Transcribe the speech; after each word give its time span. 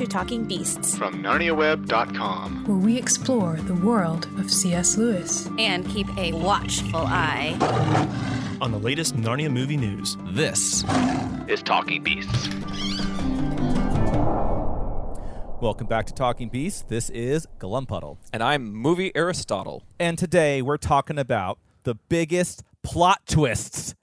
to 0.00 0.06
Talking 0.06 0.46
Beasts 0.46 0.96
from 0.96 1.22
NarniaWeb.com, 1.22 2.64
where 2.64 2.78
we 2.78 2.96
explore 2.96 3.56
the 3.56 3.74
world 3.74 4.26
of 4.38 4.50
C.S. 4.50 4.96
Lewis 4.96 5.46
and 5.58 5.86
keep 5.90 6.08
a 6.16 6.32
watchful 6.32 7.02
eye 7.04 7.54
on 8.62 8.72
the 8.72 8.78
latest 8.78 9.14
Narnia 9.14 9.52
movie 9.52 9.76
news. 9.76 10.16
This 10.30 10.84
is 11.48 11.62
Talking 11.62 12.02
Beasts. 12.02 12.48
Welcome 15.60 15.86
back 15.86 16.06
to 16.06 16.14
Talking 16.14 16.48
Beasts. 16.48 16.80
This 16.88 17.10
is 17.10 17.46
Glumpuddle. 17.58 18.16
And 18.32 18.42
I'm 18.42 18.72
Movie 18.72 19.14
Aristotle. 19.14 19.82
And 19.98 20.16
today 20.16 20.62
we're 20.62 20.78
talking 20.78 21.18
about 21.18 21.58
the 21.82 21.96
biggest 22.08 22.62
plot 22.82 23.20
twists 23.26 23.94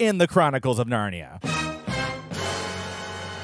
in 0.00 0.18
the 0.18 0.26
Chronicles 0.26 0.80
of 0.80 0.88
Narnia. 0.88 1.38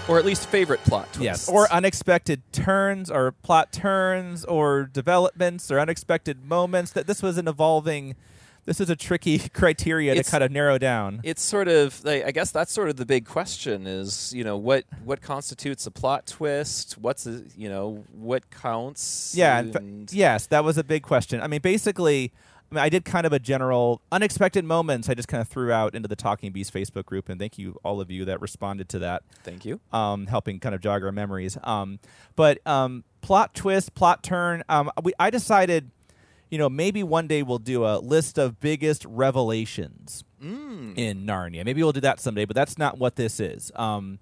Or 0.08 0.18
at 0.18 0.24
least 0.24 0.48
favorite 0.48 0.82
plot 0.84 1.06
twists. 1.12 1.22
Yes. 1.22 1.48
Or 1.48 1.72
unexpected 1.72 2.42
turns, 2.52 3.10
or 3.10 3.32
plot 3.32 3.72
turns, 3.72 4.44
or 4.44 4.84
developments, 4.84 5.70
or 5.70 5.78
unexpected 5.78 6.44
moments. 6.44 6.92
That 6.92 7.06
this 7.06 7.22
was 7.22 7.38
an 7.38 7.46
evolving 7.46 8.16
this 8.64 8.80
is 8.80 8.90
a 8.90 8.96
tricky 8.96 9.38
criteria 9.48 10.14
it's, 10.14 10.28
to 10.28 10.30
kind 10.30 10.44
of 10.44 10.50
narrow 10.50 10.78
down. 10.78 11.20
It's 11.24 11.42
sort 11.42 11.68
of, 11.68 12.04
like, 12.04 12.24
I 12.24 12.30
guess 12.30 12.50
that's 12.50 12.72
sort 12.72 12.88
of 12.88 12.96
the 12.96 13.06
big 13.06 13.26
question: 13.26 13.86
is 13.86 14.32
you 14.34 14.44
know 14.44 14.56
what 14.56 14.84
what 15.04 15.20
constitutes 15.20 15.86
a 15.86 15.90
plot 15.90 16.26
twist? 16.26 16.98
What's 16.98 17.26
a, 17.26 17.42
you 17.56 17.68
know 17.68 18.04
what 18.12 18.50
counts? 18.50 19.34
Yeah, 19.36 19.58
and, 19.58 20.12
yes, 20.12 20.46
that 20.46 20.64
was 20.64 20.78
a 20.78 20.84
big 20.84 21.02
question. 21.02 21.40
I 21.40 21.46
mean, 21.46 21.60
basically. 21.60 22.32
I, 22.72 22.74
mean, 22.74 22.84
I 22.84 22.88
did 22.88 23.04
kind 23.04 23.26
of 23.26 23.32
a 23.32 23.38
general 23.38 24.00
unexpected 24.10 24.64
moments. 24.64 25.08
I 25.08 25.14
just 25.14 25.28
kind 25.28 25.40
of 25.40 25.48
threw 25.48 25.70
out 25.70 25.94
into 25.94 26.08
the 26.08 26.16
Talking 26.16 26.52
Beast 26.52 26.72
Facebook 26.72 27.04
group, 27.04 27.28
and 27.28 27.38
thank 27.38 27.58
you 27.58 27.78
all 27.84 28.00
of 28.00 28.10
you 28.10 28.24
that 28.24 28.40
responded 28.40 28.88
to 28.90 28.98
that. 29.00 29.22
Thank 29.44 29.64
you. 29.64 29.78
Um, 29.92 30.26
helping 30.26 30.58
kind 30.58 30.74
of 30.74 30.80
jog 30.80 31.04
our 31.04 31.12
memories. 31.12 31.58
Um, 31.62 31.98
but 32.34 32.66
um, 32.66 33.04
plot 33.20 33.54
twist, 33.54 33.94
plot 33.94 34.22
turn. 34.22 34.62
Um, 34.68 34.90
we, 35.02 35.12
I 35.20 35.30
decided 35.30 35.90
you 36.52 36.58
know, 36.58 36.68
maybe 36.68 37.02
one 37.02 37.26
day 37.28 37.42
we'll 37.42 37.58
do 37.58 37.86
a 37.86 37.96
list 37.96 38.38
of 38.38 38.60
biggest 38.60 39.06
revelations 39.06 40.22
mm. 40.42 40.92
in 40.98 41.24
Narnia. 41.24 41.64
Maybe 41.64 41.82
we'll 41.82 41.92
do 41.92 42.02
that 42.02 42.20
someday, 42.20 42.44
but 42.44 42.54
that's 42.54 42.76
not 42.76 42.98
what 42.98 43.16
this 43.16 43.40
is. 43.40 43.72
Um, 43.74 44.18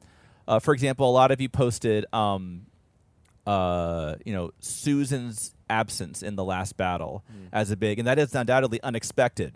uh, 0.47 0.61
for 0.61 0.73
example, 0.73 1.11
a 1.11 1.11
lot 1.11 1.33
of 1.33 1.41
you 1.41 1.49
posted, 1.49 2.07
um, 2.13 2.67
uh, 3.49 4.15
you 4.25 4.33
know, 4.33 4.53
Susan's 4.61 5.57
absence 5.71 6.23
in 6.23 6.37
the 6.37 6.45
last 6.45 6.77
battle 6.77 7.25
mm. 7.31 7.49
as 7.53 7.71
a 7.71 7.77
big, 7.77 7.99
and 7.99 8.07
that 8.07 8.19
is 8.19 8.35
undoubtedly 8.35 8.83
unexpected 8.83 9.55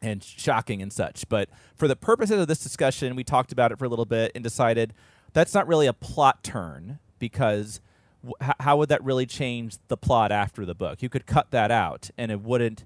and 0.00 0.22
shocking 0.22 0.80
and 0.80 0.92
such. 0.92 1.28
But 1.28 1.50
for 1.74 1.86
the 1.88 1.96
purposes 1.96 2.40
of 2.40 2.48
this 2.48 2.60
discussion, 2.60 3.16
we 3.16 3.24
talked 3.24 3.52
about 3.52 3.72
it 3.72 3.78
for 3.78 3.84
a 3.84 3.88
little 3.88 4.06
bit 4.06 4.32
and 4.34 4.42
decided 4.42 4.94
that's 5.32 5.52
not 5.52 5.66
really 5.66 5.86
a 5.86 5.92
plot 5.92 6.42
turn 6.42 6.98
because 7.18 7.80
how 8.60 8.76
would 8.76 8.88
that 8.88 9.02
really 9.02 9.26
change 9.26 9.76
the 9.88 9.96
plot 9.96 10.32
after 10.32 10.64
the 10.64 10.74
book? 10.74 11.02
You 11.02 11.08
could 11.08 11.26
cut 11.26 11.50
that 11.50 11.70
out, 11.70 12.10
and 12.18 12.30
it 12.30 12.40
wouldn't 12.40 12.84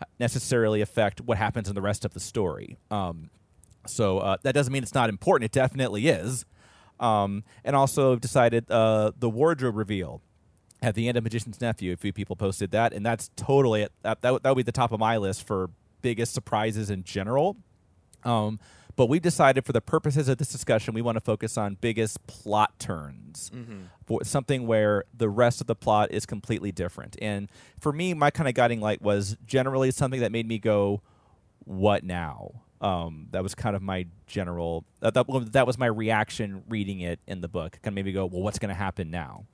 uh, 0.00 0.04
necessarily 0.18 0.80
affect 0.80 1.20
what 1.20 1.38
happens 1.38 1.68
in 1.68 1.74
the 1.74 1.82
rest 1.82 2.04
of 2.04 2.12
the 2.14 2.20
story. 2.20 2.76
Um, 2.90 3.30
so 3.86 4.18
uh, 4.18 4.36
that 4.42 4.54
doesn't 4.54 4.72
mean 4.72 4.82
it's 4.82 4.94
not 4.94 5.08
important. 5.08 5.46
It 5.46 5.52
definitely 5.52 6.08
is. 6.08 6.44
Um, 7.00 7.44
and 7.64 7.74
also 7.74 8.16
decided 8.16 8.70
uh, 8.70 9.12
the 9.18 9.28
wardrobe 9.28 9.76
reveal 9.76 10.22
at 10.84 10.94
the 10.94 11.08
end 11.08 11.16
of 11.16 11.24
Magician's 11.24 11.60
Nephew. 11.60 11.92
A 11.92 11.96
few 11.96 12.12
people 12.12 12.36
posted 12.36 12.70
that, 12.72 12.92
and 12.92 13.04
that's 13.04 13.30
totally 13.36 13.88
that. 14.02 14.20
That, 14.22 14.42
that 14.42 14.50
would 14.50 14.56
be 14.56 14.62
the 14.62 14.72
top 14.72 14.92
of 14.92 15.00
my 15.00 15.16
list 15.16 15.46
for 15.46 15.70
biggest 16.02 16.34
surprises 16.34 16.90
in 16.90 17.02
general. 17.02 17.56
Um, 18.24 18.60
but 18.96 19.06
we've 19.06 19.22
decided 19.22 19.64
for 19.64 19.72
the 19.72 19.80
purposes 19.80 20.28
of 20.28 20.38
this 20.38 20.52
discussion, 20.52 20.94
we 20.94 21.02
want 21.02 21.16
to 21.16 21.20
focus 21.20 21.58
on 21.58 21.76
biggest 21.80 22.24
plot 22.26 22.78
turns. 22.78 23.50
Mm-hmm. 23.52 23.78
For 24.06 24.24
something 24.24 24.66
where 24.66 25.04
the 25.16 25.28
rest 25.28 25.60
of 25.60 25.66
the 25.66 25.74
plot 25.74 26.12
is 26.12 26.26
completely 26.26 26.70
different. 26.70 27.16
And 27.20 27.50
for 27.80 27.92
me, 27.92 28.14
my 28.14 28.30
kind 28.30 28.48
of 28.48 28.54
guiding 28.54 28.80
light 28.80 29.02
was 29.02 29.36
generally 29.46 29.90
something 29.90 30.20
that 30.20 30.30
made 30.30 30.46
me 30.46 30.58
go, 30.58 31.00
"What 31.64 32.04
now?" 32.04 32.62
Um, 32.80 33.28
that 33.30 33.42
was 33.42 33.54
kind 33.54 33.74
of 33.74 33.82
my 33.82 34.06
general. 34.26 34.84
Uh, 35.02 35.10
that, 35.10 35.26
that 35.52 35.66
was 35.66 35.78
my 35.78 35.86
reaction 35.86 36.62
reading 36.68 37.00
it 37.00 37.18
in 37.26 37.40
the 37.40 37.48
book. 37.48 37.78
Kind 37.82 37.92
of 37.92 37.94
made 37.94 38.04
me 38.04 38.12
go, 38.12 38.26
"Well, 38.26 38.42
what's 38.42 38.58
going 38.58 38.68
to 38.68 38.74
happen 38.74 39.10
now?" 39.10 39.46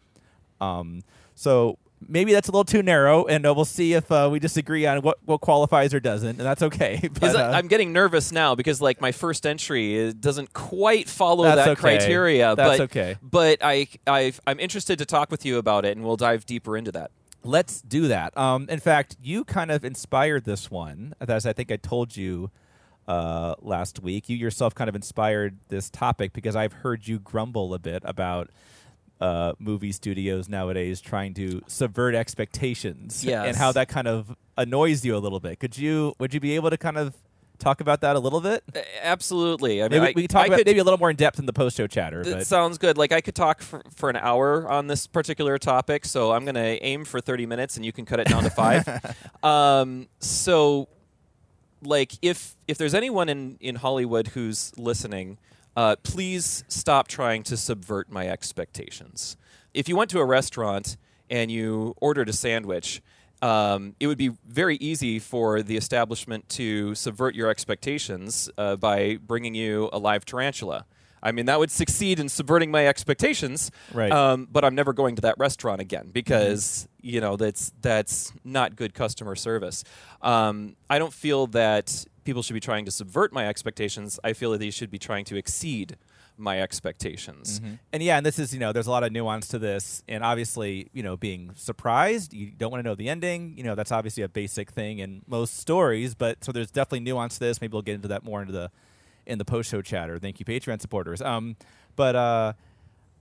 Um, 0.61 1.03
so 1.35 1.79
maybe 2.09 2.33
that's 2.33 2.49
a 2.49 2.53
little 2.53 2.65
too 2.65 2.83
narrow, 2.83 3.27
and 3.27 3.47
uh, 3.47 3.55
we'll 3.55 3.65
see 3.65 3.93
if 3.93 4.11
uh, 4.11 4.29
we 4.31 4.39
disagree 4.39 4.87
on 4.87 5.03
what, 5.03 5.19
what 5.25 5.41
qualifies 5.41 5.93
or 5.93 6.01
doesn't, 6.01 6.29
and 6.29 6.41
that's 6.41 6.63
okay. 6.63 7.09
But, 7.21 7.37
uh, 7.37 7.51
I'm 7.55 7.69
getting 7.69 7.93
nervous 7.93 8.33
now 8.33 8.55
because 8.55 8.81
like 8.81 9.01
my 9.01 9.13
first 9.13 9.47
entry 9.47 10.13
doesn't 10.13 10.53
quite 10.53 11.09
follow 11.09 11.45
that 11.45 11.69
okay. 11.69 11.81
criteria. 11.81 12.55
That's 12.55 12.79
but, 12.79 12.81
okay. 12.85 13.17
But 13.23 13.59
I 13.63 13.89
i 14.07 14.33
am 14.47 14.59
interested 14.59 14.99
to 14.99 15.05
talk 15.05 15.31
with 15.31 15.45
you 15.45 15.59
about 15.59 15.85
it, 15.85 15.97
and 15.97 16.05
we'll 16.05 16.17
dive 16.17 16.47
deeper 16.47 16.77
into 16.77 16.93
that. 16.93 17.11
Let's 17.43 17.81
do 17.81 18.09
that. 18.09 18.37
Um, 18.37 18.67
in 18.69 18.81
fact, 18.81 19.17
you 19.23 19.45
kind 19.45 19.71
of 19.71 19.85
inspired 19.85 20.45
this 20.45 20.71
one, 20.71 21.15
as 21.21 21.47
I 21.47 21.53
think 21.53 21.71
I 21.71 21.77
told 21.77 22.17
you. 22.17 22.51
Uh, 23.09 23.57
last 23.61 24.01
week, 24.01 24.29
you 24.29 24.37
yourself 24.37 24.73
kind 24.73 24.89
of 24.89 24.95
inspired 24.95 25.57
this 25.69 25.91
topic 25.91 26.33
because 26.33 26.55
I've 26.55 26.75
heard 26.75 27.09
you 27.09 27.19
grumble 27.19 27.75
a 27.75 27.79
bit 27.81 28.03
about 28.05 28.51
uh, 29.21 29.53
movie 29.59 29.93
studios 29.93 30.49
nowadays 30.49 31.01
trying 31.01 31.35
to 31.35 31.63
subvert 31.67 32.15
expectations 32.15 33.23
yes. 33.23 33.47
and 33.47 33.57
how 33.57 33.71
that 33.73 33.89
kind 33.89 34.09
of 34.09 34.35
annoys 34.57 35.05
you 35.05 35.17
a 35.17 35.19
little 35.19 35.41
bit. 35.41 35.61
Could 35.61 35.77
you 35.77 36.15
would 36.19 36.33
you 36.33 36.41
be 36.41 36.55
able 36.55 36.71
to 36.71 36.79
kind 36.79 36.97
of 36.97 37.15
talk 37.59 37.81
about 37.81 38.01
that 38.01 38.17
a 38.17 38.19
little 38.19 38.41
bit? 38.41 38.65
Absolutely. 39.03 39.83
I 39.83 39.89
mean, 39.89 40.01
maybe 40.01 40.13
we 40.17 40.23
can 40.23 40.29
talk 40.29 40.43
I 40.43 40.47
about 40.47 40.57
could, 40.59 40.67
maybe 40.67 40.79
a 40.79 40.85
little 40.85 40.99
more 40.99 41.11
in 41.11 41.17
depth 41.17 41.39
in 41.39 41.47
the 41.47 41.53
post 41.53 41.77
show 41.77 41.87
chatter. 41.87 42.25
That 42.25 42.47
sounds 42.47 42.79
good. 42.79 42.97
Like 42.99 43.13
I 43.13 43.21
could 43.21 43.35
talk 43.35 43.61
for, 43.61 43.83
for 43.95 44.11
an 44.11 44.17
hour 44.17 44.69
on 44.69 44.87
this 44.87 45.07
particular 45.07 45.59
topic, 45.59 46.05
so 46.07 46.33
I'm 46.33 46.45
going 46.45 46.55
to 46.55 46.83
aim 46.83 47.05
for 47.05 47.21
30 47.21 47.47
minutes, 47.47 47.77
and 47.77 47.85
you 47.85 47.93
can 47.93 48.07
cut 48.07 48.19
it 48.19 48.27
down 48.27 48.43
to 48.45 48.51
five. 48.51 49.15
um, 49.45 50.09
so, 50.19 50.89
like, 51.83 52.13
if 52.23 52.55
if 52.67 52.79
there's 52.79 52.95
anyone 52.95 53.29
in 53.29 53.59
in 53.61 53.77
Hollywood 53.77 54.29
who's 54.29 54.73
listening 54.77 55.39
uh, 55.77 55.97
please 56.03 56.65
stop 56.69 57.09
trying 57.09 57.43
to 57.45 57.57
subvert 57.57 58.11
my 58.11 58.29
expectations. 58.29 59.37
If 59.73 59.89
you 59.89 59.97
went 59.97 60.11
to 60.11 60.21
a 60.21 60.25
restaurant 60.25 60.97
and 61.29 61.51
you 61.51 61.95
ordered 62.01 62.29
a 62.29 62.33
sandwich, 62.33 63.03
um, 63.43 63.95
it 64.01 64.07
would 64.07 64.19
be 64.19 64.33
very 64.47 64.77
easy 64.77 65.19
for 65.19 65.63
the 65.63 65.77
establishment 65.77 66.49
to 66.51 66.95
subvert 66.95 67.35
your 67.35 67.49
expectations 67.49 68.51
uh, 68.59 68.77
by 68.77 69.17
bringing 69.17 69.55
you 69.55 69.89
a 69.93 69.99
live 69.99 70.25
tarantula. 70.25 70.85
I 71.23 71.33
mean, 71.33 71.47
that 71.47 71.59
would 71.59 71.71
succeed 71.71 72.19
in 72.19 72.29
subverting 72.29 72.71
my 72.71 72.87
expectations. 72.87 73.71
Right. 73.93 74.11
Um, 74.11 74.49
but 74.51 74.65
I'm 74.65 74.75
never 74.75 74.93
going 74.93 75.17
to 75.17 75.23
that 75.23 75.39
restaurant 75.39 75.81
again 75.81 76.11
because 76.13 76.89
mm-hmm. 77.03 77.15
you 77.15 77.21
know 77.21 77.37
that's 77.37 77.73
that's 77.81 78.33
not 78.45 78.77
good 78.77 78.95
customer 78.95 79.35
service. 79.35 79.85
Um, 80.23 80.77
I 80.89 80.99
don't 80.99 81.13
feel 81.13 81.47
that 81.49 82.05
people 82.25 82.43
should 82.43 82.55
be 82.55 82.61
trying 82.61 82.85
to 82.85 82.91
subvert 82.91 83.33
my 83.33 83.47
expectations. 83.49 84.21
I 84.23 84.33
feel 84.33 84.53
that 84.53 84.59
they 84.59 84.71
should 84.71 84.91
be 84.91 84.99
trying 84.99 85.25
to 85.27 85.37
exceed 85.37 85.97
my 86.41 86.61
expectations. 86.61 87.61
Mm-hmm. 87.61 87.75
And 87.93 88.03
yeah, 88.03 88.17
and 88.17 88.25
this 88.25 88.39
is, 88.39 88.53
you 88.53 88.61
know, 88.61 88.73
there's 88.73 88.87
a 88.87 88.91
lot 88.91 89.05
of 89.05 89.13
nuance 89.13 89.49
to 89.49 89.59
this. 89.59 90.03
And 90.09 90.25
obviously, 90.25 90.89
you 90.93 91.03
know, 91.03 91.17
being 91.17 91.53
surprised, 91.55 92.33
you 92.33 92.51
don't 92.51 92.71
want 92.71 92.83
to 92.83 92.89
know 92.89 92.95
the 92.95 93.09
ending. 93.09 93.55
You 93.57 93.65
know, 93.65 93.75
that's 93.75 93.93
obviously 93.93 94.23
a 94.23 94.29
basic 94.29 94.71
thing 94.71 94.99
in 94.99 95.23
most 95.27 95.59
stories. 95.59 96.15
But 96.15 96.43
so 96.43 96.51
there's 96.53 96.71
definitely 96.71 97.01
nuance 97.01 97.35
to 97.35 97.41
this. 97.41 97.61
Maybe 97.61 97.73
we'll 97.73 97.83
get 97.83 97.95
into 97.95 98.09
that 98.09 98.25
more 98.25 98.41
into 98.41 98.53
the 98.53 98.71
in 99.31 99.39
the 99.39 99.45
post 99.45 99.71
show 99.71 99.81
chatter. 99.81 100.19
Thank 100.19 100.41
you, 100.41 100.45
Patreon 100.45 100.81
supporters. 100.81 101.23
Um, 101.23 101.57
but 101.97 102.17
uh, 102.17 102.53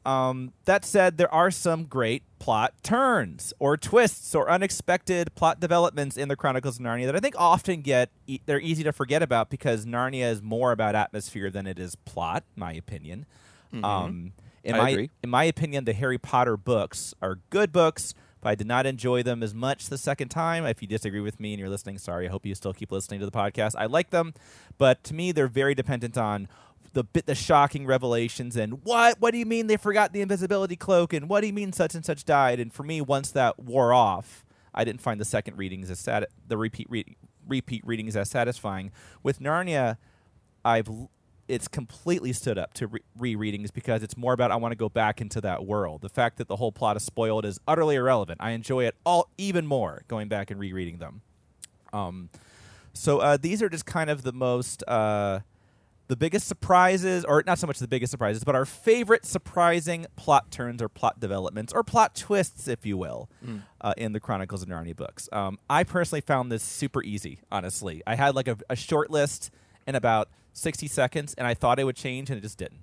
um, 0.06 0.54
that 0.66 0.86
said, 0.86 1.18
there 1.18 1.34
are 1.34 1.52
some 1.52 1.86
great 1.86 2.24
plot 2.40 2.74
turns 2.84 3.54
or 3.60 3.78
twists 3.78 4.34
or 4.34 4.50
unexpected 4.50 5.34
plot 5.36 5.60
developments 5.60 6.18
in 6.18 6.30
the 6.30 6.36
Chronicles 6.36 6.80
of 6.80 6.86
Narnia 6.86 7.06
that 7.06 7.16
I 7.16 7.20
think 7.20 7.36
often 7.38 7.82
get 7.82 8.10
e- 8.26 8.40
they're 8.46 8.62
easy 8.62 8.84
to 8.84 8.92
forget 8.92 9.22
about 9.22 9.50
because 9.50 9.86
Narnia 9.86 10.32
is 10.32 10.42
more 10.42 10.72
about 10.72 10.96
atmosphere 10.96 11.50
than 11.50 11.68
it 11.68 11.78
is 11.78 11.96
plot, 11.96 12.44
my 12.56 12.74
opinion. 12.74 13.26
Mm-hmm. 13.74 13.86
Um, 13.86 14.34
in 14.64 14.76
I 14.76 14.78
my 14.78 14.90
agree. 14.90 15.10
in 15.24 15.30
my 15.30 15.44
opinion, 15.44 15.86
the 15.86 15.94
Harry 15.94 16.18
Potter 16.18 16.58
books 16.58 17.14
are 17.22 17.40
good 17.50 17.72
books, 17.72 18.14
but 18.42 18.50
I 18.50 18.56
did 18.56 18.68
not 18.68 18.86
enjoy 18.86 19.24
them 19.24 19.44
as 19.44 19.54
much 19.54 19.88
the 19.88 19.98
second 19.98 20.30
time. 20.30 20.66
If 20.66 20.82
you 20.82 20.88
disagree 20.88 21.20
with 21.20 21.40
me 21.40 21.54
and 21.54 21.60
you're 21.60 21.70
listening, 21.70 21.98
sorry. 21.98 22.28
I 22.28 22.32
hope 22.32 22.46
you 22.46 22.56
still 22.56 22.74
keep 22.74 22.92
listening 22.92 23.20
to 23.20 23.26
the 23.26 23.32
podcast. 23.32 23.76
I 23.78 23.86
like 23.86 24.10
them, 24.10 24.34
but 24.78 25.04
to 25.06 25.14
me, 25.14 25.32
they're 25.32 25.48
very 25.48 25.76
dependent 25.76 26.18
on 26.18 26.48
the 26.94 27.04
bit 27.04 27.26
the 27.26 27.36
shocking 27.36 27.86
revelations 27.86 28.56
and 28.56 28.84
what 28.84 29.20
what 29.22 29.32
do 29.32 29.38
you 29.38 29.46
mean 29.46 29.68
they 29.68 29.78
forgot 29.78 30.12
the 30.12 30.22
invisibility 30.22 30.76
cloak 30.76 31.14
and 31.14 31.30
what 31.30 31.42
do 31.42 31.48
you 31.48 31.54
mean 31.54 31.72
such 31.72 31.94
and 31.94 32.04
such 32.04 32.26
died 32.26 32.60
and 32.60 32.74
for 32.74 32.82
me 32.82 33.00
once 33.00 33.30
that 33.30 33.60
wore 33.60 33.94
off 33.94 34.44
I 34.74 34.86
didn't 34.86 35.02
find 35.02 35.20
the 35.20 35.26
second 35.26 35.58
readings 35.58 35.92
as 35.92 36.04
the 36.48 36.58
repeat 36.58 36.88
re- 36.90 37.16
repeat 37.48 37.86
readings 37.86 38.16
as 38.16 38.32
satisfying 38.32 38.92
with 39.22 39.40
Narnia 39.40 39.98
I've 40.66 40.90
it's 41.50 41.68
completely 41.68 42.32
stood 42.32 42.58
up 42.58 42.74
to 42.76 42.88
re- 42.88 43.02
rereadings 43.36 43.74
because 43.74 44.04
it's 44.04 44.16
more 44.16 44.34
about 44.34 44.52
I 44.52 44.56
want 44.56 44.72
to 44.72 44.78
go 44.78 44.88
back 44.88 45.20
into 45.20 45.42
that 45.42 45.66
world. 45.66 46.02
The 46.02 46.10
fact 46.10 46.38
that 46.38 46.48
the 46.48 46.56
whole 46.56 46.72
plot 46.72 46.96
is 46.96 47.04
spoiled 47.04 47.44
is 47.44 47.60
utterly 47.68 47.96
irrelevant. 47.96 48.40
I 48.42 48.52
enjoy 48.52 48.86
it 48.86 48.96
all 49.06 49.30
even 49.38 49.66
more 49.66 50.04
going 50.08 50.28
back 50.28 50.52
and 50.52 50.60
rereading 50.60 51.00
them. 51.00 51.22
Um, 51.92 52.30
so 52.94 53.20
uh, 53.20 53.38
these 53.38 53.62
are 53.62 53.70
just 53.70 53.86
kind 53.86 54.10
of 54.10 54.22
the 54.22 54.32
most 54.32 54.84
uh, 54.88 55.40
the 56.08 56.16
biggest 56.16 56.48
surprises, 56.48 57.24
or 57.24 57.44
not 57.46 57.60
so 57.60 57.68
much 57.68 57.78
the 57.80 57.88
biggest 57.88 58.12
surprises, 58.12 58.44
but 58.44 58.56
our 58.56 58.66
favorite 58.66 59.26
surprising 59.26 60.08
plot 60.16 60.52
turns 60.52 60.82
or 60.82 60.90
plot 60.90 61.20
developments 61.20 61.72
or 61.72 61.84
plot 61.84 62.16
twists, 62.16 62.68
if 62.68 62.86
you 62.86 62.98
will, 62.98 63.30
uh, 63.82 63.94
in 63.96 64.12
the 64.12 64.20
Chronicles 64.20 64.64
of 64.64 64.70
Narnia 64.70 64.96
books. 64.96 65.30
Um, 65.32 65.60
I 65.70 65.84
personally 65.84 66.22
found 66.22 66.52
this 66.52 66.64
super 66.64 67.04
easy, 67.04 67.40
honestly. 67.52 68.02
I 68.08 68.16
had 68.16 68.36
like 68.36 68.48
a, 68.48 68.58
a 68.70 68.76
short 68.76 69.12
list 69.12 69.52
and 69.86 69.96
about 69.96 70.30
60 70.54 70.88
seconds, 70.88 71.34
and 71.36 71.48
I 71.48 71.54
thought 71.54 71.80
it 71.80 71.84
would 71.84 71.96
change, 71.96 72.30
and 72.30 72.38
it 72.38 72.42
just 72.42 72.58
didn't. 72.58 72.82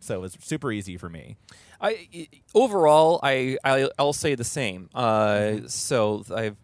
So 0.00 0.16
it 0.16 0.20
was 0.20 0.36
super 0.40 0.70
easy 0.70 0.96
for 0.96 1.08
me. 1.08 1.36
I 1.80 2.28
overall, 2.54 3.18
I, 3.22 3.58
I 3.64 3.88
I'll 3.98 4.12
say 4.12 4.34
the 4.34 4.44
same. 4.44 4.88
Uh, 4.94 5.66
so 5.66 6.24
I've, 6.34 6.56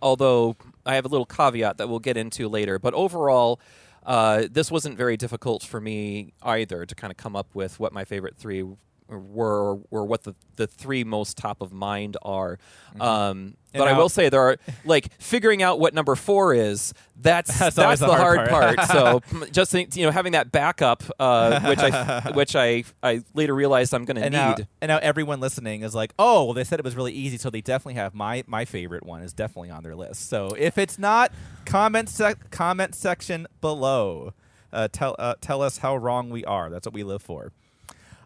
although 0.00 0.56
I 0.84 0.96
have 0.96 1.04
a 1.04 1.08
little 1.08 1.26
caveat 1.26 1.78
that 1.78 1.88
we'll 1.88 2.00
get 2.00 2.16
into 2.16 2.48
later, 2.48 2.78
but 2.78 2.92
overall, 2.94 3.60
uh, 4.04 4.46
this 4.50 4.70
wasn't 4.70 4.96
very 4.96 5.16
difficult 5.16 5.62
for 5.62 5.80
me 5.80 6.32
either 6.42 6.84
to 6.84 6.94
kind 6.94 7.10
of 7.10 7.16
come 7.16 7.36
up 7.36 7.54
with 7.54 7.78
what 7.78 7.92
my 7.92 8.04
favorite 8.04 8.36
three 8.36 8.64
were 9.12 9.78
or 9.90 10.04
what 10.04 10.22
the, 10.24 10.34
the 10.56 10.66
three 10.66 11.04
most 11.04 11.36
top 11.36 11.60
of 11.60 11.72
mind 11.72 12.16
are. 12.22 12.58
Um, 13.00 13.56
And 13.74 13.78
but 13.80 13.88
I 13.88 13.96
will 13.96 14.08
say 14.10 14.28
there 14.28 14.42
are 14.42 14.56
like 14.84 15.12
figuring 15.18 15.62
out 15.62 15.80
what 15.80 15.94
number 15.94 16.14
four 16.14 16.52
is. 16.54 16.92
That's 17.16 17.58
That's 17.58 17.76
that's, 17.76 18.00
the, 18.00 18.06
the 18.08 18.14
hard 18.14 18.48
hard, 18.48 18.50
part. 18.50 18.76
part. 18.76 18.88
so 18.90 19.46
just 19.52 19.72
you 19.74 20.04
know 20.04 20.10
having 20.10 20.32
that 20.32 20.52
backup, 20.52 21.02
uh, 21.18 21.60
which 21.68 21.78
I 21.78 22.30
which 22.34 22.54
I 22.56 22.84
I 23.02 23.22
later 23.34 23.54
realized 23.54 23.94
I'm 23.94 24.04
going 24.04 24.16
to 24.16 24.22
need. 24.24 24.32
now, 24.32 24.56
and 24.80 24.88
now 24.88 24.98
everyone 24.98 25.40
listening 25.40 25.82
is 25.82 25.94
like, 25.94 26.12
oh, 26.18 26.44
well, 26.44 26.54
they 26.54 26.64
said 26.64 26.78
it 26.80 26.84
was 26.84 26.96
really 26.96 27.12
easy, 27.12 27.38
so 27.38 27.48
they 27.50 27.60
definitely 27.62 27.94
have 27.94 28.14
my 28.14 28.44
my 28.46 28.64
favorite 28.64 29.04
one 29.06 29.22
is 29.22 29.32
definitely 29.32 29.70
on 29.70 29.82
their 29.82 29.96
list. 29.96 30.28
So 30.28 30.48
if 30.58 30.76
it's 30.78 30.98
not, 30.98 31.32
comment 31.64 32.08
sec- 32.10 32.50
comment 32.50 32.94
section 32.94 33.46
below. 33.60 34.34
Uh, 34.74 34.88
tell 34.90 35.14
uh, 35.18 35.34
tell 35.42 35.60
us 35.60 35.78
how 35.78 35.94
wrong 35.96 36.30
we 36.30 36.44
are. 36.46 36.70
That's 36.70 36.86
what 36.86 36.94
we 36.94 37.04
live 37.04 37.20
for. 37.22 37.52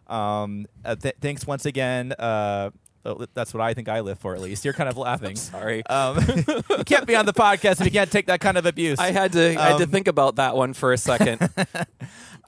Um, 0.07 0.67
uh, 0.85 0.95
th- 0.95 1.15
thanks 1.21 1.45
once 1.45 1.65
again. 1.65 2.13
Uh, 2.17 2.71
uh, 3.05 3.25
that's 3.33 3.53
what 3.53 3.61
I 3.61 3.73
think 3.73 3.87
I 3.87 4.01
live 4.01 4.19
for, 4.19 4.35
at 4.35 4.41
least. 4.41 4.65
You're 4.65 4.73
kind 4.73 4.89
of 4.89 4.97
laughing. 4.97 5.35
Sorry. 5.37 5.85
Um, 5.85 6.17
you 6.69 6.83
can't 6.85 7.05
be 7.07 7.15
on 7.15 7.25
the 7.25 7.33
podcast 7.33 7.79
if 7.79 7.85
you 7.85 7.91
can't 7.91 8.11
take 8.11 8.25
that 8.27 8.41
kind 8.41 8.57
of 8.57 8.65
abuse. 8.65 8.99
I 8.99 9.11
had 9.11 9.31
to 9.33 9.49
I 9.59 9.69
had 9.69 9.77
to 9.77 9.83
Um, 9.85 9.89
think 9.91 10.07
about 10.07 10.35
that 10.37 10.55
one 10.55 10.73
for 10.73 10.91
a 10.93 10.97
second. 10.97 11.49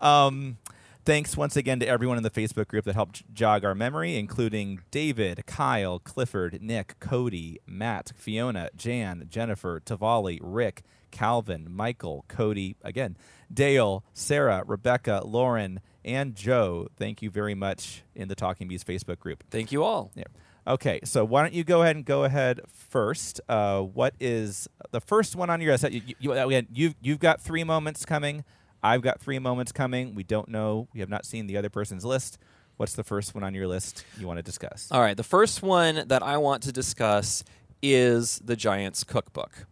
Um, 0.02 0.58
thanks 1.04 1.36
once 1.36 1.58
again 1.58 1.82
to 1.82 1.86
everyone 1.88 2.16
in 2.16 2.24
the 2.24 2.30
Facebook 2.30 2.70
group 2.70 2.86
that 2.86 2.96
helped 2.96 3.34
jog 3.34 3.66
our 3.66 3.76
memory, 3.76 4.16
including 4.16 4.80
David, 4.92 5.46
Kyle, 5.46 6.00
Clifford, 6.00 6.62
Nick, 6.62 6.98
Cody, 7.02 7.60
Matt, 7.68 8.14
Fiona, 8.16 8.70
Jan, 8.78 9.26
Jennifer, 9.30 9.82
Tavali, 9.82 10.40
Rick, 10.42 10.84
Calvin, 11.12 11.68
Michael, 11.70 12.24
Cody, 12.30 12.78
again, 12.82 13.18
Dale, 13.54 14.06
Sarah, 14.14 14.64
Rebecca, 14.66 15.22
Lauren, 15.26 15.82
and 16.04 16.36
Joe. 16.36 16.88
Thank 16.98 17.22
you 17.22 17.30
very 17.30 17.56
much 17.56 18.04
in 18.16 18.28
the 18.28 18.36
Talking 18.36 18.68
Beasts 18.68 18.90
Facebook 18.90 19.20
group. 19.20 19.44
Thank 19.50 19.72
you 19.72 19.84
all. 19.84 20.12
Yeah. 20.16 20.26
Okay, 20.68 21.00
so 21.04 21.26
why 21.26 21.42
don't 21.42 21.54
you 21.54 21.64
go 21.64 21.82
ahead 21.82 21.96
and 21.96 22.06
go 22.06 22.26
ahead 22.26 22.62
first? 22.68 23.42
Uh, 23.50 23.82
what 23.82 24.14
is 24.20 24.68
the 24.92 25.02
first 25.02 25.36
one 25.36 25.50
on 25.50 25.62
your 25.62 25.72
list? 25.72 25.90
You, 25.92 26.02
you, 26.20 26.68
you've 26.72 26.96
you've 27.02 27.20
got 27.20 27.42
three 27.42 27.64
moments 27.64 28.06
coming. 28.06 28.44
I've 28.84 29.02
got 29.02 29.20
three 29.20 29.40
moments 29.40 29.72
coming. 29.72 30.16
We 30.16 30.24
don't 30.24 30.50
know. 30.50 30.88
We 30.94 31.00
have 31.00 31.10
not 31.10 31.26
seen 31.26 31.48
the 31.48 31.58
other 31.58 31.70
person's 31.70 32.06
list. 32.06 32.38
What's 32.78 32.94
the 32.94 33.04
first 33.04 33.36
one 33.36 33.44
on 33.44 33.54
your 33.54 33.68
list 33.68 34.06
you 34.18 34.28
want 34.28 34.38
to 34.38 34.44
discuss? 34.44 34.88
All 34.92 35.02
right, 35.02 35.18
the 35.18 35.24
first 35.24 35.62
one 35.62 36.04
that 36.08 36.24
I 36.24 36.38
want 36.38 36.64
to 36.64 36.72
discuss 36.72 37.44
is 37.82 38.40
the 38.40 38.56
Giants 38.56 39.04
Cookbook. 39.04 39.66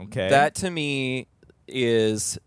Okay. 0.00 0.28
That 0.28 0.54
to 0.56 0.70
me 0.70 1.26
is 1.66 2.38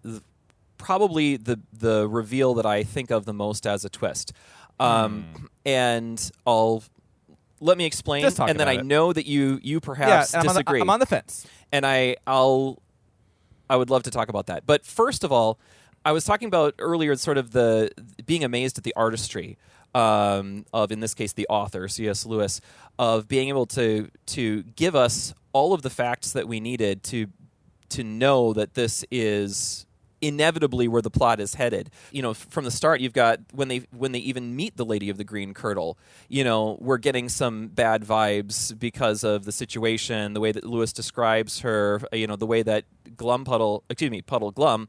probably 0.77 1.37
the 1.37 1.59
the 1.73 2.07
reveal 2.07 2.53
that 2.55 2.65
I 2.65 2.83
think 2.83 3.11
of 3.11 3.25
the 3.25 3.33
most 3.33 3.65
as 3.67 3.85
a 3.85 3.89
twist. 3.89 4.33
Um, 4.79 5.49
And 5.65 6.19
I'll 6.45 6.83
let 7.61 7.77
me 7.77 7.85
explain, 7.85 8.25
and 8.25 8.59
then 8.59 8.67
I 8.67 8.73
it. 8.73 8.85
know 8.85 9.13
that 9.13 9.25
you 9.25 9.59
you 9.63 9.75
yeah, 9.75 9.79
perhaps 9.81 10.33
and 10.33 10.41
I'm, 10.43 10.49
on 10.49 10.55
the, 10.55 10.59
disagree. 10.59 10.81
I'm 10.81 10.89
on 10.89 10.99
the 10.99 11.05
fence. 11.05 11.47
and 11.71 11.85
I 11.85 12.17
I'll 12.27 12.81
I 13.69 13.77
would 13.77 13.89
love 13.89 14.03
to 14.03 14.11
talk 14.11 14.29
about 14.29 14.47
that. 14.47 14.65
But 14.65 14.85
first 14.85 15.23
of 15.23 15.31
all, 15.31 15.59
I 16.03 16.11
was 16.11 16.23
talking 16.25 16.47
about 16.47 16.75
earlier 16.77 17.15
sort 17.15 17.37
of 17.37 17.51
the 17.51 17.89
being 18.25 18.43
amazed 18.43 18.77
at 18.77 18.83
the 18.83 18.93
artistry 18.95 19.57
um, 19.95 20.65
of 20.73 20.91
in 20.91 20.99
this 20.99 21.13
case 21.13 21.33
the 21.33 21.47
author 21.47 21.87
C.S. 21.87 22.25
Lewis 22.25 22.59
of 22.99 23.27
being 23.27 23.47
able 23.49 23.65
to 23.67 24.11
to 24.27 24.63
give 24.75 24.93
us 24.95 25.33
all 25.53 25.73
of 25.73 25.81
the 25.81 25.89
facts 25.89 26.33
that 26.33 26.47
we 26.47 26.59
needed 26.59 27.01
to 27.05 27.27
to 27.89 28.03
know 28.03 28.51
that 28.53 28.73
this 28.73 29.05
is 29.09 29.85
inevitably 30.27 30.87
where 30.87 31.01
the 31.01 31.09
plot 31.09 31.39
is 31.39 31.55
headed. 31.55 31.89
You 32.11 32.21
know, 32.21 32.33
from 32.33 32.65
the 32.65 32.71
start, 32.71 32.99
you've 33.01 33.13
got 33.13 33.39
when 33.53 33.67
they 33.67 33.79
when 33.91 34.11
they 34.11 34.19
even 34.19 34.55
meet 34.55 34.75
the 34.77 34.85
Lady 34.85 35.09
of 35.09 35.17
the 35.17 35.23
Green 35.23 35.53
Kirtle. 35.53 35.97
You 36.29 36.43
know, 36.43 36.77
we're 36.81 36.97
getting 36.97 37.29
some 37.29 37.67
bad 37.67 38.03
vibes 38.03 38.77
because 38.77 39.23
of 39.23 39.45
the 39.45 39.51
situation, 39.51 40.33
the 40.33 40.39
way 40.39 40.51
that 40.51 40.63
Lewis 40.63 40.91
describes 40.93 41.59
her. 41.61 42.01
uh, 42.11 42.15
You 42.15 42.27
know, 42.27 42.35
the 42.35 42.47
way 42.47 42.63
that 42.63 42.85
Glumpuddle, 43.15 43.83
excuse 43.89 44.11
me, 44.11 44.21
Puddleglum. 44.21 44.87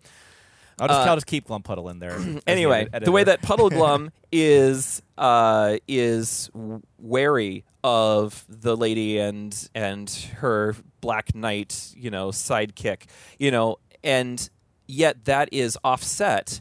I'll 0.78 0.88
just, 0.88 1.00
Uh, 1.00 1.10
I'll 1.10 1.16
just 1.16 1.26
keep 1.26 1.48
Glumpuddle 1.48 1.90
in 1.90 1.98
there. 2.00 2.18
Anyway, 2.46 2.86
the 3.04 3.10
way 3.12 3.24
that 3.24 3.40
Puddleglum 3.42 4.10
is 4.32 5.02
uh, 5.16 5.78
is 5.88 6.50
wary 6.98 7.64
of 7.82 8.44
the 8.48 8.76
lady 8.76 9.18
and 9.18 9.68
and 9.74 10.10
her 10.38 10.74
Black 11.00 11.34
Knight, 11.34 11.94
you 11.96 12.10
know, 12.10 12.28
sidekick, 12.28 13.04
you 13.38 13.50
know, 13.50 13.76
and 14.04 14.50
yet 14.86 15.24
that 15.24 15.48
is 15.52 15.78
offset 15.84 16.60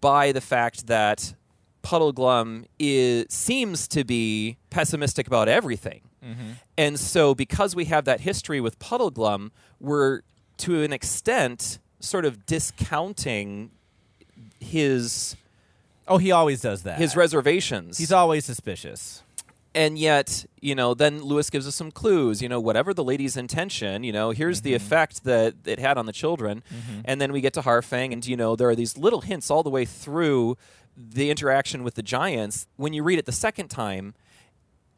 by 0.00 0.32
the 0.32 0.40
fact 0.40 0.86
that 0.86 1.34
Puddleglum 1.82 2.66
is 2.78 3.26
seems 3.28 3.88
to 3.88 4.04
be 4.04 4.56
pessimistic 4.70 5.26
about 5.26 5.48
everything. 5.48 6.02
Mm-hmm. 6.24 6.52
And 6.78 6.98
so, 6.98 7.34
because 7.34 7.76
we 7.76 7.84
have 7.86 8.04
that 8.06 8.20
history 8.20 8.60
with 8.60 8.78
Puddleglum, 8.78 9.50
we're 9.80 10.22
to 10.58 10.82
an 10.82 10.92
extent 10.92 11.78
sort 12.00 12.24
of 12.24 12.46
discounting 12.46 13.70
his 14.60 15.36
oh, 16.08 16.18
he 16.18 16.32
always 16.32 16.60
does 16.60 16.82
that. 16.82 16.98
his 16.98 17.16
reservations. 17.16 17.98
He's 17.98 18.12
always 18.12 18.44
suspicious. 18.44 19.22
And 19.74 19.98
yet, 19.98 20.46
you 20.60 20.74
know, 20.74 20.94
then 20.94 21.22
Lewis 21.22 21.50
gives 21.50 21.66
us 21.66 21.74
some 21.74 21.90
clues. 21.90 22.40
You 22.40 22.48
know, 22.48 22.60
whatever 22.60 22.94
the 22.94 23.04
lady's 23.04 23.36
intention, 23.36 24.04
you 24.04 24.12
know, 24.12 24.30
here's 24.30 24.60
the 24.60 24.70
mm-hmm. 24.70 24.76
effect 24.84 25.24
that 25.24 25.54
it 25.64 25.78
had 25.78 25.98
on 25.98 26.06
the 26.06 26.12
children. 26.12 26.62
Mm-hmm. 26.72 27.00
And 27.04 27.20
then 27.20 27.32
we 27.32 27.40
get 27.40 27.52
to 27.54 27.62
Harfang, 27.62 28.12
and 28.12 28.24
you 28.24 28.36
know, 28.36 28.56
there 28.56 28.68
are 28.68 28.76
these 28.76 28.96
little 28.96 29.20
hints 29.20 29.50
all 29.50 29.62
the 29.62 29.70
way 29.70 29.84
through 29.84 30.56
the 30.96 31.30
interaction 31.30 31.82
with 31.82 31.94
the 31.94 32.02
giants. 32.02 32.66
When 32.76 32.92
you 32.92 33.02
read 33.02 33.18
it 33.18 33.26
the 33.26 33.32
second 33.32 33.68
time, 33.68 34.14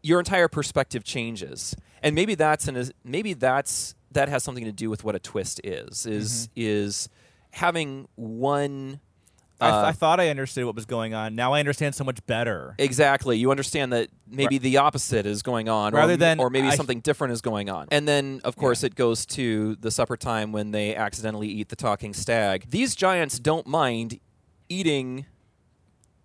your 0.02 0.18
entire 0.18 0.48
perspective 0.48 1.04
changes, 1.04 1.74
and 2.02 2.14
maybe 2.14 2.34
that's 2.34 2.68
an 2.68 2.90
maybe 3.04 3.32
that's 3.32 3.94
that 4.12 4.28
has 4.28 4.44
something 4.44 4.64
to 4.64 4.72
do 4.72 4.90
with 4.90 5.04
what 5.04 5.14
a 5.14 5.18
twist 5.18 5.60
is. 5.64 6.06
Is 6.06 6.48
mm-hmm. 6.48 6.52
is 6.56 7.08
having 7.52 8.08
one. 8.14 9.00
I, 9.60 9.70
th- 9.70 9.74
uh, 9.74 9.86
I 9.86 9.92
thought 9.92 10.20
I 10.20 10.28
understood 10.28 10.64
what 10.66 10.74
was 10.74 10.84
going 10.86 11.14
on. 11.14 11.34
Now 11.34 11.52
I 11.54 11.60
understand 11.60 11.94
so 11.94 12.04
much 12.04 12.24
better. 12.26 12.74
Exactly. 12.78 13.38
You 13.38 13.50
understand 13.50 13.92
that 13.92 14.08
maybe 14.28 14.58
the 14.58 14.76
opposite 14.76 15.24
is 15.26 15.42
going 15.42 15.68
on, 15.68 15.94
Rather 15.94 16.12
or, 16.14 16.16
than 16.16 16.38
or 16.40 16.50
maybe 16.50 16.68
I- 16.68 16.74
something 16.76 17.00
different 17.00 17.32
is 17.32 17.40
going 17.40 17.70
on. 17.70 17.86
And 17.90 18.06
then, 18.06 18.40
of 18.44 18.56
course, 18.56 18.82
it 18.84 18.94
goes 18.94 19.24
to 19.26 19.76
the 19.76 19.90
supper 19.90 20.16
time 20.16 20.52
when 20.52 20.72
they 20.72 20.94
accidentally 20.94 21.48
eat 21.48 21.68
the 21.70 21.76
talking 21.76 22.12
stag. 22.12 22.66
These 22.70 22.94
giants 22.94 23.38
don't 23.38 23.66
mind 23.66 24.20
eating 24.68 25.26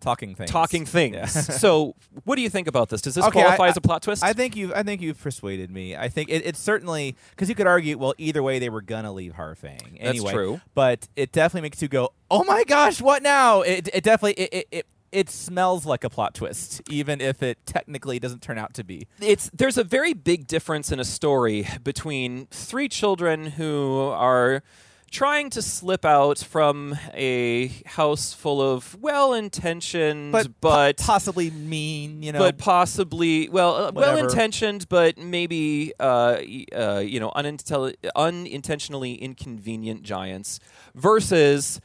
Talking 0.01 0.33
things. 0.33 0.50
talking 0.50 0.83
things. 0.88 1.13
Yeah. 1.15 1.25
so, 1.27 1.95
what 2.23 2.35
do 2.35 2.41
you 2.41 2.50
think 2.50 2.67
about 2.67 2.89
this? 2.89 3.01
Does 3.03 3.13
this 3.13 3.23
Okay, 3.25 3.39
qualify 3.39 3.65
I- 3.65 3.69
as 3.69 3.77
a 3.77 3.81
plot 3.81 4.01
twist? 4.01 4.23
I 4.23 4.33
think 4.33 4.55
you. 4.55 4.73
I 4.73 4.81
think 4.81 5.00
you've 5.00 5.21
persuaded 5.21 5.69
me. 5.69 5.95
I 5.95 6.09
think 6.09 6.29
it, 6.29 6.43
it's 6.43 6.59
certainly 6.59 7.15
because 7.29 7.50
you 7.50 7.53
could 7.55 7.67
argue, 7.67 8.00
well, 8.00 8.15
either 8.17 8.41
way 8.41 8.57
they 8.57 8.69
were 8.69 8.81
gonna 8.81 9.11
leave 9.11 9.33
Harfang. 9.33 9.97
Anyway, 10.00 10.33
true. 10.33 10.59
But 10.73 11.07
it 11.15 11.31
definitely 11.31 11.67
makes 11.67 11.83
you 11.83 11.88
go, 11.88 12.13
"Oh 12.31 12.43
my 12.45 12.63
gosh, 12.63 13.01
what 13.01 13.21
now?" 13.21 13.61
It, 13.61 13.89
it 13.93 14.03
definitely 14.03 14.43
it, 14.43 14.53
it, 14.53 14.67
it 14.71 14.85
it 15.11 15.29
smells 15.29 15.85
like 15.85 16.03
a 16.05 16.09
plot 16.09 16.33
twist, 16.33 16.81
even 16.89 17.19
if 17.19 17.43
it 17.43 17.57
technically 17.65 18.17
doesn't 18.17 18.41
turn 18.41 18.57
out 18.57 18.73
to 18.75 18.83
be. 18.83 19.07
it's 19.21 19.50
there's 19.53 19.77
a 19.77 19.83
very 19.83 20.13
big 20.13 20.47
difference 20.47 20.91
in 20.91 21.00
a 21.00 21.05
story 21.05 21.67
between 21.83 22.47
three 22.50 22.88
children 22.88 23.45
who 23.47 24.00
are 24.15 24.63
trying 25.11 25.50
to 25.50 25.61
slip 25.61 26.05
out 26.05 26.38
from 26.38 26.97
a 27.13 27.67
house 27.85 28.31
full 28.31 28.61
of 28.61 28.95
well-intentioned 29.01 30.31
But, 30.31 30.61
po- 30.61 30.93
possibly 30.93 31.51
mean, 31.51 32.23
you 32.23 32.31
know. 32.31 32.39
but 32.39 32.57
possibly 32.57 33.50
well 33.50 33.75
uh, 33.75 33.91
well-intentioned 33.91 34.88
but 34.88 35.17
maybe 35.17 35.91
uh, 36.00 36.38
uh, 36.73 37.03
you 37.05 37.19
know 37.19 37.31
unintelli- 37.35 37.95
unintentionally 38.15 39.15
inconvenient 39.15 40.03
giants 40.03 40.61
versus 40.95 41.81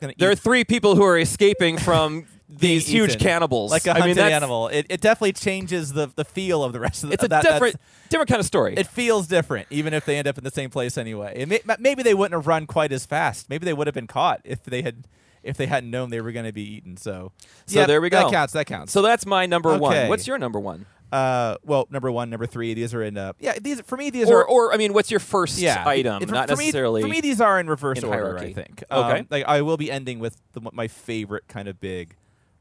gonna 0.00 0.14
there 0.18 0.30
are 0.30 0.34
three 0.34 0.64
people 0.64 0.96
who 0.96 1.04
are 1.04 1.18
escaping 1.18 1.78
from 1.78 2.26
these 2.48 2.86
huge 2.86 3.18
cannibals 3.18 3.70
like 3.70 3.86
a 3.86 3.94
hunted 3.94 4.16
mean, 4.16 4.26
animal. 4.26 4.68
It, 4.68 4.86
it 4.88 5.00
definitely 5.00 5.32
changes 5.32 5.92
the 5.92 6.10
the 6.14 6.24
feel 6.24 6.64
of 6.64 6.72
the 6.72 6.80
rest 6.80 7.04
of 7.04 7.10
the. 7.10 7.14
it's 7.14 7.24
a 7.24 7.28
that, 7.28 7.42
different 7.42 7.76
different 8.08 8.28
kind 8.28 8.40
of 8.40 8.46
story 8.46 8.74
It 8.76 8.86
feels 8.86 9.26
different, 9.26 9.68
even 9.70 9.94
if 9.94 10.04
they 10.04 10.16
end 10.16 10.26
up 10.26 10.36
in 10.36 10.44
the 10.44 10.50
same 10.50 10.70
place 10.70 10.98
anyway. 10.98 11.34
It 11.36 11.48
may, 11.48 11.60
maybe 11.78 12.02
they 12.02 12.14
wouldn't 12.14 12.38
have 12.38 12.46
run 12.46 12.66
quite 12.66 12.92
as 12.92 13.06
fast. 13.06 13.48
Maybe 13.48 13.64
they 13.64 13.72
would 13.72 13.86
have 13.86 13.94
been 13.94 14.08
caught 14.08 14.40
if 14.44 14.64
they 14.64 14.82
had 14.82 15.04
if 15.42 15.56
they 15.56 15.66
hadn't 15.66 15.90
known 15.90 16.10
they 16.10 16.20
were 16.20 16.32
going 16.32 16.46
to 16.46 16.52
be 16.52 16.62
eaten. 16.62 16.96
So, 16.96 17.32
So 17.66 17.80
yeah, 17.80 17.86
there 17.86 18.00
we 18.00 18.10
go. 18.10 18.24
That 18.24 18.30
counts. 18.30 18.52
That 18.52 18.66
counts. 18.66 18.92
So 18.92 19.02
that's 19.02 19.24
my 19.24 19.46
number 19.46 19.76
one. 19.76 20.08
What's 20.08 20.26
your 20.26 20.38
number 20.38 20.60
one? 20.60 20.86
Uh, 21.12 21.56
well, 21.64 21.86
number 21.90 22.10
one, 22.10 22.30
number 22.30 22.46
three, 22.46 22.74
these 22.74 22.94
are 22.94 23.02
in. 23.02 23.16
Uh, 23.18 23.32
yeah, 23.38 23.58
these 23.60 23.80
for 23.82 23.96
me 23.96 24.10
these 24.10 24.28
Or, 24.28 24.40
are. 24.40 24.48
or 24.48 24.72
I 24.72 24.76
mean, 24.76 24.92
what's 24.92 25.10
your 25.10 25.20
first 25.20 25.58
yeah, 25.58 25.82
item? 25.86 26.22
it- 26.22 26.28
for- 26.28 26.34
Not 26.34 26.48
for 26.48 26.56
me- 26.56 26.64
necessarily. 26.66 27.02
for 27.02 27.08
me, 27.08 27.20
these 27.20 27.40
are 27.40 27.58
in 27.58 27.68
reverse 27.68 27.98
in 27.98 28.04
order. 28.04 28.16
hierarchy. 28.22 28.46
I 28.50 28.52
think. 28.52 28.84
Okay. 28.90 29.18
Um, 29.20 29.26
like 29.30 29.44
I 29.46 29.62
will 29.62 29.76
be 29.76 29.90
ending 29.90 30.18
with 30.20 30.36
the, 30.52 30.60
my 30.72 30.88
favorite 30.88 31.48
kind 31.48 31.68
of 31.68 31.80
big 31.80 32.16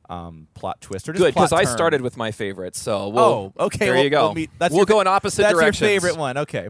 um, 0.10 0.48
plot 0.56 0.82
twist. 0.82 1.08
Or 1.08 1.14
just 1.14 1.24
Good, 1.24 1.34
because 1.36 1.54
I 1.54 1.64
started 1.66 2.02
with 2.02 2.18
my 2.18 2.32
favorite. 2.32 2.76
So 2.76 3.10
we'll, 3.10 3.24
oh, 3.24 3.54
okay. 3.66 3.86
There 3.86 3.94
well, 3.96 4.04
you 4.04 4.10
go. 4.10 4.24
we'll 4.26 4.34
meet- 4.34 4.50
that's 4.58 4.72
we'll 4.72 4.80
your 4.80 4.86
go 4.88 5.02
in 5.02 5.08
opposite 5.08 5.44
that's 5.44 5.54
directions. 5.54 5.80
That's 5.82 5.92
your 5.92 6.02
favorite 6.02 6.20
one. 6.20 6.38
Okay. 6.40 6.70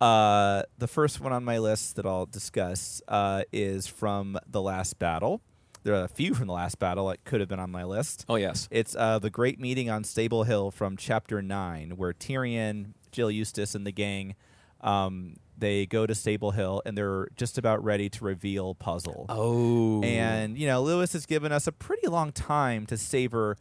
Uh, 0.00 0.62
the 0.78 0.86
first 0.86 1.20
one 1.20 1.32
on 1.32 1.44
my 1.44 1.58
list 1.58 1.96
that 1.96 2.06
I'll 2.06 2.26
discuss 2.26 3.02
uh, 3.08 3.42
is 3.52 3.86
from 3.86 4.38
the 4.48 4.62
last 4.62 4.98
battle. 4.98 5.40
There 5.84 5.94
are 5.94 6.04
a 6.04 6.08
few 6.08 6.34
from 6.34 6.46
the 6.46 6.52
last 6.52 6.78
battle 6.78 7.08
that 7.08 7.24
could 7.24 7.40
have 7.40 7.48
been 7.48 7.60
on 7.60 7.70
my 7.70 7.84
list. 7.84 8.24
Oh 8.28 8.36
yes. 8.36 8.68
It's 8.70 8.94
uh, 8.96 9.18
the 9.18 9.30
great 9.30 9.58
meeting 9.58 9.88
on 9.90 10.04
Stable 10.04 10.44
Hill 10.44 10.70
from 10.70 10.96
Chapter 10.96 11.40
Nine, 11.42 11.92
where 11.96 12.12
Tirian, 12.12 12.94
Jill 13.12 13.30
Eustace, 13.30 13.74
and 13.74 13.86
the 13.86 13.92
gang 13.92 14.34
um, 14.80 15.36
they 15.56 15.86
go 15.86 16.06
to 16.06 16.14
Stable 16.14 16.52
Hill 16.52 16.82
and 16.86 16.96
they're 16.96 17.28
just 17.36 17.58
about 17.58 17.82
ready 17.82 18.08
to 18.10 18.24
reveal 18.24 18.74
Puzzle. 18.74 19.26
Oh. 19.28 20.02
And 20.02 20.56
you 20.56 20.66
know, 20.66 20.82
Lewis 20.82 21.12
has 21.12 21.26
given 21.26 21.52
us 21.52 21.66
a 21.66 21.72
pretty 21.72 22.06
long 22.06 22.32
time 22.32 22.86
to 22.86 22.96
savor. 22.96 23.56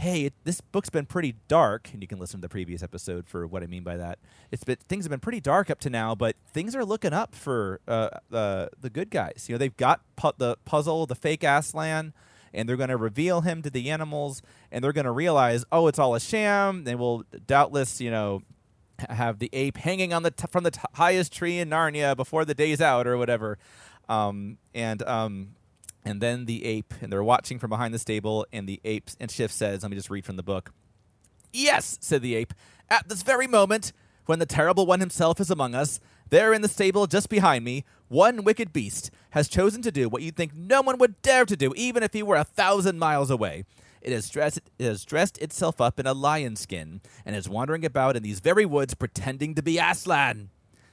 Hey, 0.00 0.26
it, 0.26 0.34
this 0.44 0.60
book's 0.60 0.90
been 0.90 1.06
pretty 1.06 1.34
dark, 1.48 1.90
and 1.92 2.00
you 2.00 2.06
can 2.06 2.20
listen 2.20 2.38
to 2.38 2.42
the 2.42 2.48
previous 2.48 2.84
episode 2.84 3.26
for 3.26 3.48
what 3.48 3.64
I 3.64 3.66
mean 3.66 3.82
by 3.82 3.96
that. 3.96 4.20
It's 4.52 4.62
been 4.62 4.76
things 4.76 5.04
have 5.04 5.10
been 5.10 5.18
pretty 5.18 5.40
dark 5.40 5.70
up 5.70 5.80
to 5.80 5.90
now, 5.90 6.14
but 6.14 6.36
things 6.46 6.76
are 6.76 6.84
looking 6.84 7.12
up 7.12 7.34
for 7.34 7.80
uh, 7.88 8.10
uh, 8.32 8.68
the 8.80 8.90
good 8.90 9.10
guys. 9.10 9.46
You 9.48 9.56
know, 9.56 9.58
they've 9.58 9.76
got 9.76 10.02
pu- 10.14 10.34
the 10.38 10.56
puzzle, 10.64 11.06
the 11.06 11.16
fake 11.16 11.42
Aslan, 11.42 12.12
and 12.54 12.68
they're 12.68 12.76
going 12.76 12.90
to 12.90 12.96
reveal 12.96 13.40
him 13.40 13.60
to 13.62 13.70
the 13.70 13.90
animals, 13.90 14.40
and 14.70 14.84
they're 14.84 14.92
going 14.92 15.04
to 15.04 15.10
realize, 15.10 15.64
oh, 15.72 15.88
it's 15.88 15.98
all 15.98 16.14
a 16.14 16.20
sham. 16.20 16.84
They 16.84 16.94
will 16.94 17.24
doubtless, 17.48 18.00
you 18.00 18.12
know, 18.12 18.42
have 19.10 19.40
the 19.40 19.50
ape 19.52 19.78
hanging 19.78 20.12
on 20.12 20.22
the 20.22 20.30
t- 20.30 20.46
from 20.48 20.62
the 20.62 20.70
t- 20.70 20.80
highest 20.94 21.32
tree 21.32 21.58
in 21.58 21.70
Narnia 21.70 22.14
before 22.14 22.44
the 22.44 22.54
day's 22.54 22.80
out 22.80 23.08
or 23.08 23.18
whatever. 23.18 23.58
Um, 24.08 24.58
and 24.74 25.02
um, 25.02 25.56
and 26.08 26.22
then 26.22 26.46
the 26.46 26.64
ape, 26.64 26.94
and 27.02 27.12
they're 27.12 27.22
watching 27.22 27.58
from 27.58 27.68
behind 27.68 27.92
the 27.92 27.98
stable, 27.98 28.46
and 28.50 28.66
the 28.66 28.80
ape, 28.82 29.10
and 29.20 29.30
Shift 29.30 29.52
says, 29.52 29.82
let 29.82 29.90
me 29.90 29.96
just 29.96 30.08
read 30.08 30.24
from 30.24 30.36
the 30.36 30.42
book. 30.42 30.72
Yes, 31.52 31.98
said 32.00 32.22
the 32.22 32.34
ape. 32.34 32.54
At 32.88 33.10
this 33.10 33.22
very 33.22 33.46
moment, 33.46 33.92
when 34.24 34.38
the 34.38 34.46
terrible 34.46 34.86
one 34.86 35.00
himself 35.00 35.38
is 35.38 35.50
among 35.50 35.74
us, 35.74 36.00
there 36.30 36.54
in 36.54 36.62
the 36.62 36.68
stable 36.68 37.06
just 37.06 37.28
behind 37.28 37.62
me, 37.62 37.84
one 38.08 38.42
wicked 38.42 38.72
beast 38.72 39.10
has 39.30 39.48
chosen 39.48 39.82
to 39.82 39.92
do 39.92 40.08
what 40.08 40.22
you'd 40.22 40.34
think 40.34 40.54
no 40.54 40.80
one 40.80 40.96
would 40.96 41.20
dare 41.20 41.44
to 41.44 41.56
do, 41.56 41.74
even 41.76 42.02
if 42.02 42.14
he 42.14 42.22
were 42.22 42.36
a 42.36 42.44
thousand 42.44 42.98
miles 42.98 43.30
away. 43.30 43.64
It 44.00 44.12
has 44.12 44.30
dressed 44.30 44.60
it 44.78 44.84
has 44.84 45.04
dressed 45.04 45.36
itself 45.38 45.78
up 45.78 46.00
in 46.00 46.06
a 46.06 46.14
lion 46.14 46.56
skin 46.56 47.02
and 47.26 47.36
is 47.36 47.50
wandering 47.50 47.84
about 47.84 48.16
in 48.16 48.22
these 48.22 48.40
very 48.40 48.64
woods 48.64 48.94
pretending 48.94 49.54
to 49.56 49.62
be 49.62 49.78
Aslan. 49.78 50.48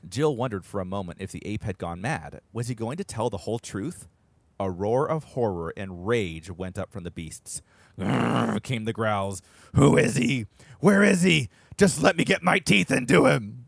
Jill 0.10 0.36
wondered 0.36 0.66
for 0.66 0.82
a 0.82 0.86
moment 0.86 1.20
if 1.22 1.32
the 1.32 1.46
ape 1.46 1.64
had 1.64 1.78
gone 1.78 2.02
mad. 2.02 2.42
Was 2.52 2.68
he 2.68 2.76
going 2.76 2.98
to 2.98 3.06
tell 3.06 3.30
the 3.30 3.38
whole 3.38 3.60
truth? 3.60 4.10
A 4.60 4.72
roar 4.72 5.10
of 5.10 5.24
horror 5.24 5.74
and 5.76 6.08
rage 6.08 6.50
went 6.50 6.78
up 6.78 6.92
from 6.92 7.04
the 7.04 7.12
beasts. 7.12 7.62
Came 7.98 8.86
the 8.86 8.94
growls. 8.94 9.42
Who 9.76 9.98
is 9.98 10.16
he? 10.16 10.46
Where 10.80 11.04
is 11.04 11.24
he? 11.24 11.50
Just 11.78 12.02
let 12.02 12.16
me 12.18 12.24
get 12.24 12.42
my 12.42 12.60
teeth 12.60 12.92
into 12.92 13.26
him. 13.26 13.66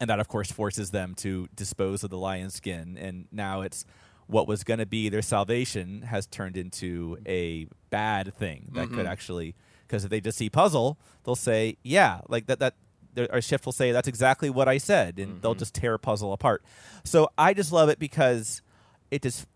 And 0.00 0.10
that, 0.10 0.20
of 0.20 0.28
course, 0.28 0.50
forces 0.50 0.90
them 0.90 1.14
to 1.16 1.48
dispose 1.54 2.02
of 2.02 2.10
the 2.10 2.18
lion's 2.18 2.54
skin. 2.54 2.98
And 3.00 3.26
now 3.30 3.60
it's 3.60 3.84
what 4.26 4.48
was 4.48 4.64
going 4.64 4.78
to 4.78 4.86
be 4.86 5.08
their 5.08 5.22
salvation 5.22 6.02
has 6.02 6.26
turned 6.26 6.56
into 6.56 7.18
a 7.26 7.66
bad 7.90 8.34
thing 8.34 8.70
that 8.74 8.90
could 8.90 9.06
actually, 9.06 9.54
because 9.86 10.04
if 10.04 10.10
they 10.10 10.20
just 10.20 10.38
see 10.38 10.48
puzzle, 10.48 10.98
they'll 11.24 11.36
say, 11.36 11.76
yeah, 11.82 12.20
like 12.28 12.46
that, 12.46 12.58
that, 12.60 12.74
our 13.30 13.42
shift 13.42 13.66
will 13.66 13.72
say, 13.72 13.92
that's 13.92 14.08
exactly 14.08 14.48
what 14.48 14.68
I 14.68 14.78
said. 14.78 15.18
And 15.18 15.42
they'll 15.42 15.52
mm-hmm. 15.52 15.58
just 15.58 15.74
tear 15.74 15.98
puzzle 15.98 16.32
apart. 16.32 16.64
So 17.04 17.28
I 17.36 17.52
just 17.52 17.72
love 17.72 17.88
it 17.88 17.98
because 17.98 18.62
it 19.10 19.22
just 19.22 19.46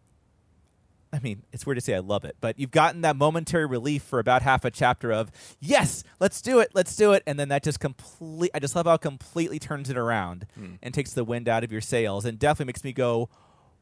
I 1.17 1.21
mean, 1.21 1.43
it's 1.51 1.65
weird 1.65 1.79
to 1.79 1.81
say 1.81 1.95
I 1.95 2.01
love 2.01 2.27
it, 2.27 2.37
but 2.43 2.59
you've 2.59 2.71
gotten 2.71 3.01
that 3.01 3.17
momentary 3.17 3.65
relief 3.65 4.03
for 4.03 4.19
about 4.19 4.43
half 4.43 4.67
a 4.67 4.71
chapter 4.71 5.11
of 5.11 5.31
yes, 5.61 6.05
let's 6.21 6.43
do 6.43 6.61
it, 6.61 6.73
let's 6.75 6.95
do 6.95 7.13
it, 7.13 7.23
and 7.27 7.41
then 7.41 7.49
that 7.49 7.63
just 7.63 7.81
complete. 7.81 8.51
I 8.55 8.59
just 8.59 8.77
love 8.77 8.85
how 8.87 8.95
it 8.95 9.01
completely 9.01 9.59
turns 9.59 9.89
it 9.89 9.97
around 9.97 10.47
and 10.83 10.93
takes 10.93 11.15
the 11.15 11.25
wind 11.25 11.49
out 11.49 11.65
of 11.65 11.73
your 11.73 11.81
sails, 11.81 12.27
and 12.27 12.39
definitely 12.39 12.67
makes 12.67 12.85
me 12.85 12.93
go, 12.93 13.31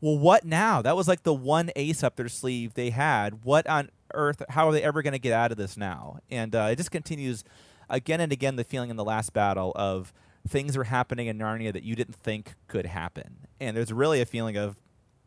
well, 0.00 0.16
what 0.16 0.44
now? 0.44 0.80
That 0.80 0.96
was 0.96 1.08
like 1.08 1.24
the 1.24 1.34
one 1.34 1.70
ace 1.74 2.04
up 2.04 2.14
their 2.16 2.28
sleeve 2.28 2.74
they 2.74 2.90
had. 2.90 3.44
What 3.44 3.66
on 3.66 3.90
earth? 4.12 4.42
How 4.50 4.68
are 4.68 4.72
they 4.72 4.82
ever 4.82 5.02
going 5.02 5.12
to 5.12 5.18
get 5.18 5.32
out 5.32 5.50
of 5.50 5.56
this 5.56 5.76
now? 5.76 6.18
And 6.30 6.54
uh, 6.54 6.68
it 6.70 6.76
just 6.76 6.92
continues 6.92 7.42
again 7.90 8.20
and 8.20 8.30
again. 8.30 8.54
The 8.56 8.64
feeling 8.64 8.90
in 8.90 8.96
the 8.96 9.04
last 9.04 9.32
battle 9.32 9.72
of 9.74 10.12
things 10.46 10.76
are 10.76 10.84
happening 10.84 11.26
in 11.26 11.38
Narnia 11.38 11.72
that 11.72 11.82
you 11.82 11.96
didn't 11.96 12.16
think 12.16 12.54
could 12.68 12.86
happen, 12.86 13.46
and 13.60 13.76
there's 13.76 13.92
really 13.92 14.20
a 14.20 14.26
feeling 14.26 14.56
of 14.56 14.76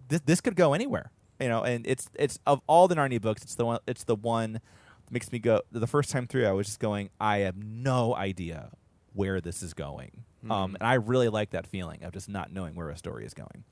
this 0.08 0.22
this 0.22 0.42
could 0.42 0.56
go 0.56 0.74
anywhere. 0.74 1.12
You 1.39 1.50
know, 1.50 1.63
and 1.63 1.86
it's 1.86 2.10
it's 2.15 2.39
of 2.46 2.62
all 2.67 2.88
the 2.88 2.96
Narnia 2.96 3.22
books, 3.22 3.44
it's 3.44 3.56
the 3.56 3.65
one 3.65 3.79
it's 3.88 4.03
the 4.03 4.15
one 4.15 4.53
that 4.53 5.12
makes 5.12 5.32
me 5.32 5.39
go 5.39 5.62
the 5.72 5.88
first 5.88 6.10
time 6.10 6.27
through 6.27 6.48
I 6.48 6.51
was 6.51 6.67
just 6.67 6.79
going, 6.79 7.10
I 7.20 7.39
have 7.39 7.58
no 7.58 8.15
idea 8.15 8.72
where 9.13 9.39
this 9.41 9.62
is 9.62 9.74
going. 9.74 10.24
Um, 10.50 10.75
and 10.75 10.88
I 10.88 10.94
really 10.94 11.29
like 11.29 11.50
that 11.50 11.67
feeling 11.67 12.03
of 12.03 12.13
just 12.13 12.29
not 12.29 12.53
knowing 12.53 12.75
where 12.75 12.89
a 12.89 12.98
story 12.98 13.25
is 13.25 13.34
going. 13.34 13.65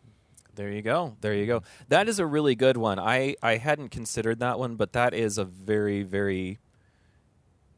There 0.55 0.71
you 0.71 0.81
go. 0.81 1.15
There 1.21 1.33
you 1.33 1.45
go. 1.45 1.63
That 1.89 2.07
is 2.07 2.19
a 2.19 2.25
really 2.25 2.55
good 2.55 2.77
one. 2.77 2.99
I 2.99 3.35
I 3.41 3.57
hadn't 3.57 3.89
considered 3.89 4.39
that 4.39 4.57
one, 4.59 4.75
but 4.75 4.93
that 4.93 5.13
is 5.13 5.37
a 5.37 5.45
very 5.45 6.03
very 6.03 6.59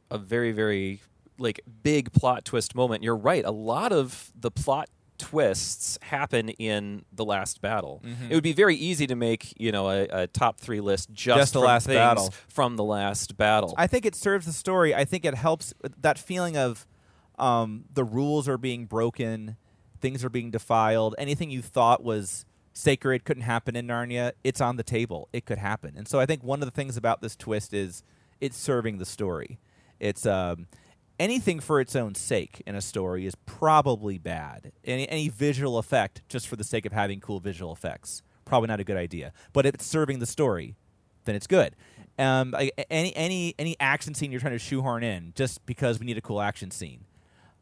a 0.09 0.17
very 0.17 0.51
very 0.51 1.01
like 1.39 1.61
big 1.83 2.11
plot 2.11 2.45
twist 2.45 2.75
moment. 2.75 3.03
You're 3.03 3.15
right. 3.15 3.43
A 3.45 3.51
lot 3.51 3.91
of 3.91 4.31
the 4.39 4.51
plot 4.51 4.89
twists 5.17 5.97
happen 6.01 6.49
in 6.49 7.05
the 7.11 7.25
last 7.25 7.61
battle. 7.61 8.01
It 8.29 8.33
would 8.33 8.43
be 8.43 8.53
very 8.53 8.75
easy 8.75 9.07
to 9.07 9.15
make, 9.15 9.53
you 9.57 9.71
know, 9.71 9.89
a, 9.89 10.07
a 10.11 10.27
top 10.27 10.59
3 10.59 10.79
list 10.81 11.11
just, 11.11 11.37
Just 11.37 11.53
the 11.53 11.59
from 11.59 11.67
last 11.67 11.85
things 11.85 11.97
battle. 11.97 12.33
from 12.47 12.75
the 12.75 12.83
last 12.83 13.37
battle. 13.37 13.73
I 13.77 13.87
think 13.87 14.05
it 14.05 14.15
serves 14.15 14.45
the 14.45 14.53
story. 14.53 14.93
I 14.95 15.05
think 15.05 15.25
it 15.25 15.35
helps 15.35 15.73
that 16.01 16.17
feeling 16.17 16.57
of 16.57 16.85
um, 17.37 17.85
the 17.93 18.03
rules 18.03 18.47
are 18.47 18.57
being 18.57 18.85
broken, 18.85 19.57
things 20.01 20.23
are 20.23 20.29
being 20.29 20.51
defiled. 20.51 21.15
Anything 21.17 21.49
you 21.49 21.61
thought 21.61 22.03
was 22.03 22.45
sacred 22.73 23.23
couldn't 23.25 23.43
happen 23.43 23.75
in 23.75 23.87
Narnia. 23.87 24.33
It's 24.43 24.61
on 24.61 24.75
the 24.77 24.83
table. 24.83 25.29
It 25.33 25.45
could 25.45 25.57
happen. 25.57 25.93
And 25.97 26.07
so 26.07 26.19
I 26.19 26.25
think 26.25 26.43
one 26.43 26.61
of 26.61 26.67
the 26.67 26.71
things 26.71 26.95
about 26.97 27.21
this 27.21 27.35
twist 27.35 27.73
is 27.73 28.03
it's 28.39 28.57
serving 28.57 28.97
the 28.99 29.05
story. 29.05 29.59
It's 29.99 30.25
um, 30.25 30.67
anything 31.19 31.59
for 31.59 31.79
its 31.79 31.95
own 31.95 32.15
sake 32.15 32.61
in 32.65 32.75
a 32.75 32.81
story 32.81 33.25
is 33.25 33.35
probably 33.45 34.17
bad. 34.17 34.71
Any, 34.83 35.07
any 35.09 35.29
visual 35.29 35.77
effect 35.77 36.21
just 36.29 36.47
for 36.47 36.55
the 36.55 36.63
sake 36.63 36.85
of 36.85 36.91
having 36.91 37.19
cool 37.19 37.39
visual 37.39 37.71
effects 37.71 38.23
probably 38.47 38.67
not 38.67 38.79
a 38.79 38.83
good 38.83 38.97
idea. 38.97 39.33
But 39.53 39.65
if 39.65 39.75
it's 39.75 39.85
serving 39.85 40.19
the 40.19 40.25
story, 40.25 40.75
then 41.25 41.35
it's 41.35 41.47
good. 41.47 41.75
Um, 42.17 42.55
any 42.89 43.15
any 43.15 43.53
any 43.59 43.75
action 43.79 44.15
scene 44.15 44.31
you're 44.31 44.41
trying 44.41 44.53
to 44.53 44.59
shoehorn 44.59 45.03
in 45.03 45.33
just 45.35 45.63
because 45.67 45.99
we 45.99 46.05
need 46.07 46.17
a 46.17 46.21
cool 46.21 46.41
action 46.41 46.71
scene, 46.71 47.05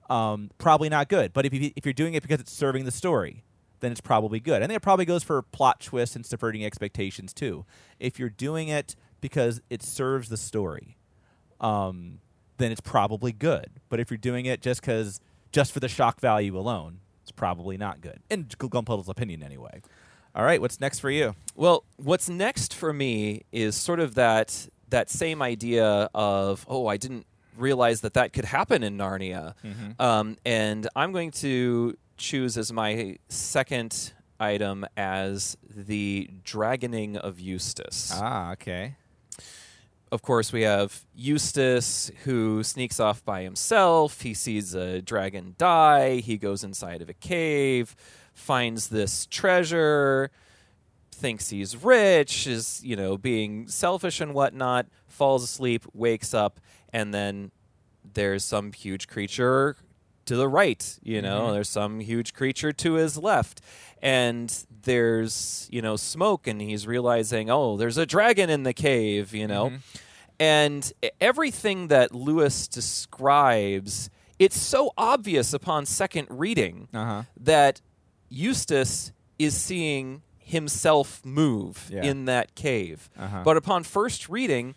um, 0.09 0.51
probably 0.57 0.87
not 0.87 1.09
good. 1.09 1.33
But 1.33 1.45
if 1.45 1.53
you, 1.53 1.71
if 1.75 1.85
you're 1.85 1.93
doing 1.93 2.13
it 2.13 2.23
because 2.23 2.39
it's 2.39 2.53
serving 2.53 2.85
the 2.85 2.91
story, 2.91 3.43
then 3.81 3.91
it's 3.91 3.99
probably 3.99 4.39
good. 4.39 4.63
I 4.63 4.67
think 4.67 4.77
it 4.77 4.81
probably 4.81 5.03
goes 5.03 5.23
for 5.23 5.41
plot 5.41 5.81
twists 5.81 6.15
and 6.15 6.25
subverting 6.25 6.63
expectations 6.63 7.33
too. 7.33 7.65
If 7.99 8.17
you're 8.17 8.29
doing 8.29 8.69
it 8.69 8.95
because 9.19 9.61
it 9.69 9.83
serves 9.83 10.29
the 10.29 10.37
story, 10.37 10.97
um, 11.59 12.19
then 12.57 12.71
it's 12.71 12.81
probably 12.81 13.31
good. 13.31 13.69
But 13.89 13.99
if 13.99 14.09
you're 14.09 14.17
doing 14.17 14.45
it 14.45 14.61
just 14.61 14.81
because 14.81 15.19
just 15.51 15.71
for 15.71 15.79
the 15.79 15.87
shock 15.87 16.19
value 16.19 16.57
alone, 16.57 16.99
it's 17.23 17.31
probably 17.31 17.77
not 17.77 18.01
good. 18.01 18.19
In 18.29 18.45
Glumpuddle's 18.45 19.09
opinion, 19.09 19.41
anyway. 19.41 19.81
All 20.35 20.43
right, 20.43 20.59
what's 20.59 20.81
next 20.81 20.99
for 20.99 21.09
you? 21.09 21.33
Well, 21.55 21.85
what's 21.95 22.27
next 22.29 22.73
for 22.73 22.91
me 22.91 23.43
is 23.51 23.75
sort 23.75 23.99
of 23.99 24.15
that 24.15 24.67
that 24.89 25.09
same 25.09 25.41
idea 25.41 26.09
of 26.13 26.65
oh, 26.69 26.87
I 26.87 26.97
didn't 26.97 27.25
realize 27.57 28.01
that 28.01 28.13
that 28.15 28.33
could 28.33 28.45
happen 28.45 28.83
in 28.83 28.97
Narnia, 28.97 29.53
um, 29.99 30.37
and 30.45 30.87
I'm 30.95 31.13
going 31.13 31.31
to 31.31 31.97
choose 32.17 32.57
as 32.57 32.71
my 32.73 33.17
second 33.29 34.13
item 34.39 34.85
as 34.97 35.57
the 35.73 36.29
dragoning 36.43 37.15
of 37.15 37.39
Eustace. 37.39 38.11
Ah, 38.13 38.51
okay. 38.51 38.95
Of 40.11 40.21
course, 40.21 40.53
we 40.53 40.61
have 40.61 41.01
Eustace 41.15 42.11
who 42.23 42.63
sneaks 42.63 42.99
off 42.99 43.25
by 43.25 43.41
himself. 43.43 44.21
He 44.21 44.33
sees 44.33 44.73
a 44.73 45.01
dragon 45.01 45.55
die. 45.57 46.17
He 46.17 46.37
goes 46.37 46.63
inside 46.63 47.01
of 47.01 47.09
a 47.09 47.13
cave, 47.13 47.95
finds 48.33 48.89
this 48.89 49.25
treasure, 49.25 50.29
thinks 51.11 51.49
he's 51.49 51.75
rich, 51.83 52.45
is, 52.47 52.81
you 52.83 52.95
know, 52.95 53.17
being 53.17 53.67
selfish 53.67 54.21
and 54.21 54.33
whatnot, 54.33 54.85
falls 55.07 55.43
asleep, 55.43 55.83
wakes 55.93 56.33
up, 56.33 56.59
and 56.93 57.13
then 57.13 57.51
there's 58.13 58.43
some 58.45 58.71
huge 58.73 59.07
creature 59.07 59.75
to 60.25 60.35
the 60.35 60.47
right. 60.47 60.97
You 61.01 61.21
know, 61.21 61.43
Mm-hmm. 61.43 61.53
there's 61.53 61.69
some 61.69 61.99
huge 61.99 62.33
creature 62.33 62.71
to 62.71 62.93
his 62.93 63.17
left, 63.17 63.59
and 64.05 64.65
there's 64.83 65.67
you 65.71 65.81
know 65.81 65.95
smoke, 65.97 66.47
and 66.47 66.61
he's 66.61 66.85
realizing, 66.87 67.49
oh, 67.49 67.75
there's 67.75 67.97
a 67.97 68.05
dragon 68.05 68.49
in 68.49 68.63
the 68.63 68.73
cave. 68.73 69.33
You 69.33 69.47
know, 69.47 69.65
Mm-hmm. 69.65 69.77
and 70.39 70.93
everything 71.19 71.87
that 71.89 72.13
Lewis 72.13 72.67
describes, 72.67 74.09
it's 74.39 74.57
so 74.59 74.91
obvious 74.97 75.53
upon 75.53 75.85
second 75.85 76.27
reading 76.29 76.87
Uh-huh. 76.93 77.23
that 77.39 77.81
Eustace 78.29 79.11
is 79.39 79.55
seeing 79.59 80.21
himself 80.37 81.21
move 81.25 81.89
Yeah. 81.91 82.03
in 82.03 82.25
that 82.25 82.53
cave. 82.55 83.09
Uh-huh. 83.17 83.41
But 83.43 83.57
upon 83.57 83.83
first 83.83 84.29
reading, 84.29 84.75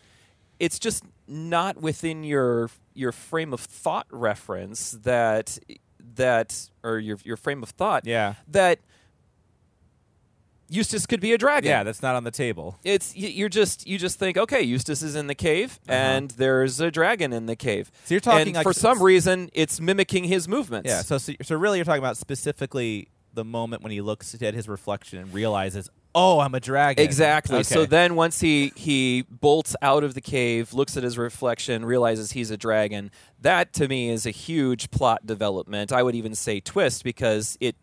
it's 0.58 0.78
just 0.78 1.04
not 1.26 1.76
within 1.80 2.24
your 2.24 2.70
your 2.94 3.12
frame 3.12 3.52
of 3.52 3.60
thought 3.60 4.06
reference 4.10 4.92
that 5.04 5.58
that 6.16 6.70
or 6.82 6.98
your 6.98 7.18
your 7.24 7.36
frame 7.36 7.62
of 7.62 7.70
thought 7.70 8.06
Yeah. 8.06 8.34
that 8.48 8.78
Eustace 10.70 11.06
could 11.06 11.20
be 11.20 11.32
a 11.32 11.38
dragon. 11.38 11.68
Yeah, 11.68 11.82
that's 11.82 12.02
not 12.02 12.14
on 12.16 12.24
the 12.24 12.30
table. 12.30 12.78
It's 12.84 13.14
y- 13.14 13.22
you're 13.34 13.48
just 13.48 13.86
you 13.86 13.98
just 13.98 14.18
think 14.18 14.36
okay 14.36 14.62
Eustace 14.62 15.02
is 15.02 15.14
in 15.16 15.26
the 15.26 15.34
cave 15.34 15.78
Uh-huh. 15.88 15.94
and 15.98 16.30
there's 16.32 16.80
a 16.80 16.90
dragon 16.90 17.32
in 17.32 17.46
the 17.46 17.56
cave. 17.56 17.90
So 18.04 18.14
you're 18.14 18.20
talking 18.20 18.48
and 18.48 18.56
like 18.56 18.62
for 18.64 18.70
s- 18.70 18.78
some 18.78 19.02
reason 19.02 19.50
it's 19.52 19.80
mimicking 19.80 20.24
his 20.24 20.46
movements. 20.48 20.88
Yeah. 20.88 21.02
So, 21.02 21.18
so 21.18 21.32
so 21.42 21.56
really, 21.56 21.78
you're 21.78 21.84
talking 21.84 22.02
about 22.02 22.16
specifically 22.16 23.08
the 23.34 23.44
moment 23.44 23.82
when 23.82 23.92
he 23.92 24.00
looks 24.00 24.34
at 24.42 24.54
his 24.54 24.68
reflection 24.68 25.18
and 25.18 25.32
realizes, 25.32 25.88
"Oh, 26.14 26.40
I'm 26.40 26.54
a 26.54 26.60
dragon." 26.60 27.04
Exactly. 27.04 27.62
So 27.62 27.84
then 27.86 28.14
once 28.14 28.40
he 28.40 28.72
he 28.74 29.24
bolts 29.30 29.76
out 29.82 30.02
of 30.02 30.14
the 30.14 30.20
cave, 30.20 30.72
looks 30.74 30.96
at 30.96 31.02
his 31.02 31.16
reflection, 31.18 31.84
realizes 31.84 32.32
he's 32.32 32.50
a 32.50 32.56
dragon. 32.56 33.10
That 33.40 33.72
to 33.74 33.86
me 33.86 34.08
is 34.10 34.26
a 34.26 34.30
huge 34.30 34.90
plot 34.90 35.24
development. 35.26 35.92
I 35.92 36.02
would 36.02 36.14
even 36.14 36.34
say 36.34 36.58
twist 36.60 37.04
because 37.04 37.56
it 37.60 37.76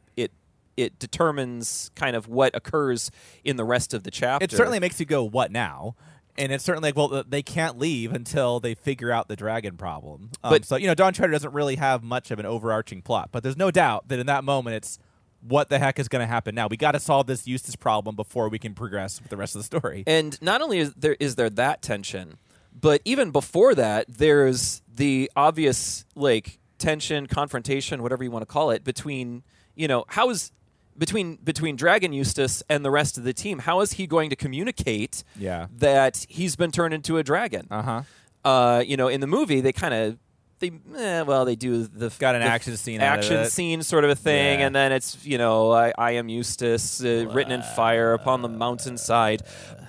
it 0.78 1.00
determines 1.00 1.92
kind 1.96 2.16
of 2.16 2.28
what 2.28 2.56
occurs 2.56 3.12
in 3.44 3.56
the 3.56 3.64
rest 3.64 3.94
of 3.94 4.04
the 4.04 4.12
chapter. 4.12 4.44
it 4.44 4.52
certainly 4.52 4.80
makes 4.80 5.00
you 5.00 5.06
go, 5.06 5.24
"What 5.24 5.52
now?" 5.52 5.96
And 6.38 6.52
it's 6.52 6.66
certainly 6.66 6.90
like, 6.90 6.98
well, 6.98 7.24
they 7.26 7.42
can't 7.42 7.80
leave 7.80 8.12
until 8.12 8.60
they 8.60 8.76
figure 8.76 9.10
out 9.10 9.30
the 9.30 9.38
dragon 9.38 9.78
problem. 9.78 10.32
Um, 10.44 10.50
But- 10.52 10.66
so 10.66 10.76
you 10.76 10.86
know, 10.88 10.94
Dawn 10.94 11.14
Treader 11.14 11.32
doesn't 11.32 11.54
really 11.54 11.78
have 11.78 12.04
much 12.04 12.30
of 12.30 12.40
an 12.40 12.46
overarching 12.46 13.02
plot, 13.02 13.30
but 13.32 13.42
there's 13.42 13.56
no 13.56 13.72
doubt 13.72 14.10
that 14.10 14.20
in 14.20 14.26
that 14.26 14.44
moment, 14.44 14.76
it's 14.76 15.00
what 15.48 15.70
the 15.70 15.80
heck 15.80 15.98
is 15.98 16.08
going 16.10 16.22
to 16.22 16.26
happen 16.28 16.54
now. 16.56 16.68
We 16.68 16.76
got 16.76 16.92
to 16.92 17.00
solve 17.00 17.28
this 17.28 17.48
Eustace 17.48 17.76
problem 17.78 18.16
before 18.18 18.50
we 18.50 18.60
can 18.60 18.74
progress 18.74 19.22
with 19.22 19.30
the 19.30 19.38
rest 19.38 19.56
of 19.56 19.60
the 19.62 19.64
story. 19.66 20.04
And 20.08 20.38
not 20.42 20.62
only 20.62 20.80
is 20.80 20.94
there 20.96 21.16
is 21.22 21.36
there 21.36 21.50
that 21.52 21.82
tension, 21.82 22.38
but 22.78 23.02
even 23.06 23.32
before 23.32 23.74
that, 23.76 24.06
there's 24.10 24.82
the 24.94 25.32
obvious 25.38 26.04
like 26.16 26.60
tension, 26.80 27.28
confrontation, 27.28 28.02
whatever 28.04 28.24
you 28.26 28.32
want 28.32 28.42
to 28.42 28.48
call 28.48 28.72
it, 28.72 28.84
between 28.84 29.44
you 29.76 29.88
know 29.88 30.04
how 30.10 30.30
is 30.32 30.52
between 30.98 31.36
between 31.44 31.76
Dragon 31.76 32.14
Eustace 32.14 32.64
and 32.70 32.84
the 32.86 32.92
rest 32.92 33.18
of 33.18 33.24
the 33.24 33.34
team. 33.34 33.60
How 33.60 33.82
is 33.82 33.94
he 33.94 34.08
going 34.08 34.30
to 34.30 34.36
communicate 34.36 35.24
Yeah. 35.38 35.68
that 35.78 36.26
he's 36.30 36.56
been 36.56 36.72
turned 36.72 36.94
into 36.94 37.18
a 37.18 37.24
dragon? 37.24 37.68
Uh 37.70 37.82
huh. 37.82 38.02
Uh, 38.44 38.84
you 38.86 38.96
know, 38.96 39.08
in 39.08 39.22
the 39.22 39.28
movie, 39.28 39.60
they 39.62 39.72
kind 39.74 39.94
of 39.94 40.18
they 40.60 40.72
eh, 40.98 41.22
well 41.24 41.44
they 41.46 41.56
do 41.56 41.84
the 41.84 42.14
Got 42.20 42.36
an 42.36 42.42
the 42.42 42.48
action 42.48 42.78
scene 42.78 43.02
action 43.02 43.46
scene 43.48 43.82
sort 43.84 44.04
of 44.06 44.10
a 44.12 44.16
thing, 44.16 44.60
Yeah. 44.60 44.68
and 44.68 44.76
then 44.76 44.92
it's 44.92 45.26
you 45.26 45.38
know 45.38 45.72
I, 45.72 45.92
I 45.98 46.12
am 46.12 46.30
Eustace 46.30 47.04
uh, 47.04 47.28
written 47.32 47.52
in 47.52 47.62
fire 47.62 48.14
upon 48.14 48.42
the 48.42 48.48
mountainside, 48.50 49.42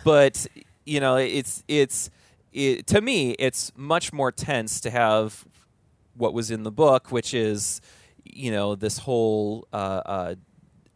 but 0.05 0.47
you 0.85 0.99
know 1.01 1.17
it's 1.17 1.63
it's 1.69 2.11
it, 2.53 2.87
to 2.89 3.01
me 3.01 3.33
it's 3.33 3.71
much 3.77 4.13
more 4.13 4.33
tense 4.33 4.81
to 4.81 4.91
have 4.91 5.45
what 6.17 6.33
was 6.35 6.51
in 6.51 6.63
the 6.65 6.73
book, 6.73 7.13
which 7.13 7.33
is 7.35 7.81
you 8.25 8.51
know 8.51 8.75
this 8.75 8.99
whole. 8.99 9.69
Uh, 9.73 9.77
uh, 9.77 10.35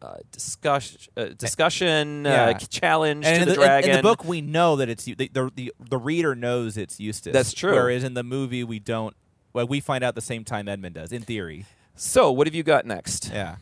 uh, 0.03 0.17
discussion, 0.33 1.01
uh, 1.17 1.25
discussion, 1.37 2.27
uh, 2.27 2.31
Yeah. 2.31 2.59
challenge 2.59 3.27
And 3.27 3.37
to 3.37 3.43
in 3.43 3.49
the, 3.49 3.55
the, 3.55 3.61
dragon. 3.61 3.91
in 3.91 3.97
the 3.97 4.03
book, 4.03 4.25
we 4.25 4.41
know 4.41 4.77
that 4.77 4.89
it's 4.89 5.05
the, 5.05 5.15
the 5.15 5.51
the 5.55 5.73
the 5.79 5.99
reader 5.99 6.35
knows 6.35 6.77
it's 6.77 6.99
Eustace. 7.01 7.33
That's 7.33 7.53
true. 7.53 7.75
Whereas 7.75 8.03
in 8.05 8.15
the 8.15 8.23
movie, 8.23 8.65
we 8.65 8.79
don't. 8.79 9.15
Well, 9.53 9.67
we 9.67 9.81
find 9.81 10.03
out 10.05 10.15
the 10.15 10.21
same 10.21 10.45
time 10.45 10.69
Edmund 10.69 10.95
does, 10.95 11.13
in 11.13 11.23
theory. 11.23 11.67
so, 11.97 12.31
what 12.31 12.47
have 12.47 12.55
you 12.55 12.63
got 12.63 12.87
next? 12.87 13.31
Yeah. 13.33 13.57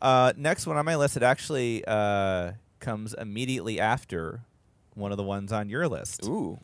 Uh, 0.00 0.32
next 0.36 0.66
one 0.66 0.76
on 0.76 0.84
my 0.84 0.96
list, 0.96 1.16
it 1.16 1.22
actually 1.22 1.84
uh, 1.86 2.52
comes 2.80 3.14
immediately 3.14 3.78
after 3.80 4.40
one 4.94 5.10
of 5.10 5.16
the 5.18 5.22
ones 5.22 5.52
on 5.52 5.68
your 5.68 5.88
list. 5.88 6.24
Ooh, 6.26 6.58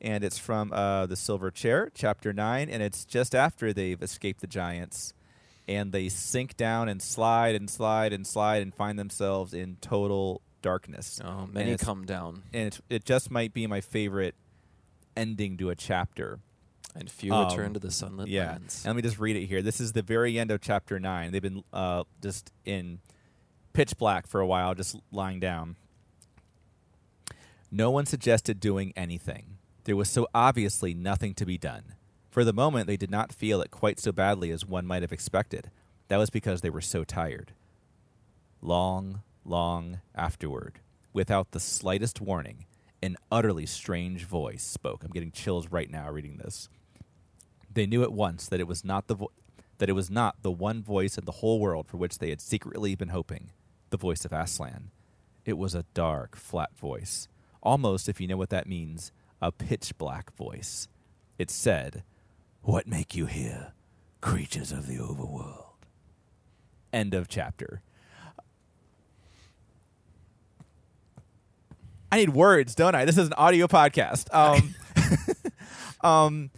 And 0.00 0.22
it's 0.24 0.38
from 0.38 0.72
uh, 0.72 1.06
The 1.06 1.16
Silver 1.16 1.50
Chair, 1.50 1.90
Chapter 1.94 2.32
9, 2.32 2.68
and 2.68 2.82
it's 2.82 3.04
just 3.04 3.34
after 3.34 3.72
they've 3.72 4.00
escaped 4.02 4.40
the 4.40 4.46
giants. 4.46 5.14
And 5.68 5.90
they 5.92 6.08
sink 6.08 6.56
down 6.56 6.88
and 6.88 7.02
slide 7.02 7.54
and 7.56 7.68
slide 7.68 8.12
and 8.12 8.26
slide 8.26 8.62
and 8.62 8.72
find 8.74 8.98
themselves 8.98 9.52
in 9.52 9.76
total 9.80 10.40
darkness. 10.62 11.20
oh, 11.24 11.46
many 11.52 11.76
come 11.76 12.04
down, 12.04 12.42
And 12.52 12.68
it, 12.68 12.80
it 12.88 13.04
just 13.04 13.30
might 13.30 13.52
be 13.52 13.66
my 13.66 13.80
favorite 13.80 14.34
ending 15.16 15.56
to 15.58 15.70
a 15.70 15.74
chapter. 15.74 16.38
and 16.94 17.10
few 17.10 17.32
Um, 17.34 17.48
return 17.48 17.74
to 17.74 17.78
the 17.80 17.90
sunlit 17.90 18.28
Yeah. 18.28 18.52
lands. 18.52 18.84
And 18.84 18.94
let 18.94 18.96
me 18.96 19.02
just 19.02 19.18
read 19.18 19.36
it 19.36 19.46
here. 19.46 19.60
This 19.60 19.80
is 19.80 19.92
the 19.92 20.00
very 20.02 20.38
end 20.38 20.50
of 20.50 20.60
chapter 20.62 20.98
nine. 20.98 21.30
They've 21.32 21.42
been 21.42 21.62
uh, 21.72 22.04
just 22.22 22.52
in 22.64 23.00
pitch 23.74 23.98
black 23.98 24.26
for 24.26 24.40
a 24.40 24.46
while, 24.46 24.74
just 24.74 24.96
lying 25.12 25.38
down. 25.38 25.76
No 27.70 27.90
one 27.90 28.06
suggested 28.06 28.60
doing 28.60 28.92
anything. 28.96 29.58
There 29.84 29.96
was 29.96 30.08
so 30.08 30.26
obviously 30.34 30.94
nothing 30.94 31.34
to 31.34 31.44
be 31.44 31.58
done. 31.58 31.94
For 32.36 32.44
the 32.44 32.52
moment, 32.52 32.86
they 32.86 32.98
did 32.98 33.10
not 33.10 33.32
feel 33.32 33.62
it 33.62 33.70
quite 33.70 33.98
so 33.98 34.12
badly 34.12 34.50
as 34.50 34.66
one 34.66 34.84
might 34.84 35.00
have 35.00 35.10
expected. 35.10 35.70
That 36.08 36.18
was 36.18 36.28
because 36.28 36.60
they 36.60 36.68
were 36.68 36.82
so 36.82 37.02
tired. 37.02 37.52
Long, 38.60 39.22
long 39.42 40.00
afterward, 40.14 40.80
without 41.14 41.52
the 41.52 41.60
slightest 41.60 42.20
warning, 42.20 42.66
an 43.02 43.16
utterly 43.32 43.64
strange 43.64 44.26
voice 44.26 44.62
spoke. 44.62 45.02
I'm 45.02 45.12
getting 45.12 45.32
chills 45.32 45.70
right 45.70 45.90
now 45.90 46.10
reading 46.10 46.36
this. 46.36 46.68
They 47.72 47.86
knew 47.86 48.02
at 48.02 48.12
once 48.12 48.48
that 48.48 48.60
it 48.60 48.68
was 48.68 48.84
not 48.84 49.06
the 49.06 49.14
vo- 49.14 49.32
that 49.78 49.88
it 49.88 49.94
was 49.94 50.10
not 50.10 50.42
the 50.42 50.50
one 50.50 50.82
voice 50.82 51.16
in 51.16 51.24
the 51.24 51.32
whole 51.40 51.58
world 51.58 51.88
for 51.88 51.96
which 51.96 52.18
they 52.18 52.28
had 52.28 52.42
secretly 52.42 52.94
been 52.94 53.08
hoping, 53.08 53.48
the 53.88 53.96
voice 53.96 54.26
of 54.26 54.34
Aslan. 54.34 54.90
It 55.46 55.56
was 55.56 55.74
a 55.74 55.86
dark, 55.94 56.36
flat 56.36 56.76
voice, 56.76 57.28
almost, 57.62 58.10
if 58.10 58.20
you 58.20 58.26
know 58.26 58.36
what 58.36 58.50
that 58.50 58.68
means, 58.68 59.10
a 59.40 59.50
pitch 59.50 59.96
black 59.96 60.36
voice. 60.36 60.86
It 61.38 61.50
said, 61.50 62.02
"What 62.66 62.88
make 62.88 63.14
you 63.14 63.26
here, 63.26 63.72
creatures 64.20 64.72
of 64.72 64.88
the 64.88 64.96
overworld?" 64.96 65.74
End 66.92 67.14
of 67.14 67.28
chapter. 67.28 67.80
I 72.10 72.16
need 72.16 72.30
words, 72.30 72.74
don't 72.74 72.94
I? 72.94 73.04
This 73.04 73.18
is 73.18 73.28
an 73.28 73.34
audio 73.34 73.66
podcast. 73.68 74.32
Um, 74.34 74.74
um, 76.10 76.50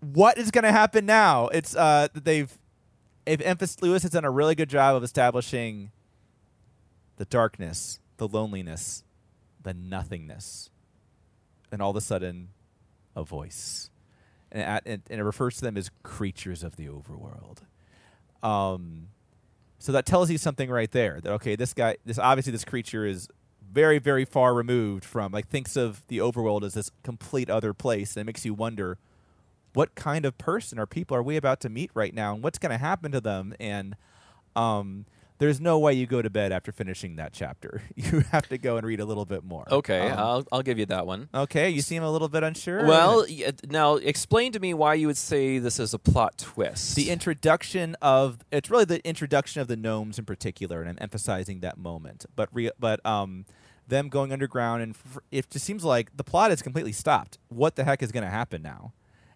what 0.00 0.36
is 0.36 0.50
going 0.50 0.64
to 0.64 0.72
happen 0.72 1.06
now? 1.06 1.48
It's 1.48 1.74
uh, 1.74 2.08
they've 2.12 2.52
if 3.24 3.40
Emphas 3.40 3.80
Lewis 3.80 4.02
has 4.02 4.10
done 4.10 4.26
a 4.26 4.30
really 4.30 4.54
good 4.54 4.68
job 4.68 4.96
of 4.96 5.02
establishing 5.02 5.92
the 7.16 7.24
darkness, 7.24 8.00
the 8.16 8.28
loneliness, 8.28 9.02
the 9.62 9.72
nothingness, 9.72 10.68
and 11.70 11.80
all 11.80 11.90
of 11.90 11.96
a 11.96 12.00
sudden, 12.00 12.48
a 13.14 13.22
voice, 13.22 13.90
and, 14.52 14.62
it- 14.62 14.82
and, 14.86 15.02
and 15.10 15.20
it 15.20 15.24
refers 15.24 15.56
to 15.56 15.62
them 15.62 15.76
as 15.76 15.90
creatures 16.04 16.62
of 16.62 16.76
the 16.76 16.86
overworld. 16.86 17.58
Um, 18.46 19.08
so 19.78 19.90
that 19.92 20.06
tells 20.06 20.30
you 20.30 20.38
something 20.38 20.70
right 20.70 20.90
there. 20.92 21.20
That 21.20 21.32
okay, 21.32 21.56
this 21.56 21.74
guy, 21.74 21.96
this 22.04 22.18
obviously 22.18 22.52
this 22.52 22.64
creature 22.64 23.04
is 23.04 23.28
very, 23.72 23.98
very 23.98 24.24
far 24.24 24.54
removed 24.54 25.04
from 25.04 25.32
like 25.32 25.48
thinks 25.48 25.76
of 25.76 26.06
the 26.08 26.18
overworld 26.18 26.62
as 26.62 26.74
this 26.74 26.90
complete 27.02 27.50
other 27.50 27.72
place, 27.74 28.14
and 28.16 28.20
it 28.20 28.24
makes 28.26 28.44
you 28.44 28.54
wonder 28.54 28.98
what 29.74 29.94
kind 29.94 30.24
of 30.26 30.36
person 30.36 30.78
or 30.78 30.86
people 30.86 31.16
are 31.16 31.22
we 31.22 31.36
about 31.36 31.58
to 31.60 31.68
meet 31.68 31.90
right 31.94 32.14
now, 32.14 32.34
and 32.34 32.44
what's 32.44 32.58
going 32.58 32.70
to 32.70 32.78
happen 32.78 33.10
to 33.12 33.20
them. 33.20 33.54
And 33.58 33.96
um, 34.54 35.06
there's 35.42 35.60
no 35.60 35.78
way 35.78 35.92
you 35.92 36.06
go 36.06 36.22
to 36.22 36.30
bed 36.30 36.52
after 36.52 36.70
finishing 36.72 37.16
that 37.16 37.32
chapter. 37.32 37.82
You 37.96 38.20
have 38.30 38.48
to 38.48 38.58
go 38.58 38.76
and 38.76 38.86
read 38.86 39.00
a 39.00 39.04
little 39.04 39.24
bit 39.24 39.42
more. 39.44 39.64
Okay, 39.70 40.08
Um, 40.08 40.18
I'll 40.18 40.44
I'll 40.52 40.62
give 40.62 40.78
you 40.78 40.86
that 40.86 41.06
one. 41.06 41.28
okay. 41.34 41.68
You 41.70 41.82
seem 41.82 42.02
a 42.02 42.10
little 42.10 42.28
bit 42.28 42.42
unsure. 42.42 42.86
Well, 42.86 43.26
now 43.68 43.96
explain 43.96 44.52
to 44.52 44.60
me 44.60 44.72
why 44.74 44.94
you 44.94 45.06
would 45.08 45.16
say 45.16 45.58
this 45.58 45.78
is 45.80 45.92
a 45.94 45.98
plot 45.98 46.38
twist. 46.38 46.94
the 46.96 47.10
introduction 47.10 47.96
of 48.00 48.38
it's 48.52 48.70
really 48.70 48.84
the 48.84 49.06
introduction 49.06 49.60
of 49.60 49.68
the 49.68 49.76
gnomes 49.76 50.18
in 50.18 50.24
particular, 50.24 50.80
and 50.80 50.88
I'm 50.90 50.98
emphasizing 51.00 51.60
that 51.60 51.76
moment. 51.78 52.24
But 52.36 52.48
re, 52.52 52.70
but 52.78 53.04
um, 53.04 53.44
them 53.88 54.08
going 54.08 54.32
underground, 54.32 54.82
and 54.82 54.94
f- 54.94 55.18
it 55.30 55.50
just 55.50 55.64
seems 55.64 55.84
like 55.84 56.16
the 56.16 56.24
plot 56.24 56.50
is 56.52 56.62
completely 56.62 56.92
stopped. 56.92 57.38
What 57.48 57.76
the 57.76 57.84
heck 57.84 58.02
is 58.02 58.12
going 58.12 58.24
to 58.24 58.30
happen 58.30 58.62
now? 58.62 58.92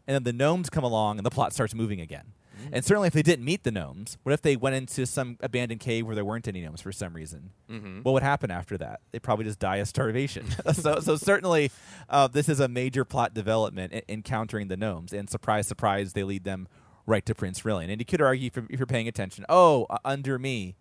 And 0.06 0.14
then 0.14 0.22
the 0.22 0.32
gnomes 0.32 0.70
come 0.70 0.84
along, 0.84 1.18
and 1.18 1.26
the 1.26 1.30
plot 1.30 1.52
starts 1.52 1.74
moving 1.74 2.00
again. 2.00 2.32
And 2.72 2.84
certainly, 2.84 3.06
if 3.08 3.12
they 3.14 3.22
didn't 3.22 3.44
meet 3.44 3.62
the 3.64 3.70
gnomes, 3.70 4.18
what 4.22 4.32
if 4.32 4.42
they 4.42 4.56
went 4.56 4.74
into 4.76 5.06
some 5.06 5.36
abandoned 5.40 5.80
cave 5.80 6.06
where 6.06 6.14
there 6.14 6.24
weren't 6.24 6.48
any 6.48 6.60
gnomes 6.62 6.80
for 6.80 6.92
some 6.92 7.14
reason? 7.14 7.50
Mhm. 7.70 8.02
What 8.04 8.12
would 8.12 8.22
happen 8.22 8.50
after 8.50 8.76
that? 8.78 9.00
They'd 9.12 9.22
probably 9.22 9.44
just 9.44 9.58
die 9.58 9.76
of 9.76 9.88
starvation. 9.88 10.46
so, 10.72 11.00
so 11.00 11.16
certainly, 11.16 11.70
uh, 12.08 12.28
this 12.28 12.48
is 12.48 12.60
a 12.60 12.68
major 12.68 13.04
plot 13.04 13.34
development, 13.34 13.92
e- 13.94 14.02
encountering 14.08 14.68
the 14.68 14.76
gnomes. 14.76 15.12
And 15.12 15.28
surprise, 15.30 15.66
surprise, 15.66 16.12
they 16.12 16.22
lead 16.24 16.44
them 16.44 16.68
right 17.08 17.24
to 17.24 17.36
Prince 17.36 17.60
Rilian. 17.60 17.88
And 17.88 18.00
you 18.00 18.04
could 18.04 18.20
argue 18.20 18.48
if 18.48 18.56
you're, 18.56 18.66
if 18.68 18.80
you're 18.80 18.86
paying 18.86 19.06
attention, 19.06 19.44
oh, 19.48 19.86
uh, 19.88 19.98
under 20.04 20.40
me, 20.40 20.74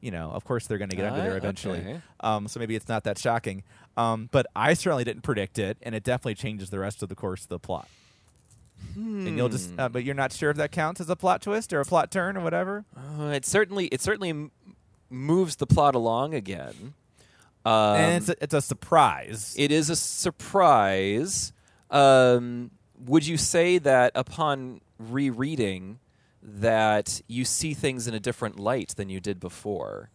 you 0.00 0.10
know, 0.10 0.30
of 0.32 0.42
course 0.44 0.66
they're 0.66 0.76
going 0.78 0.90
to 0.90 0.96
get 0.96 1.04
under 1.06 1.20
Ah, 1.20 1.24
there 1.24 1.36
eventually. 1.36 1.78
okay. 1.78 2.00
Um, 2.18 2.48
so 2.48 2.58
maybe 2.58 2.74
it's 2.74 2.88
not 2.88 3.04
that 3.04 3.16
shocking. 3.16 3.62
Um, 3.96 4.28
but 4.32 4.46
I 4.56 4.74
certainly 4.74 5.04
didn't 5.04 5.22
predict 5.22 5.56
it, 5.58 5.78
and 5.82 5.94
it 5.94 6.02
definitely 6.02 6.34
changes 6.34 6.70
the 6.70 6.80
rest 6.80 7.00
of 7.04 7.08
the 7.08 7.14
course 7.14 7.42
of 7.44 7.48
the 7.48 7.60
plot. 7.60 7.86
And 8.94 9.36
you'll 9.36 9.48
just, 9.48 9.70
uh, 9.78 9.88
but 9.88 10.02
you're 10.04 10.14
not 10.14 10.32
sure 10.32 10.50
if 10.50 10.56
that 10.56 10.72
counts 10.72 11.00
as 11.00 11.08
a 11.08 11.14
plot 11.16 11.40
twist 11.42 11.72
or 11.72 11.80
a 11.80 11.84
plot 11.84 12.10
turn 12.10 12.36
or 12.36 12.40
whatever. 12.40 12.84
Uh, 12.96 13.26
it 13.34 13.46
certainly 13.46 13.86
it 13.86 14.00
certainly 14.00 14.30
m- 14.30 14.50
moves 15.08 15.56
the 15.56 15.66
plot 15.66 15.94
along 15.94 16.34
again. 16.34 16.94
Um, 17.64 17.96
and 17.96 18.16
it's 18.16 18.28
a, 18.28 18.42
it's 18.42 18.54
a 18.54 18.60
surprise. 18.62 19.54
it 19.58 19.70
is 19.70 19.88
a 19.90 19.96
surprise. 19.96 21.52
Um, 21.90 22.70
would 23.06 23.26
you 23.26 23.36
say 23.36 23.78
that 23.78 24.12
upon 24.14 24.80
rereading 24.98 25.98
that 26.42 27.20
you 27.28 27.44
see 27.44 27.74
things 27.74 28.08
in 28.08 28.14
a 28.14 28.20
different 28.20 28.58
light 28.58 28.94
than 28.96 29.08
you 29.08 29.20
did 29.20 29.38
before? 29.38 30.10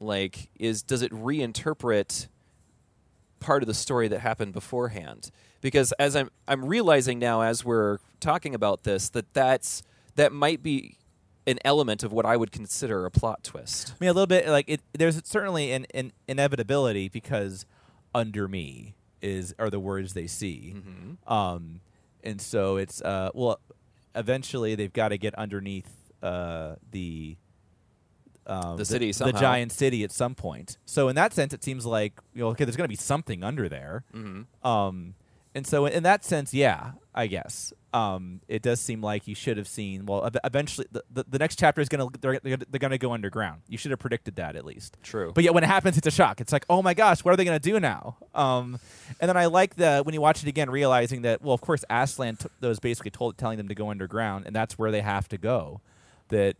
Like, 0.00 0.48
is 0.58 0.82
does 0.82 1.02
it 1.02 1.12
reinterpret 1.12 2.28
part 3.40 3.62
of 3.62 3.66
the 3.66 3.74
story 3.74 4.08
that 4.08 4.20
happened 4.20 4.52
beforehand? 4.52 5.30
Because 5.60 5.92
as 5.92 6.14
I'm 6.16 6.30
I'm 6.46 6.64
realizing 6.64 7.18
now 7.18 7.42
as 7.42 7.64
we're 7.64 7.98
talking 8.20 8.54
about 8.54 8.84
this 8.84 9.08
that 9.10 9.32
that's 9.34 9.82
that 10.16 10.32
might 10.32 10.62
be 10.62 10.96
an 11.46 11.58
element 11.64 12.02
of 12.02 12.12
what 12.12 12.26
I 12.26 12.36
would 12.36 12.52
consider 12.52 13.06
a 13.06 13.10
plot 13.10 13.42
twist. 13.42 13.92
I 13.92 13.96
mean, 14.00 14.10
a 14.10 14.12
little 14.12 14.26
bit 14.26 14.46
like 14.48 14.66
it. 14.68 14.80
There's 14.92 15.20
certainly 15.24 15.72
an, 15.72 15.86
an 15.94 16.12
inevitability 16.28 17.08
because 17.08 17.64
under 18.14 18.46
me 18.48 18.94
is 19.22 19.54
are 19.58 19.70
the 19.70 19.80
words 19.80 20.14
they 20.14 20.26
see, 20.26 20.74
Mm-hmm. 20.76 21.32
um, 21.32 21.80
and 22.22 22.40
so 22.40 22.76
it's 22.76 23.00
uh, 23.02 23.30
well, 23.34 23.60
eventually 24.14 24.74
they've 24.74 24.92
got 24.92 25.08
to 25.08 25.18
get 25.18 25.34
underneath 25.36 25.90
uh, 26.22 26.74
the. 26.90 27.36
Um, 28.46 28.76
The 28.78 28.84
city 28.84 29.08
the 29.08 29.12
somehow. 29.12 29.40
giant 29.40 29.72
city 29.72 30.04
at 30.04 30.10
some 30.12 30.34
point. 30.34 30.78
So 30.86 31.08
in 31.08 31.16
that 31.16 31.34
sense, 31.34 31.52
it 31.52 31.62
seems 31.62 31.84
like 31.84 32.14
you 32.34 32.42
know, 32.42 32.48
okay, 32.50 32.64
there's 32.64 32.76
going 32.76 32.86
to 32.86 32.88
be 32.88 32.96
something 32.96 33.42
under 33.44 33.68
there. 33.68 34.04
Mm-hmm. 34.14 34.66
Um, 34.66 35.14
and 35.54 35.66
so 35.66 35.86
in 35.86 36.02
that 36.02 36.24
sense, 36.24 36.52
yeah, 36.52 36.92
I 37.14 37.26
guess 37.26 37.72
um, 37.94 38.40
it 38.48 38.62
does 38.62 38.80
seem 38.80 39.02
like 39.02 39.26
you 39.26 39.34
should 39.34 39.56
have 39.56 39.66
seen. 39.66 40.04
Well, 40.06 40.30
eventually, 40.44 40.86
the, 40.92 41.02
the, 41.10 41.24
the 41.28 41.38
next 41.38 41.58
chapter 41.58 41.80
is 41.80 41.88
going 41.88 42.10
to 42.10 42.20
they're, 42.20 42.38
they're, 42.40 42.88
to 42.90 42.98
go 42.98 43.12
underground. 43.12 43.62
You 43.68 43.78
should 43.78 43.90
have 43.90 43.98
predicted 43.98 44.36
that 44.36 44.56
at 44.56 44.64
least. 44.64 44.96
True. 45.02 45.32
But 45.34 45.44
yet, 45.44 45.54
when 45.54 45.64
it 45.64 45.68
happens, 45.68 45.96
it's 45.96 46.06
a 46.06 46.10
shock. 46.10 46.40
It's 46.40 46.52
like, 46.52 46.66
oh 46.68 46.82
my 46.82 46.94
gosh, 46.94 47.24
what 47.24 47.32
are 47.32 47.36
they 47.36 47.44
going 47.44 47.58
to 47.58 47.70
do 47.70 47.80
now? 47.80 48.18
Um, 48.34 48.78
and 49.20 49.28
then 49.28 49.36
I 49.36 49.46
like 49.46 49.76
the 49.76 50.02
when 50.02 50.14
you 50.14 50.20
watch 50.20 50.42
it 50.42 50.48
again, 50.48 50.68
realizing 50.70 51.22
that 51.22 51.40
well, 51.40 51.54
of 51.54 51.60
course, 51.60 51.84
Aslan 51.88 52.36
t- 52.36 52.48
was 52.60 52.78
basically 52.78 53.10
told 53.10 53.38
telling 53.38 53.56
them 53.56 53.68
to 53.68 53.74
go 53.74 53.90
underground, 53.90 54.46
and 54.46 54.54
that's 54.54 54.78
where 54.78 54.90
they 54.90 55.00
have 55.00 55.28
to 55.28 55.38
go. 55.38 55.80
That 56.28 56.56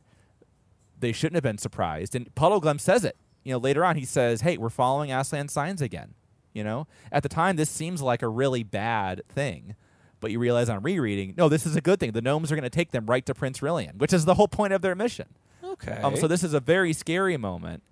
they 0.99 1.13
shouldn't 1.13 1.37
have 1.37 1.45
been 1.45 1.59
surprised. 1.59 2.17
And 2.17 2.35
Puddleglum 2.35 2.81
says 2.81 3.05
it. 3.05 3.17
You 3.45 3.53
know, 3.53 3.59
later 3.59 3.85
on 3.85 3.97
he 3.97 4.07
says, 4.07 4.41
"Hey, 4.41 4.57
we're 4.57 4.71
following 4.71 5.11
Aslan's 5.11 5.53
signs 5.53 5.83
again." 5.83 6.15
You 6.59 6.65
know, 6.65 6.89
at 7.13 7.23
the 7.23 7.29
time 7.29 7.55
this 7.55 7.71
seems 7.71 8.03
like 8.03 8.21
a 8.21 8.29
really 8.29 8.65
bad 8.65 9.23
thing, 9.29 9.77
but 10.19 10.33
you 10.33 10.41
realize 10.41 10.69
on 10.69 10.83
rereading, 10.83 11.35
no, 11.37 11.49
this 11.49 11.65
is 11.65 11.77
a 11.77 11.81
good 11.81 12.01
thing. 12.01 12.11
The 12.11 12.21
gnomes 12.21 12.51
are 12.51 12.57
going 12.57 12.65
to 12.65 12.69
take 12.71 12.91
them 12.91 13.07
right 13.07 13.25
to 13.27 13.33
Prince 13.33 13.61
Rilian, 13.61 13.99
which 13.99 14.13
is 14.13 14.25
the 14.25 14.35
whole 14.35 14.49
point 14.49 14.73
of 14.73 14.83
their 14.83 14.97
mission. 14.97 15.29
Okay. 15.63 16.01
Um, 16.03 16.17
so 16.17 16.27
this 16.27 16.43
is 16.43 16.55
a 16.55 16.59
very 16.61 16.93
scary 16.93 17.37
moment 17.37 17.85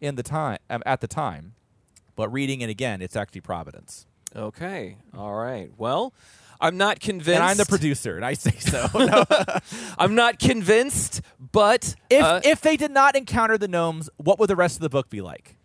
in 0.00 0.14
the 0.14 0.22
time 0.22 0.58
um, 0.70 0.82
at 0.86 1.02
the 1.02 1.06
time, 1.06 1.52
but 2.16 2.30
reading 2.30 2.62
it 2.62 2.70
again, 2.70 3.02
it's 3.02 3.14
actually 3.14 3.42
Providence. 3.42 4.06
Okay. 4.34 4.96
All 5.14 5.34
right. 5.34 5.70
Well, 5.76 6.14
I'm 6.60 6.78
not 6.78 7.00
convinced. 7.00 7.28
And 7.38 7.44
I'm 7.44 7.58
the 7.58 7.66
producer, 7.66 8.16
and 8.16 8.24
I 8.24 8.32
say 8.32 8.52
so. 8.58 8.88
No. 8.94 9.24
I'm 9.98 10.14
not 10.14 10.38
convinced, 10.38 11.20
but 11.52 11.94
if 12.08 12.22
uh, 12.24 12.40
if 12.42 12.62
they 12.62 12.78
did 12.78 12.90
not 12.90 13.16
encounter 13.16 13.58
the 13.58 13.68
gnomes, 13.68 14.08
what 14.16 14.38
would 14.38 14.48
the 14.48 14.56
rest 14.56 14.76
of 14.76 14.80
the 14.80 14.88
book 14.88 15.10
be 15.10 15.20
like? 15.20 15.56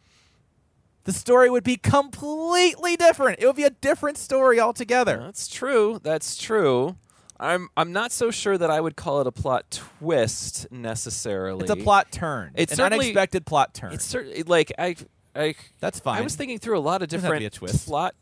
The 1.05 1.13
story 1.13 1.49
would 1.49 1.63
be 1.63 1.77
completely 1.77 2.95
different. 2.95 3.39
It 3.39 3.45
would 3.47 3.55
be 3.55 3.63
a 3.63 3.69
different 3.69 4.17
story 4.17 4.59
altogether. 4.59 5.17
that's 5.17 5.47
true. 5.47 5.99
That's 6.03 6.37
true. 6.37 6.95
I'm 7.39 7.69
I'm 7.77 7.93
not 7.93 8.11
so 8.11 8.31
sure 8.31 8.57
that 8.57 8.69
I 8.69 8.81
would 8.81 8.97
call 8.97 9.21
it 9.21 9.27
a 9.27 9.31
plot 9.31 9.81
twist 9.99 10.69
necessarily. 10.71 11.61
It's 11.63 11.71
a 11.71 11.77
plot 11.77 12.11
turn. 12.11 12.51
It's 12.55 12.73
an 12.73 12.81
unexpected 12.81 13.45
plot 13.45 13.73
turn. 13.73 13.93
It's 13.93 14.03
certainly 14.03 14.43
like 14.43 14.73
I 14.77 14.95
I 15.35 15.55
That's 15.79 15.99
fine. 16.01 16.17
I 16.17 16.21
was 16.21 16.35
thinking 16.35 16.59
through 16.59 16.77
a 16.77 16.81
lot 16.81 17.01
of 17.01 17.07
Doesn't 17.07 17.23
have 17.23 17.31
to 17.31 17.39
different 17.39 17.55
a 17.55 17.57
twist. 17.57 17.87
plot, 17.87 18.13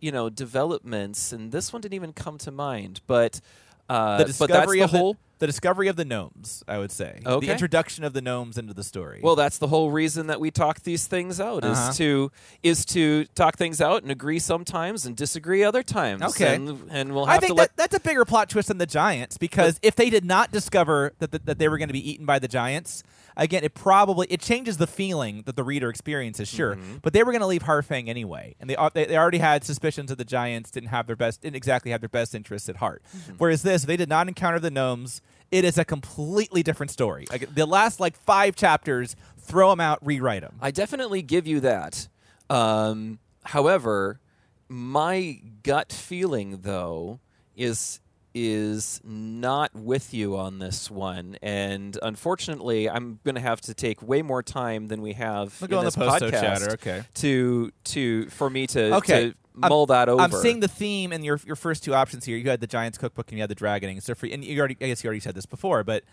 you 0.00 0.12
know, 0.12 0.30
developments, 0.30 1.32
and 1.32 1.50
this 1.50 1.72
one 1.72 1.82
didn't 1.82 1.94
even 1.94 2.12
come 2.12 2.38
to 2.38 2.52
mind. 2.52 3.00
But 3.08 3.40
uh, 3.88 4.18
the 4.18 4.24
but 4.24 4.26
that's 4.26 4.38
discovery 4.38 4.78
the 4.78 4.84
of 4.84 4.90
whole. 4.90 5.16
The, 5.38 5.46
the 5.46 5.46
discovery 5.46 5.88
of 5.88 5.96
the 5.96 6.04
gnomes. 6.04 6.62
I 6.68 6.78
would 6.78 6.90
say 6.92 7.20
Okay. 7.24 7.46
the 7.46 7.52
introduction 7.52 8.04
of 8.04 8.12
the 8.12 8.20
gnomes 8.22 8.58
into 8.58 8.74
the 8.74 8.84
story. 8.84 9.20
Well, 9.22 9.36
that's 9.36 9.58
the 9.58 9.68
whole 9.68 9.90
reason 9.90 10.26
that 10.28 10.40
we 10.40 10.50
talk 10.50 10.80
these 10.82 11.06
things 11.06 11.40
out 11.40 11.64
Uh-huh. 11.64 11.90
is 11.90 11.96
to 11.98 12.30
is 12.62 12.84
to 12.86 13.24
talk 13.34 13.56
things 13.56 13.80
out 13.80 14.02
and 14.02 14.10
agree 14.10 14.38
sometimes 14.38 15.06
and 15.06 15.16
disagree 15.16 15.62
other 15.64 15.82
times. 15.82 16.22
Okay. 16.22 16.54
and, 16.54 16.88
and 16.90 17.14
we'll 17.14 17.26
I 17.26 17.32
have 17.34 17.40
think 17.40 17.50
to 17.50 17.54
let 17.54 17.76
that, 17.76 17.90
that's 17.90 17.96
a 17.96 18.00
bigger 18.08 18.24
plot 18.24 18.48
twist 18.50 18.68
than 18.68 18.78
the 18.78 18.86
giants 18.86 19.38
because 19.38 19.78
if 19.82 19.96
they 19.96 20.10
did 20.10 20.24
not 20.24 20.52
discover 20.52 21.12
that, 21.18 21.30
that, 21.32 21.46
that 21.46 21.58
they 21.58 21.68
were 21.68 21.78
going 21.78 21.88
to 21.88 21.92
be 21.94 22.10
eaten 22.10 22.26
by 22.26 22.38
the 22.38 22.48
giants, 22.48 23.02
again, 23.36 23.64
it 23.64 23.74
probably 23.74 24.26
it 24.30 24.40
changes 24.40 24.76
the 24.78 24.86
feeling 24.86 25.42
that 25.46 25.56
the 25.56 25.64
reader 25.64 25.88
experiences, 25.90 26.48
sure. 26.48 26.76
Mm-hmm. 26.76 26.96
But 27.02 27.12
they 27.12 27.22
were 27.22 27.32
going 27.32 27.40
to 27.42 27.46
leave 27.46 27.62
Harfang 27.64 28.08
anyway, 28.08 28.54
and 28.60 28.68
they, 28.70 28.76
they 28.94 29.04
they 29.06 29.16
already 29.16 29.38
had 29.38 29.64
suspicions 29.64 30.08
that 30.10 30.18
the 30.18 30.24
giants 30.24 30.70
didn't 30.70 30.88
have 30.90 31.06
their 31.06 31.16
best 31.16 31.42
didn't 31.42 31.56
exactly 31.56 31.90
have 31.90 32.00
their 32.00 32.08
best 32.08 32.34
interests 32.34 32.68
at 32.68 32.76
heart. 32.76 33.02
Mm-hmm. 33.16 33.32
Whereas 33.38 33.62
this, 33.62 33.84
they 33.84 33.96
did 33.96 34.08
not 34.08 34.28
encounter 34.28 34.58
the 34.58 34.70
gnomes. 34.70 35.20
It 35.50 35.64
is 35.64 35.78
a 35.78 35.84
completely 35.84 36.62
different 36.62 36.90
story. 36.90 37.26
Like 37.30 37.54
the 37.54 37.66
last 37.66 38.00
like 38.00 38.16
five 38.16 38.56
chapters, 38.56 39.16
throw 39.38 39.70
them 39.70 39.80
out, 39.80 40.04
rewrite 40.04 40.42
them. 40.42 40.56
I 40.60 40.70
definitely 40.70 41.22
give 41.22 41.46
you 41.46 41.60
that. 41.60 42.08
Um, 42.50 43.18
however, 43.44 44.20
my 44.68 45.40
gut 45.62 45.92
feeling 45.92 46.58
though 46.62 47.20
is 47.56 48.00
is 48.38 49.00
not 49.02 49.74
with 49.74 50.12
you 50.12 50.36
on 50.36 50.58
this 50.58 50.90
one, 50.90 51.38
and 51.40 51.96
unfortunately, 52.02 52.90
I'm 52.90 53.18
going 53.24 53.36
to 53.36 53.40
have 53.40 53.62
to 53.62 53.72
take 53.72 54.02
way 54.02 54.20
more 54.20 54.42
time 54.42 54.88
than 54.88 55.00
we 55.00 55.14
have 55.14 55.58
We'll 55.58 55.66
in 55.66 55.70
go 55.70 55.78
on 55.78 55.84
the 55.86 55.90
this 55.90 55.96
podcast 55.96 56.30
chatter, 56.32 56.72
okay. 56.72 57.02
to 57.14 57.72
to 57.84 58.28
for 58.28 58.50
me 58.50 58.66
to, 58.68 58.96
Okay. 58.96 59.30
to 59.30 59.34
mull 59.56 59.86
that 59.86 60.08
over. 60.08 60.20
I'm 60.22 60.30
seeing 60.32 60.60
the 60.60 60.68
theme 60.68 61.12
in 61.12 61.24
your 61.24 61.40
your 61.46 61.56
first 61.56 61.82
two 61.84 61.94
options 61.94 62.24
here. 62.24 62.36
You 62.36 62.48
had 62.50 62.60
the 62.60 62.66
Giants 62.66 62.98
cookbook 62.98 63.28
and 63.30 63.38
you 63.38 63.42
had 63.42 63.50
the 63.50 63.54
Dragoning. 63.56 64.02
So 64.02 64.14
for 64.14 64.26
and 64.26 64.44
you 64.44 64.58
already, 64.58 64.76
I 64.80 64.86
guess 64.88 65.02
you 65.02 65.08
already 65.08 65.20
said 65.20 65.34
this 65.34 65.46
before, 65.46 65.82
but 65.84 66.04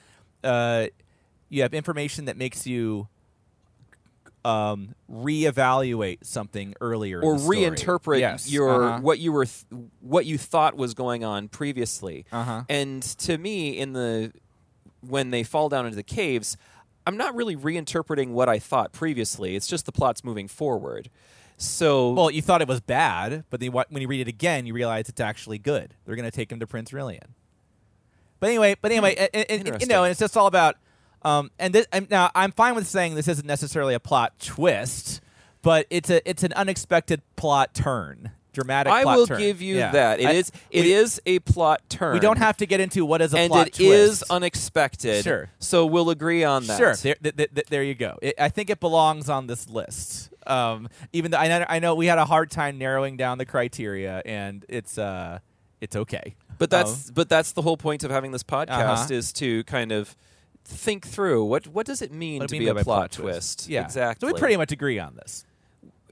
uh, 0.43 0.87
you 1.49 1.61
have 1.61 1.73
information 1.73 2.25
that 2.25 2.37
makes 2.37 2.65
you 2.65 3.07
um, 4.45 4.93
reevaluate 5.09 6.25
something 6.25 6.73
earlier 6.81 7.21
or 7.21 7.35
reinterpret 7.35 8.19
Yes. 8.19 8.51
your 8.51 8.83
Uh-huh. 8.83 8.99
what 9.01 9.19
you 9.19 9.31
were 9.31 9.45
th- 9.45 9.65
what 10.01 10.25
you 10.25 10.37
thought 10.37 10.75
was 10.75 10.93
going 10.93 11.23
on 11.23 11.47
previously. 11.47 12.25
Uh-huh. 12.31 12.63
And 12.67 13.01
to 13.19 13.37
me, 13.37 13.77
in 13.77 13.93
the 13.93 14.33
when 15.01 15.31
they 15.31 15.43
fall 15.43 15.69
down 15.69 15.85
into 15.85 15.95
the 15.95 16.03
caves, 16.03 16.57
I'm 17.07 17.17
not 17.17 17.35
really 17.35 17.55
reinterpreting 17.55 18.29
what 18.31 18.49
I 18.49 18.59
thought 18.59 18.91
previously. 18.91 19.55
It's 19.55 19.67
just 19.67 19.85
the 19.85 19.91
plot's 19.91 20.23
moving 20.23 20.47
forward. 20.47 21.09
So 21.57 22.11
Well, 22.13 22.31
you 22.31 22.41
thought 22.41 22.61
it 22.61 22.67
was 22.67 22.81
bad, 22.81 23.43
but 23.49 23.59
then 23.59 23.71
when 23.71 23.85
you 24.01 24.07
read 24.07 24.21
it 24.21 24.27
again, 24.27 24.65
you 24.65 24.73
realize 24.73 25.09
it's 25.09 25.21
actually 25.21 25.57
good. 25.59 25.93
They're 26.05 26.15
going 26.15 26.29
to 26.29 26.35
take 26.35 26.51
him 26.51 26.59
to 26.59 26.67
Prince 26.67 26.91
Rilian. 26.91 27.29
But 28.39 28.49
anyway, 28.49 28.75
but 28.81 28.91
anyway, 28.91 29.15
and, 29.15 29.29
and- 29.33 29.45
and, 29.49 29.81
you 29.81 29.85
Hmm. 29.87 29.89
Know, 29.89 30.03
and 30.03 30.11
it's 30.11 30.19
just 30.19 30.35
all 30.35 30.47
about. 30.47 30.75
Um, 31.21 31.51
and 31.57 31.73
this, 31.73 31.87
and 31.93 32.09
now 32.09 32.29
I'm 32.35 32.51
fine 32.51 32.75
with 32.75 32.85
saying 32.85 33.15
this 33.15 33.29
isn't 33.29 33.47
necessarily 33.47 33.93
a 33.93 33.99
plot 34.01 34.33
twist, 34.39 35.21
but 35.61 35.87
it's 35.89 36.09
a 36.09 36.27
it's 36.29 36.43
an 36.43 36.51
unexpected 36.53 37.21
plot 37.37 37.73
turn, 37.73 38.31
dramatic. 38.53 38.93
I 38.93 39.03
plot 39.03 39.17
will 39.17 39.27
turn. 39.27 39.39
give 39.39 39.61
you 39.61 39.75
Yeah. 39.77 39.91
that. 39.91 40.19
It 40.19 40.27
I- 40.27 40.31
is 40.31 40.51
it 40.71 40.85
is 40.85 41.19
we- 41.25 41.35
a 41.35 41.39
plot 41.39 41.81
turn. 41.89 42.13
We 42.13 42.19
don't 42.19 42.37
have 42.37 42.57
to 42.57 42.65
get 42.65 42.79
into 42.79 43.05
what 43.05 43.21
is 43.21 43.33
a 43.33 43.39
and 43.39 43.51
plot 43.51 43.67
it 43.67 43.79
is 43.79 44.19
twist. 44.19 44.31
unexpected. 44.31 45.23
Sure. 45.23 45.49
So 45.59 45.85
we'll 45.85 46.09
agree 46.09 46.43
on 46.43 46.65
that. 46.67 46.77
Sure, 46.77 46.95
there, 46.95 47.15
th- 47.15 47.35
th- 47.35 47.49
th- 47.53 47.67
there 47.67 47.83
you 47.83 47.95
go. 47.95 48.17
It, 48.21 48.35
I 48.39 48.49
think 48.49 48.69
it 48.69 48.79
belongs 48.79 49.29
on 49.29 49.47
this 49.47 49.69
list. 49.69 50.29
Um, 50.47 50.89
even 51.13 51.31
though 51.31 51.37
I 51.37 51.47
know, 51.47 51.65
I 51.67 51.79
know 51.79 51.95
we 51.95 52.05
had 52.07 52.17
a 52.17 52.25
hard 52.25 52.51
time 52.51 52.77
narrowing 52.77 53.17
down 53.17 53.37
the 53.37 53.45
criteria, 53.45 54.21
and 54.25 54.65
it's 54.69 54.97
uh, 54.97 55.39
it's 55.81 55.95
okay. 55.95 56.35
But 56.59 56.69
that's 56.69 57.07
Um, 57.09 57.13
but 57.15 57.29
that's 57.29 57.51
the 57.53 57.61
whole 57.61 57.77
point 57.77 58.03
of 58.03 58.11
having 58.11 58.31
this 58.31 58.43
podcast 58.43 58.69
Uh-huh. 58.69 59.07
is 59.09 59.33
to 59.33 59.63
kind 59.65 59.91
of 59.91 60.15
think 60.65 61.05
through 61.07 61.43
what 61.45 61.67
what 61.67 61.85
does 61.85 62.01
it 62.01 62.11
mean 62.11 62.39
what 62.39 62.49
to 62.49 62.55
you 62.55 62.61
be 62.61 62.67
a 62.69 62.73
by 62.73 62.83
plot, 62.83 63.11
twist. 63.11 63.67
Yeah, 63.67 63.83
exactly. 63.83 64.27
So 64.29 64.33
we 64.33 64.39
pretty 64.39 64.55
much 64.57 64.71
agree 64.71 64.99
on 64.99 65.15
this. 65.15 65.43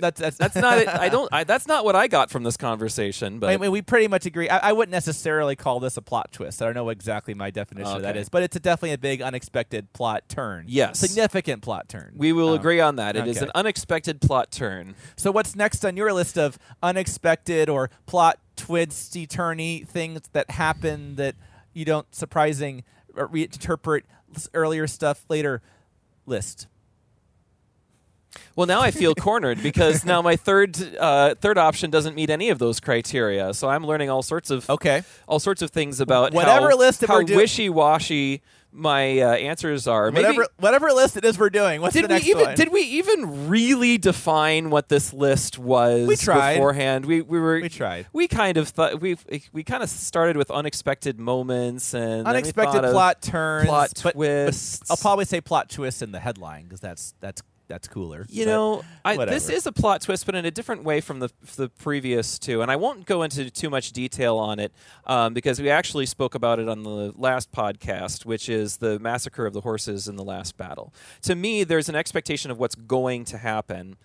That's 0.02 0.20
that's 0.20 0.38
that's 0.38 0.56
not 0.56 0.80
it. 0.80 0.88
I 0.90 1.08
don't. 1.10 1.30
I, 1.32 1.44
that's 1.46 1.68
not 1.68 1.86
what 1.86 1.96
I 1.96 2.08
got 2.08 2.30
from 2.30 2.44
this 2.44 2.58
conversation. 2.58 3.40
But 3.40 3.52
I 3.52 3.58
mean, 3.58 3.72
we 3.72 3.82
pretty 3.82 4.08
much 4.08 4.26
agree. 4.26 4.50
I, 4.50 4.70
I 4.70 4.74
wouldn't 4.74 4.92
necessarily 4.92 5.56
call 5.56 5.80
this 5.80 5.96
a 5.96 6.02
plot 6.02 6.32
twist. 6.34 6.62
I 6.62 6.66
don't 6.66 6.74
know 6.74 6.90
exactly 6.90 7.34
my 7.34 7.52
definition 7.52 7.96
of 7.96 8.02
that 8.02 8.18
is, 8.18 8.28
but 8.28 8.44
it's 8.44 8.56
a 8.56 8.60
definitely 8.60 8.94
a 8.94 8.98
big 8.98 9.22
unexpected 9.22 9.94
plot 9.94 10.28
turn. 10.28 10.66
Yes. 10.68 11.00
significant 11.00 11.62
plot 11.62 11.88
turn. 11.88 12.14
we 12.18 12.34
will 12.34 12.50
Um, 12.50 12.56
agree 12.60 12.82
on 12.82 12.98
that. 12.98 13.16
It 13.16 13.28
is 13.28 13.38
okay. 13.38 13.46
an 13.46 13.52
unexpected 13.56 14.20
plot 14.20 14.52
turn. 14.52 14.96
So 15.16 15.32
what's 15.32 15.56
next 15.56 15.86
on 15.86 15.96
your 15.96 16.12
list 16.12 16.38
of 16.38 16.58
unexpected 16.84 17.70
or 17.70 17.90
plot 18.08 18.40
twisty 18.58 19.26
turny 19.28 19.88
things 19.88 20.22
that 20.34 20.52
happen 20.52 21.16
that 21.16 21.36
you 21.74 21.86
don't 21.86 22.14
surprising 22.14 22.84
reinterpret 23.16 24.02
earlier 24.54 24.88
stuff 24.88 25.26
later. 25.30 25.62
List. 26.26 26.68
Well, 28.56 28.67
now 28.67 28.82
I 28.82 28.91
feel 28.91 29.13
cornered 29.15 29.62
because 29.62 30.06
now 30.06 30.22
my 30.22 30.36
third 30.36 30.78
uh, 30.98 31.36
third 31.36 31.58
option 31.58 31.89
doesn't 31.89 32.15
meet 32.15 32.30
any 32.30 32.50
of 32.50 32.60
those 32.60 32.80
criteria. 32.80 33.54
So 33.54 33.70
I'm 33.70 33.86
learning 33.86 34.10
all 34.10 34.22
sorts 34.24 34.50
of 34.50 34.70
Okay. 34.70 35.04
all 35.28 35.39
sorts 35.39 35.62
of 35.62 35.72
things 35.72 36.00
about 36.00 36.34
Whatever 36.34 36.70
how, 36.72 36.78
list 36.78 37.06
how 37.06 37.24
wishy 37.24 37.70
washy 37.70 38.41
my 38.74 39.20
uh, 39.20 39.34
answers 39.34 39.86
are. 39.86 40.12
Maybe, 40.12 40.24
Whatever 40.28 40.48
whatever 40.60 40.91
list 40.94 41.17
it 41.17 41.26
is 41.26 41.38
we're 41.38 41.50
doing. 41.50 41.82
What's 41.82 41.94
did 41.94 42.06
the 42.06 42.08
we 42.08 42.13
next 42.13 42.28
even 42.28 42.46
one? 42.46 42.56
did 42.56 42.72
we 42.72 42.82
even 42.82 43.50
really 43.50 43.98
define 43.98 44.70
what 44.70 44.88
this 44.88 45.12
list 45.12 45.60
was 45.60 46.08
We 46.08 46.15
tried. 46.15 46.54
beforehand? 46.54 47.06
We 47.06 47.22
we 47.22 47.38
were 47.38 47.60
We 47.60 47.67
tried. 47.67 48.08
We 48.13 48.30
kind 48.30 48.56
of 48.56 48.70
thought 48.70 49.02
we 49.02 49.17
we 49.52 49.63
kind 49.65 49.84
of 49.84 49.89
started 49.89 50.38
with 50.38 50.50
unexpected 50.50 51.20
moments 51.20 51.94
and 51.94 52.26
Unexpected 52.26 52.84
plot 52.84 53.22
turns, 53.22 53.67
plot 53.67 53.91
twists. 53.94 54.89
I'll 54.89 54.96
probably 54.96 55.26
say 55.26 55.41
plot 55.41 55.70
twist 55.70 56.02
in 56.02 56.13
the 56.13 56.20
headline 56.22 56.63
because 56.63 56.80
that's 56.80 57.13
that's 57.20 57.41
that's 57.72 57.88
cooler. 57.88 58.26
You 58.30 58.46
know, 58.46 58.84
I, 59.06 59.26
this 59.26 59.50
is 59.50 59.66
a 59.66 59.72
plot 59.72 60.02
twist, 60.02 60.26
but 60.26 60.36
in 60.36 60.46
a 60.46 60.52
different 60.52 60.84
way 60.84 61.00
from 61.02 61.20
the 61.20 61.30
the 61.56 61.70
previous 61.70 62.38
two. 62.38 62.62
And 62.62 62.70
I 62.70 62.76
won't 62.76 63.06
go 63.06 63.24
into 63.24 63.50
too 63.50 63.70
much 63.70 63.92
detail 63.94 64.38
on 64.38 64.60
it 64.60 64.74
um, 65.06 65.34
because 65.34 65.62
we 65.62 65.70
actually 65.70 66.06
spoke 66.06 66.36
about 66.36 66.60
it 66.60 66.68
on 66.68 66.84
the 66.84 67.14
last 67.16 67.52
podcast, 67.52 68.26
which 68.26 68.50
is 68.50 68.78
the 68.78 69.00
massacre 69.00 69.46
of 69.46 69.54
the 69.54 69.62
horses 69.62 70.08
in 70.08 70.18
the 70.18 70.24
last 70.24 70.58
battle. 70.58 70.94
To 71.24 71.36
me, 71.36 71.64
there's 71.64 71.88
an 71.88 71.96
expectation 71.96 72.52
of 72.52 72.60
what's 72.60 72.76
going 72.76 73.26
to 73.26 73.38
happen. 73.38 73.96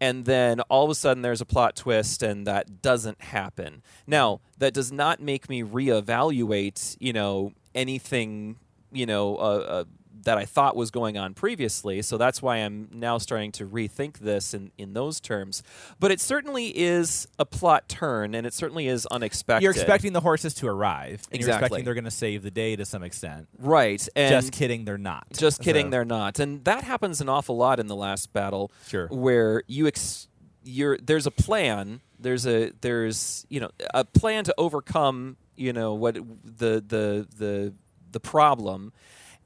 And 0.00 0.26
then 0.26 0.60
all 0.62 0.84
of 0.84 0.90
a 0.90 0.94
sudden, 0.94 1.22
there's 1.22 1.40
a 1.40 1.46
plot 1.46 1.74
twist, 1.74 2.22
and 2.22 2.46
that 2.46 2.82
doesn't 2.82 3.20
happen. 3.22 3.82
Now, 4.06 4.40
that 4.58 4.74
does 4.74 4.92
not 4.92 5.20
make 5.20 5.48
me 5.48 5.62
reevaluate, 5.62 6.96
you 7.00 7.14
know, 7.14 7.52
anything, 7.74 8.56
you 8.92 9.06
know, 9.06 9.36
uh, 9.36 9.40
uh, 9.40 9.84
that 10.26 10.36
I 10.36 10.44
thought 10.44 10.76
was 10.76 10.90
going 10.90 11.16
on 11.16 11.34
previously. 11.34 12.02
So 12.02 12.18
that's 12.18 12.42
why 12.42 12.56
I'm 12.56 12.88
now 12.92 13.16
starting 13.16 13.52
to 13.52 13.66
rethink 13.66 14.18
this 14.18 14.52
in, 14.54 14.72
in 14.76 14.92
those 14.92 15.20
terms. 15.20 15.62
But 16.00 16.10
it 16.10 16.20
certainly 16.20 16.76
is 16.76 17.26
a 17.38 17.44
plot 17.46 17.88
turn, 17.88 18.34
and 18.34 18.44
it 18.46 18.52
certainly 18.52 18.88
is 18.88 19.06
unexpected. 19.06 19.62
You're 19.62 19.72
expecting 19.72 20.12
the 20.12 20.20
horses 20.20 20.52
to 20.54 20.66
arrive. 20.68 21.22
And 21.30 21.40
You're 21.40 21.48
Exactly. 21.48 21.66
expecting 21.66 21.84
they're 21.84 21.94
going 21.94 22.04
to 22.04 22.10
save 22.10 22.42
the 22.42 22.50
day 22.50 22.74
to 22.76 22.84
some 22.84 23.02
extent. 23.04 23.48
right? 23.58 24.06
And 24.16 24.30
Just 24.32 24.52
kidding, 24.52 24.84
they're 24.84 24.98
not. 24.98 25.26
Just 25.32 25.62
kidding, 25.62 25.86
So- 25.86 25.90
they're 25.90 26.04
not. 26.04 26.38
And 26.40 26.64
that 26.64 26.82
happens 26.84 27.20
an 27.20 27.28
awful 27.28 27.56
lot 27.56 27.78
in 27.80 27.86
the 27.86 27.96
last 27.96 28.32
battle. 28.32 28.70
Sure. 28.88 29.06
Where 29.08 29.62
you 29.68 29.86
ex- 29.86 30.28
you're 30.64 30.98
there's 30.98 31.26
a 31.26 31.30
plan. 31.30 32.00
There's 32.18 32.46
a 32.46 32.72
there's 32.80 33.46
you 33.48 33.60
know 33.60 33.70
a 33.94 34.04
plan 34.04 34.42
to 34.44 34.54
overcome 34.58 35.36
you 35.54 35.72
know 35.72 35.94
what 35.94 36.14
the 36.16 36.82
the 36.84 37.26
the 37.38 37.72
the 38.10 38.20
problem, 38.20 38.92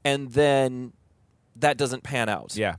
and 0.03 0.31
then 0.31 0.93
that 1.55 1.77
doesn't 1.77 2.03
pan 2.03 2.29
out. 2.29 2.55
Yeah. 2.55 2.75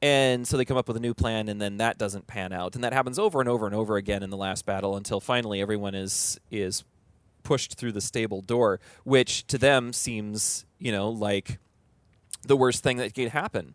And 0.00 0.46
so 0.48 0.56
they 0.56 0.64
come 0.64 0.76
up 0.76 0.88
with 0.88 0.96
a 0.96 1.00
new 1.00 1.14
plan, 1.14 1.48
and 1.48 1.60
then 1.60 1.76
that 1.76 1.96
doesn't 1.96 2.26
pan 2.26 2.52
out, 2.52 2.74
and 2.74 2.82
that 2.82 2.92
happens 2.92 3.18
over 3.20 3.38
and 3.40 3.48
over 3.48 3.66
and 3.66 3.74
over 3.74 3.96
again 3.96 4.22
in 4.24 4.30
the 4.30 4.36
last 4.36 4.66
battle 4.66 4.96
until 4.96 5.20
finally 5.20 5.60
everyone 5.60 5.94
is 5.94 6.40
is 6.50 6.82
pushed 7.44 7.74
through 7.76 7.92
the 7.92 8.00
stable 8.00 8.40
door, 8.42 8.80
which 9.04 9.46
to 9.46 9.58
them 9.58 9.92
seems 9.92 10.64
you 10.78 10.90
know 10.90 11.08
like 11.08 11.58
the 12.44 12.56
worst 12.56 12.82
thing 12.82 12.96
that 12.96 13.14
could 13.14 13.28
happen. 13.28 13.74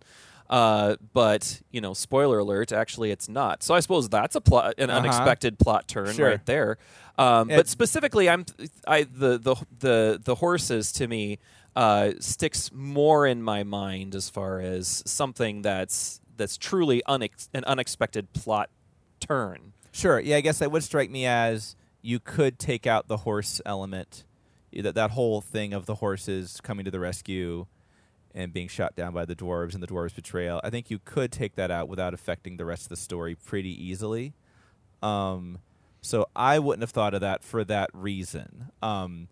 Uh, 0.50 0.96
but 1.14 1.62
you 1.72 1.80
know, 1.82 1.94
spoiler 1.94 2.40
alert. 2.40 2.72
Actually, 2.74 3.12
it's 3.12 3.30
not. 3.30 3.64
So 3.64 3.74
I 3.74 3.80
suppose 3.82 4.08
that's 4.10 4.36
a 4.36 4.42
plot, 4.42 4.74
an 4.78 4.90
Uh-huh. 4.90 5.00
unexpected 5.00 5.60
plot 5.60 5.88
turn 5.88 6.14
Sure. 6.14 6.30
right 6.30 6.46
there. 6.46 6.78
Um, 7.18 7.48
but 7.48 7.68
specifically, 7.70 8.30
I'm 8.30 8.46
I 8.86 9.04
the 9.04 9.38
the 9.38 9.56
the 9.80 10.22
the 10.24 10.36
horses 10.36 10.92
to 10.94 11.08
me 11.08 11.40
uh, 11.78 12.14
sticks 12.20 12.72
more 12.74 13.28
in 13.28 13.44
my 13.44 13.64
mind 13.64 14.16
as 14.16 14.32
far 14.32 14.60
as 14.60 15.04
something 15.06 15.62
that's 15.62 16.20
that's 16.36 16.58
truly 16.58 17.04
unex- 17.08 17.50
an 17.54 17.64
unexpected 17.66 18.34
plot 18.34 18.72
turn. 19.20 19.74
Sure. 19.92 20.20
Yeah, 20.20 20.38
I 20.38 20.42
guess 20.42 20.58
that 20.58 20.72
would 20.72 20.84
strike 20.84 21.12
me 21.12 21.28
as 21.28 21.76
you 22.02 22.20
could 22.20 22.58
take 22.58 22.88
out 22.88 23.08
the 23.08 23.18
horse 23.18 23.62
element, 23.64 24.24
that 24.74 24.96
that 24.96 25.12
whole 25.12 25.40
thing 25.40 25.72
of 25.74 25.86
the 25.86 25.96
horses 25.96 26.60
coming 26.64 26.84
to 26.84 26.92
the 26.92 27.00
rescue 27.00 27.68
and 28.34 28.52
being 28.52 28.68
shot 28.68 28.96
down 28.96 29.14
by 29.14 29.26
the 29.26 29.36
dwarves 29.36 29.76
and 29.76 29.84
the 29.84 29.88
dwarves' 29.88 30.16
betrayal. 30.16 30.60
I 30.64 30.72
think 30.72 30.90
you 30.90 30.98
could 30.98 31.32
take 31.32 31.56
that 31.56 31.70
out 31.70 31.88
without 31.88 32.12
affecting 32.12 32.58
the 32.58 32.66
rest 32.66 32.84
of 32.84 32.90
the 32.90 32.98
story 32.98 33.36
pretty 33.36 33.72
easily. 33.72 34.34
Um, 35.04 35.60
so 36.02 36.28
I 36.36 36.58
wouldn't 36.58 36.82
have 36.82 36.90
thought 36.90 37.14
of 37.14 37.22
that 37.22 37.44
for 37.44 37.64
that 37.66 37.92
reason. 37.94 38.72
Um, 38.82 39.28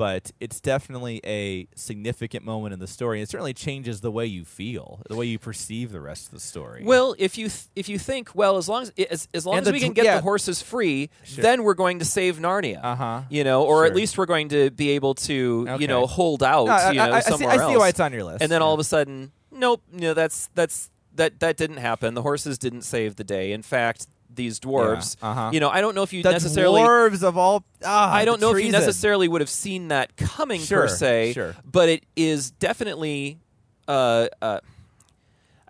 but 0.00 0.30
it's 0.40 0.60
definitely 0.62 1.20
a 1.26 1.68
significant 1.74 2.42
moment 2.42 2.72
in 2.72 2.78
the 2.78 2.86
story. 2.86 3.20
It 3.20 3.28
certainly 3.28 3.52
changes 3.52 4.00
the 4.00 4.10
way 4.10 4.24
you 4.24 4.46
feel, 4.46 5.02
the 5.10 5.14
way 5.14 5.26
you 5.26 5.38
perceive 5.38 5.92
the 5.92 6.00
rest 6.00 6.28
of 6.28 6.32
the 6.32 6.40
story. 6.40 6.82
Well, 6.86 7.14
if 7.18 7.36
you 7.36 7.48
th- 7.50 7.66
if 7.76 7.86
you 7.86 7.98
think 7.98 8.34
well, 8.34 8.56
as 8.56 8.66
long 8.66 8.84
as 8.84 8.92
as, 9.10 9.28
as 9.34 9.44
long 9.44 9.58
And 9.58 9.66
as 9.66 9.72
we 9.74 9.78
can 9.78 9.92
get 9.92 10.06
yeah. 10.06 10.16
the 10.16 10.22
horses 10.22 10.62
free, 10.62 11.10
Sure. 11.22 11.42
then 11.42 11.64
we're 11.64 11.74
going 11.74 11.98
to 11.98 12.06
save 12.06 12.38
Narnia. 12.38 12.80
Uh-huh. 12.82 13.20
You 13.28 13.44
know, 13.44 13.62
or 13.64 13.84
at 13.84 13.94
least 13.94 14.16
we're 14.16 14.24
going 14.24 14.48
to 14.48 14.70
be 14.70 14.88
able 14.92 15.14
to 15.28 15.66
Okay. 15.68 15.82
you 15.82 15.86
know 15.86 16.06
hold 16.06 16.42
out. 16.42 16.64
No, 16.68 16.72
I- 16.72 16.90
you 16.92 16.96
know, 16.96 17.04
I- 17.04 17.16
I 17.16 17.20
see- 17.20 17.30
somewhere 17.32 17.50
I 17.50 17.68
see 17.68 17.76
why 17.76 17.88
it's 17.88 18.00
on 18.00 18.12
your 18.14 18.24
list. 18.24 18.42
And 18.42 18.50
then 18.50 18.62
all 18.62 18.72
of 18.72 18.80
a 18.80 18.84
sudden, 18.84 19.32
nope. 19.52 19.82
You 19.92 20.00
know, 20.00 20.14
that's 20.14 20.48
that's 20.54 20.88
that 21.16 21.40
that 21.40 21.58
didn't 21.58 21.76
happen. 21.76 22.14
The 22.14 22.22
horses 22.22 22.56
didn't 22.56 22.82
save 22.82 23.16
the 23.16 23.24
day. 23.24 23.52
In 23.52 23.60
fact, 23.60 24.06
these 24.40 24.58
dwarves. 24.58 25.16
Yeah, 25.20 25.28
uh-huh. 25.30 25.50
You 25.52 25.60
know, 25.60 25.68
I 25.68 25.80
don't 25.82 25.94
know 25.94 26.02
if 26.02 26.12
you 26.12 26.22
the 26.22 26.32
necessarily. 26.32 26.80
dwarves 26.80 27.22
of 27.22 27.36
all. 27.36 27.62
Ah, 27.84 28.12
I 28.12 28.24
don't 28.24 28.40
know 28.40 28.56
if 28.56 28.64
you 28.64 28.72
necessarily 28.72 29.28
would 29.28 29.40
have 29.42 29.50
seen 29.50 29.88
that 29.88 30.16
coming 30.16 30.60
Sure, 30.60 30.82
per 30.82 30.88
se, 30.88 31.32
sure. 31.34 31.54
but 31.64 31.88
it 31.88 32.04
is 32.16 32.50
definitely. 32.50 33.38
Uh, 33.86 34.28
uh, 34.40 34.60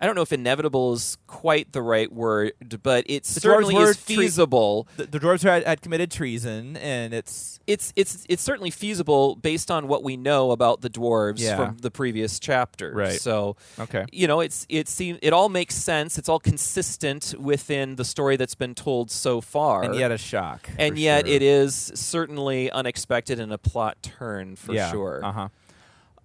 I 0.01 0.07
don't 0.07 0.15
know 0.15 0.23
if 0.23 0.33
inevitable 0.33 0.93
is 0.93 1.17
quite 1.27 1.71
the 1.73 1.81
right 1.81 2.11
word, 2.11 2.53
but 2.81 3.05
it 3.07 3.23
dwarves 3.23 3.39
certainly 3.39 3.75
is 3.75 3.97
tre- 3.97 4.15
feasible. 4.15 4.87
The, 4.97 5.05
the 5.05 5.19
dwarves 5.19 5.43
had, 5.43 5.63
had 5.63 5.81
committed 5.81 6.09
treason, 6.09 6.75
and 6.77 7.13
it's 7.13 7.59
It's 7.67 7.93
it's 7.95 8.25
it's 8.27 8.41
certainly 8.41 8.71
feasible 8.71 9.35
based 9.35 9.69
on 9.69 9.87
what 9.87 10.03
we 10.03 10.17
know 10.17 10.51
about 10.51 10.81
the 10.81 10.89
dwarves 10.89 11.39
Yeah. 11.39 11.55
from 11.55 11.77
the 11.77 11.91
previous 11.91 12.39
chapter. 12.39 12.91
Right. 12.93 13.21
So 13.21 13.55
okay. 13.79 14.05
you 14.11 14.27
know, 14.27 14.39
it's 14.39 14.65
it 14.69 14.87
seems 14.87 15.19
it 15.21 15.33
all 15.33 15.49
makes 15.49 15.75
sense. 15.75 16.17
It's 16.17 16.27
all 16.27 16.39
consistent 16.39 17.35
within 17.39 17.95
the 17.95 18.03
story 18.03 18.37
that's 18.37 18.55
been 18.55 18.73
told 18.73 19.11
so 19.11 19.39
far. 19.39 19.83
And 19.83 19.95
yet 19.95 20.11
a 20.11 20.17
shock. 20.17 20.69
and 20.79 20.97
yet 20.97 21.27
sure. 21.27 21.35
it 21.35 21.41
is 21.43 21.91
certainly 21.93 22.71
unexpected 22.71 23.39
and 23.39 23.53
a 23.53 23.57
plot 23.57 24.01
turn 24.01 24.55
for 24.55 24.73
yeah, 24.73 24.91
sure. 24.91 25.21
Uh 25.23 25.31
huh. 25.31 25.47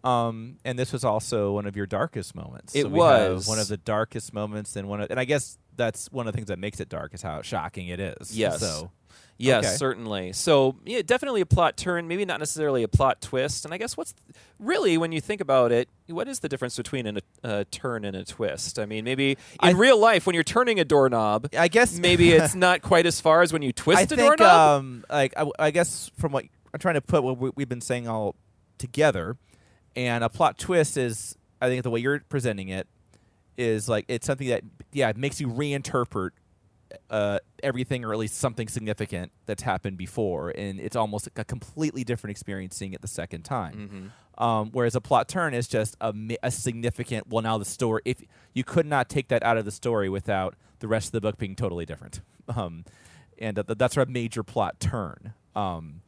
Um, 0.06 0.58
and 0.64 0.78
this 0.78 0.92
was 0.92 1.04
also 1.04 1.52
one 1.52 1.66
of 1.66 1.76
your 1.76 1.86
darkest 1.86 2.34
moments. 2.34 2.74
It 2.74 2.82
So 2.82 2.88
was. 2.88 3.46
one 3.48 3.58
of 3.58 3.68
the 3.68 3.76
darkest 3.76 4.32
moments, 4.32 4.76
and 4.76 4.88
one 4.88 5.00
of, 5.00 5.10
and 5.10 5.18
I 5.18 5.24
guess 5.24 5.58
that's 5.76 6.10
one 6.12 6.26
of 6.26 6.32
the 6.32 6.36
things 6.36 6.48
that 6.48 6.58
makes 6.58 6.80
it 6.80 6.88
dark 6.88 7.12
is 7.14 7.22
how 7.22 7.42
shocking 7.42 7.88
it 7.88 8.00
is. 8.00 8.36
Yes. 8.36 8.60
So 8.60 8.90
Yes, 9.38 9.66
Okay. 9.66 9.76
certainly. 9.76 10.32
So, 10.32 10.76
yeah, 10.86 11.02
definitely 11.04 11.42
a 11.42 11.46
plot 11.46 11.76
turn, 11.76 12.08
maybe 12.08 12.24
not 12.24 12.38
necessarily 12.38 12.82
a 12.82 12.88
plot 12.88 13.20
twist. 13.20 13.66
And 13.66 13.74
I 13.74 13.76
guess 13.76 13.94
what's 13.94 14.14
really, 14.58 14.96
when 14.96 15.12
you 15.12 15.20
think 15.20 15.42
about 15.42 15.72
it, 15.72 15.90
what 16.08 16.26
is 16.26 16.38
the 16.40 16.48
difference 16.48 16.74
between 16.74 17.06
an, 17.06 17.18
a 17.44 17.66
turn 17.66 18.06
and 18.06 18.16
a 18.16 18.24
twist? 18.24 18.78
I 18.78 18.86
mean, 18.86 19.04
maybe 19.04 19.32
in 19.32 19.36
I- 19.60 19.70
real 19.72 19.98
life, 19.98 20.24
when 20.26 20.32
you're 20.32 20.42
turning 20.42 20.80
a 20.80 20.86
doorknob, 20.86 21.50
I 21.58 21.68
guess 21.68 21.98
maybe 21.98 22.32
it's 22.32 22.54
not 22.54 22.80
quite 22.80 23.04
as 23.04 23.20
far 23.20 23.42
as 23.42 23.52
when 23.52 23.60
you 23.60 23.72
twist 23.74 23.98
I 23.98 24.02
a 24.04 24.06
think, 24.06 24.20
doorknob. 24.20 24.80
um, 24.80 25.04
like 25.10 25.34
I, 25.36 25.46
I 25.58 25.70
guess 25.70 26.10
from 26.18 26.32
what 26.32 26.46
I'm 26.72 26.80
trying 26.80 26.94
to 26.94 27.02
put 27.02 27.22
what 27.22 27.36
we, 27.36 27.50
we've 27.56 27.68
been 27.68 27.82
saying 27.82 28.08
all 28.08 28.36
together, 28.78 29.36
and 29.96 30.22
a 30.22 30.28
plot 30.28 30.58
twist 30.58 30.96
is, 30.96 31.36
I 31.60 31.68
think 31.68 31.82
the 31.82 31.90
way 31.90 32.00
you're 32.00 32.20
presenting 32.20 32.68
it 32.68 32.86
is 33.56 33.88
like 33.88 34.04
it's 34.08 34.26
something 34.26 34.48
that 34.48 34.62
yeah 34.92 35.08
it 35.08 35.16
makes 35.16 35.40
you 35.40 35.48
reinterpret 35.48 36.30
uh, 37.10 37.38
everything 37.62 38.04
or 38.04 38.12
at 38.12 38.18
least 38.18 38.36
something 38.36 38.68
significant 38.68 39.32
that's 39.46 39.62
happened 39.62 39.96
before, 39.96 40.50
and 40.50 40.78
it's 40.78 40.96
almost 40.96 41.26
like 41.26 41.38
a 41.38 41.44
completely 41.44 42.04
different 42.04 42.32
experience 42.32 42.76
seeing 42.76 42.92
it 42.92 43.00
the 43.00 43.08
second 43.08 43.42
time. 43.42 43.74
Mm-hmm. 43.74 44.42
Um, 44.42 44.70
whereas 44.72 44.94
a 44.94 45.00
plot 45.00 45.28
turn 45.28 45.54
is 45.54 45.66
just 45.66 45.96
a, 46.00 46.14
a 46.42 46.50
significant. 46.50 47.28
Well, 47.28 47.42
now 47.42 47.58
the 47.58 47.64
story. 47.64 48.02
If 48.04 48.22
you 48.52 48.64
could 48.64 48.86
not 48.86 49.08
take 49.08 49.28
that 49.28 49.42
out 49.42 49.56
of 49.56 49.64
the 49.64 49.70
story 49.70 50.08
without 50.08 50.54
the 50.80 50.88
rest 50.88 51.08
of 51.08 51.12
the 51.12 51.20
book 51.22 51.38
being 51.38 51.56
totally 51.56 51.86
different, 51.86 52.20
um, 52.54 52.84
and 53.38 53.58
uh, 53.58 53.62
th- 53.62 53.78
that's 53.78 53.96
a 53.96 54.06
major 54.06 54.42
plot 54.42 54.78
turn. 54.78 55.32
Um, 55.54 56.02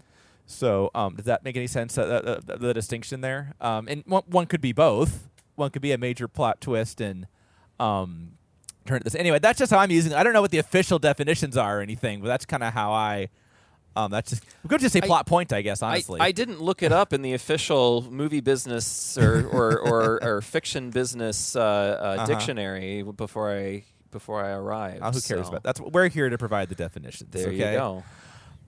so, 0.50 0.90
um, 0.94 1.14
does 1.14 1.26
that 1.26 1.44
make 1.44 1.56
any 1.58 1.66
sense? 1.66 1.98
Uh, 1.98 2.40
uh, 2.48 2.56
the 2.56 2.72
distinction 2.72 3.20
there, 3.20 3.52
um, 3.60 3.86
and 3.86 4.02
one, 4.06 4.22
one 4.26 4.46
could 4.46 4.62
be 4.62 4.72
both. 4.72 5.28
One 5.56 5.70
could 5.70 5.82
be 5.82 5.92
a 5.92 5.98
major 5.98 6.26
plot 6.26 6.60
twist 6.62 7.02
and 7.02 7.26
um, 7.78 8.32
turn 8.86 8.96
it 8.96 9.04
this. 9.04 9.14
Anyway, 9.14 9.38
that's 9.40 9.58
just 9.58 9.70
how 9.70 9.78
I'm 9.78 9.90
using. 9.90 10.12
it. 10.12 10.16
I 10.16 10.22
don't 10.22 10.32
know 10.32 10.40
what 10.40 10.50
the 10.50 10.58
official 10.58 10.98
definitions 10.98 11.56
are 11.58 11.78
or 11.80 11.82
anything, 11.82 12.22
but 12.22 12.28
that's 12.28 12.46
kind 12.46 12.62
of 12.62 12.72
how 12.72 12.92
I. 12.92 13.28
Um, 13.94 14.10
that's 14.10 14.30
just 14.30 14.44
we 14.62 14.68
could 14.68 14.80
just 14.80 14.92
say 14.94 15.00
I- 15.02 15.06
plot 15.06 15.26
point, 15.26 15.52
I 15.52 15.60
guess. 15.60 15.82
Honestly, 15.82 16.18
I 16.20 16.32
didn't 16.32 16.62
look 16.62 16.82
it 16.82 16.92
up 16.92 17.12
in 17.12 17.20
the 17.20 17.34
official 17.34 18.06
movie 18.10 18.40
business 18.40 19.18
or 19.18 19.44
or, 19.48 19.78
or, 19.80 20.24
or 20.24 20.40
fiction 20.40 20.90
business 20.90 21.56
uh, 21.56 21.60
uh, 21.60 21.62
Uh-huh. 22.04 22.26
dictionary 22.26 23.02
before 23.02 23.50
I 23.54 23.84
before 24.10 24.42
I 24.42 24.50
arrived. 24.52 25.02
Uh, 25.02 25.12
who 25.12 25.20
cares 25.20 25.46
so 25.46 25.48
about 25.48 25.62
that's 25.64 25.80
we're 25.80 26.08
here 26.08 26.30
to 26.30 26.38
provide 26.38 26.68
the 26.70 26.74
definitions. 26.74 27.30
There 27.32 27.48
okay? 27.48 27.72
you 27.72 27.78
go. 27.78 28.04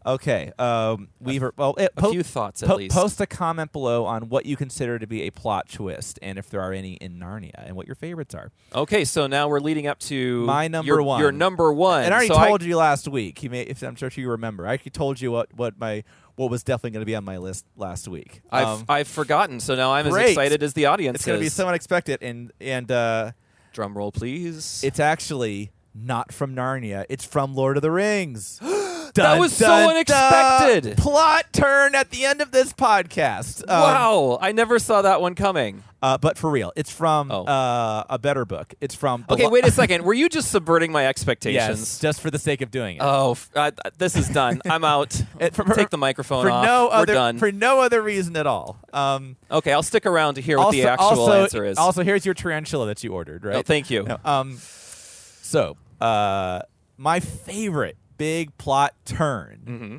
Okay. 0.04 0.52
Um, 0.58 1.08
Weaver. 1.20 1.52
Well, 1.56 1.74
it, 1.76 1.92
A 1.96 2.10
few 2.10 2.22
thoughts, 2.22 2.62
at 2.62 2.76
least. 2.76 2.94
Post 2.94 3.20
a 3.20 3.26
comment 3.26 3.72
below 3.72 4.04
on 4.06 4.28
what 4.28 4.46
you 4.46 4.56
consider 4.56 4.98
to 4.98 5.06
be 5.06 5.22
a 5.22 5.30
plot 5.30 5.68
twist, 5.68 6.18
and 6.22 6.38
if 6.38 6.48
there 6.48 6.60
are 6.60 6.72
any 6.72 6.94
in 6.94 7.18
Narnia, 7.18 7.66
and 7.66 7.76
what 7.76 7.86
your 7.86 7.96
favorites 7.96 8.34
are. 8.34 8.50
Okay, 8.74 9.04
so 9.04 9.26
now 9.26 9.48
we're 9.48 9.60
leading 9.60 9.86
up 9.86 9.98
to 10.00 10.44
My 10.44 10.68
number 10.68 10.86
your, 10.86 11.02
one. 11.02 11.20
Your 11.20 11.32
number 11.32 11.72
one. 11.72 12.04
And 12.04 12.14
I 12.14 12.18
already 12.18 12.28
So 12.28 12.46
told 12.46 12.62
you 12.62 12.76
last 12.76 13.08
week. 13.08 13.42
You 13.42 13.50
may, 13.50 13.62
if 13.62 13.82
I'm 13.82 13.96
sure 13.96 14.10
you 14.14 14.30
remember. 14.30 14.66
I 14.66 14.76
told 14.76 15.20
you 15.20 15.30
what 15.30 15.52
what 15.54 15.78
my 15.78 16.04
what 16.36 16.50
was 16.50 16.62
definitely 16.62 16.92
going 16.92 17.02
to 17.02 17.06
be 17.06 17.14
on 17.14 17.24
my 17.24 17.36
list 17.36 17.66
last 17.76 18.08
week. 18.08 18.40
I've 18.50 18.66
Um, 18.66 18.84
I've 18.88 19.08
forgotten, 19.08 19.60
so 19.60 19.74
now 19.74 19.92
I'm 19.92 20.06
as 20.06 20.14
excited 20.16 20.62
as 20.62 20.72
the 20.72 20.86
audience 20.86 21.16
it's 21.16 21.26
going 21.26 21.38
to 21.38 21.44
be 21.44 21.50
so 21.50 21.68
unexpected, 21.68 22.22
and 22.22 22.52
and 22.60 22.90
uh, 22.90 23.32
Drum 23.72 23.96
roll, 23.96 24.10
please. 24.12 24.82
it's 24.82 24.98
actually 24.98 25.72
not 25.94 26.32
from 26.32 26.54
Narnia. 26.54 27.04
It's 27.08 27.24
from 27.24 27.54
Lord 27.54 27.76
of 27.76 27.82
the 27.82 27.90
Rings. 27.90 28.58
That 29.14 29.38
was 29.38 29.52
so 29.56 29.70
unexpected. 29.90 30.96
Plot 30.98 31.46
turn 31.52 31.94
at 31.94 32.10
the 32.10 32.24
end 32.24 32.40
of 32.40 32.50
this 32.52 32.72
podcast. 32.72 33.60
Um, 33.62 33.80
wow, 33.80 34.38
I 34.40 34.52
never 34.52 34.78
saw 34.78 35.02
that 35.02 35.20
one 35.20 35.34
coming. 35.34 35.82
Uh, 36.02 36.16
but 36.16 36.38
for 36.38 36.48
real, 36.48 36.72
it's 36.76 36.90
from 36.90 37.30
Oh. 37.30 37.44
uh, 37.44 38.04
a 38.08 38.18
better 38.18 38.46
book. 38.46 38.72
It's 38.80 38.94
from. 38.94 39.26
Okay, 39.28 39.46
wait 39.48 39.66
a 39.66 39.70
second. 39.82 40.02
Were 40.04 40.14
you 40.14 40.30
just 40.30 40.50
subverting 40.50 40.92
my 40.92 41.06
expectations? 41.06 41.78
yes, 41.80 41.98
just 41.98 42.22
for 42.22 42.30
the 42.30 42.38
sake 42.38 42.62
of 42.62 42.70
doing 42.70 42.96
it. 42.96 43.02
Oh, 43.04 43.32
f- 43.32 43.50
uh, 43.54 43.70
this 43.98 44.16
is 44.16 44.28
done. 44.30 44.62
I'm 44.64 44.84
out. 44.84 45.20
It- 45.40 45.54
Take 45.74 45.90
the 45.90 45.98
microphone 45.98 46.44
for 46.44 46.50
off. 46.50 46.64
no 46.64 46.86
We're 46.86 46.94
other 46.94 47.14
done. 47.14 47.38
for 47.38 47.52
no 47.52 47.80
other 47.80 48.00
reason 48.00 48.36
at 48.36 48.46
all. 48.46 48.78
Um, 48.94 49.36
okay, 49.50 49.72
I'll 49.72 49.82
stick 49.82 50.06
around 50.06 50.34
to 50.36 50.40
hear 50.40 50.56
what 50.58 50.72
the 50.72 50.84
actual 50.84 51.06
also, 51.20 51.42
answer 51.42 51.64
is. 51.64 51.76
Also, 51.76 52.02
here's 52.02 52.24
your 52.24 52.34
tarantula 52.34 52.86
that 52.86 53.04
you 53.04 53.12
ordered. 53.12 53.44
Right? 53.44 53.56
Oh, 53.56 53.62
thank 53.62 53.90
you. 53.90 54.04
No, 54.04 54.16
um, 54.24 54.56
so 54.56 55.76
uh, 56.00 56.60
my 56.96 57.20
favorite 57.20 57.96
big 58.20 58.56
plot 58.58 58.94
turn, 59.04 59.60
Mm-hmm. 59.66 59.96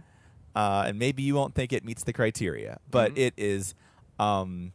uh, 0.56 0.84
and 0.88 0.98
maybe 1.00 1.24
you 1.24 1.36
won't 1.36 1.56
think 1.56 1.74
it 1.74 1.84
meets 1.84 2.04
the 2.04 2.14
criteria, 2.14 2.80
but 2.90 3.12
Mm-hmm. 3.12 3.20
it 3.20 3.34
is. 3.38 3.74
Um, 4.20 4.72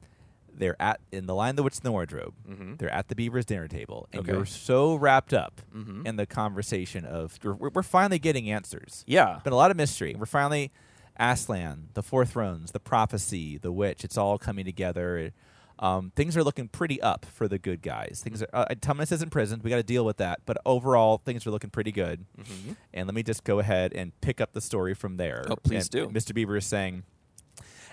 they're 0.58 0.80
at 0.80 1.00
in 1.12 1.26
the 1.26 1.34
Lion, 1.34 1.54
the 1.56 1.62
witch 1.62 1.76
in 1.76 1.82
the 1.84 1.92
wardrobe. 1.92 2.32
Mhm. 2.48 2.78
They're 2.78 2.90
at 2.90 3.08
the 3.08 3.14
beaver's 3.14 3.44
dinner 3.44 3.68
table, 3.68 4.08
and 4.12 4.22
Okay. 4.22 4.32
you're 4.32 4.46
so 4.46 4.94
wrapped 4.94 5.34
up 5.34 5.60
Mhm. 5.74 6.06
in 6.06 6.16
the 6.16 6.24
conversation 6.26 7.04
of 7.04 7.38
we're, 7.44 7.52
we're 7.74 7.82
finally 7.82 8.18
getting 8.18 8.50
answers. 8.50 9.04
Yeah. 9.06 9.40
been 9.44 9.52
a 9.52 9.56
lot 9.56 9.70
of 9.70 9.76
mystery. 9.76 10.14
We're 10.18 10.24
finally 10.26 10.72
Aslan, 11.18 11.88
the 11.94 12.02
Four 12.02 12.24
Thrones, 12.24 12.72
the 12.72 12.80
prophecy, 12.80 13.58
the 13.58 13.70
witch. 13.72 14.02
It's 14.04 14.16
all 14.18 14.38
coming 14.38 14.64
together. 14.64 15.32
Um, 15.78 16.10
things 16.16 16.36
are 16.38 16.42
looking 16.44 16.68
pretty 16.68 17.02
up 17.02 17.26
for 17.26 17.48
the 17.48 17.58
good 17.58 17.82
guys. 17.82 18.20
Things 18.24 18.42
are. 18.42 18.48
Uh, 18.52 18.64
Tumnus 18.76 19.12
is 19.12 19.20
in 19.20 19.28
prison. 19.28 19.60
We 19.62 19.68
got 19.68 19.76
to 19.76 19.82
deal 19.82 20.04
with 20.06 20.16
that. 20.16 20.40
But 20.46 20.56
overall, 20.64 21.18
things 21.18 21.46
are 21.46 21.50
looking 21.50 21.68
pretty 21.70 21.92
good. 21.92 22.24
And 22.94 23.06
let 23.06 23.14
me 23.14 23.22
just 23.22 23.44
go 23.44 23.58
ahead 23.58 23.92
and 23.92 24.18
pick 24.22 24.40
up 24.40 24.52
the 24.54 24.60
story 24.62 24.94
from 24.94 25.18
there. 25.18 25.44
Oh, 25.50 25.56
please 25.56 25.84
And- 25.84 25.90
do. 25.90 26.04
and 26.04 26.14
Mr. 26.14 26.34
Beaver 26.34 26.56
is 26.56 26.64
saying, 26.66 27.02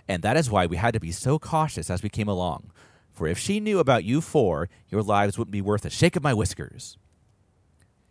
and 0.08 0.24
that 0.24 0.38
is 0.38 0.50
why 0.50 0.66
we 0.66 0.78
had 0.78 0.94
to 0.94 1.00
be 1.02 1.12
so 1.12 1.38
cautious 1.40 1.90
as 1.90 2.02
we 2.04 2.10
came 2.10 2.28
along. 2.30 2.72
For 3.12 3.28
if 3.28 3.38
she 3.38 3.60
knew 3.60 3.80
about 3.80 4.04
you 4.06 4.22
four, 4.22 4.70
your 4.90 5.04
lives 5.04 5.38
wouldn't 5.38 5.52
be 5.52 5.62
worth 5.62 5.84
a 5.86 5.90
shake 5.90 6.16
of 6.16 6.24
my 6.24 6.34
whiskers. 6.34 6.98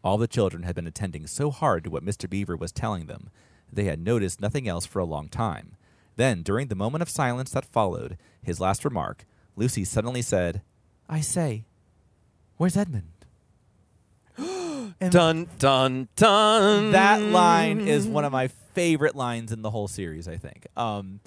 All 0.04 0.18
the 0.18 0.28
children 0.28 0.64
had 0.64 0.74
been 0.74 0.86
attending 0.86 1.26
so 1.26 1.50
hard 1.50 1.84
to 1.84 1.90
what 1.90 2.04
Mr. 2.04 2.28
Beaver 2.28 2.56
was 2.56 2.72
telling 2.72 3.06
them, 3.06 3.30
they 3.72 3.84
had 3.84 4.00
noticed 4.00 4.40
nothing 4.40 4.68
else 4.68 4.84
for 4.84 4.98
a 4.98 5.04
long 5.04 5.28
time. 5.28 5.76
Then, 6.16 6.42
during 6.42 6.68
the 6.68 6.74
moment 6.74 7.00
of 7.02 7.08
silence 7.08 7.50
that 7.52 7.64
followed 7.64 8.18
his 8.42 8.60
last 8.60 8.84
remark, 8.84 9.24
Lucy 9.56 9.84
suddenly 9.84 10.22
said, 10.22 10.62
I 11.08 11.20
say, 11.20 11.64
where's 12.56 12.76
Edmund? 12.76 13.08
Dun 14.38 15.48
dun 15.58 16.08
dun. 16.16 16.92
that 16.92 17.20
line 17.20 17.80
is 17.80 18.06
one 18.06 18.24
of 18.24 18.32
my 18.32 18.48
favorite 18.48 19.14
lines 19.16 19.52
in 19.52 19.62
the 19.62 19.70
whole 19.70 19.88
series. 19.88 20.26
I 20.28 20.36
think. 20.36 20.66
Um, 20.76 21.20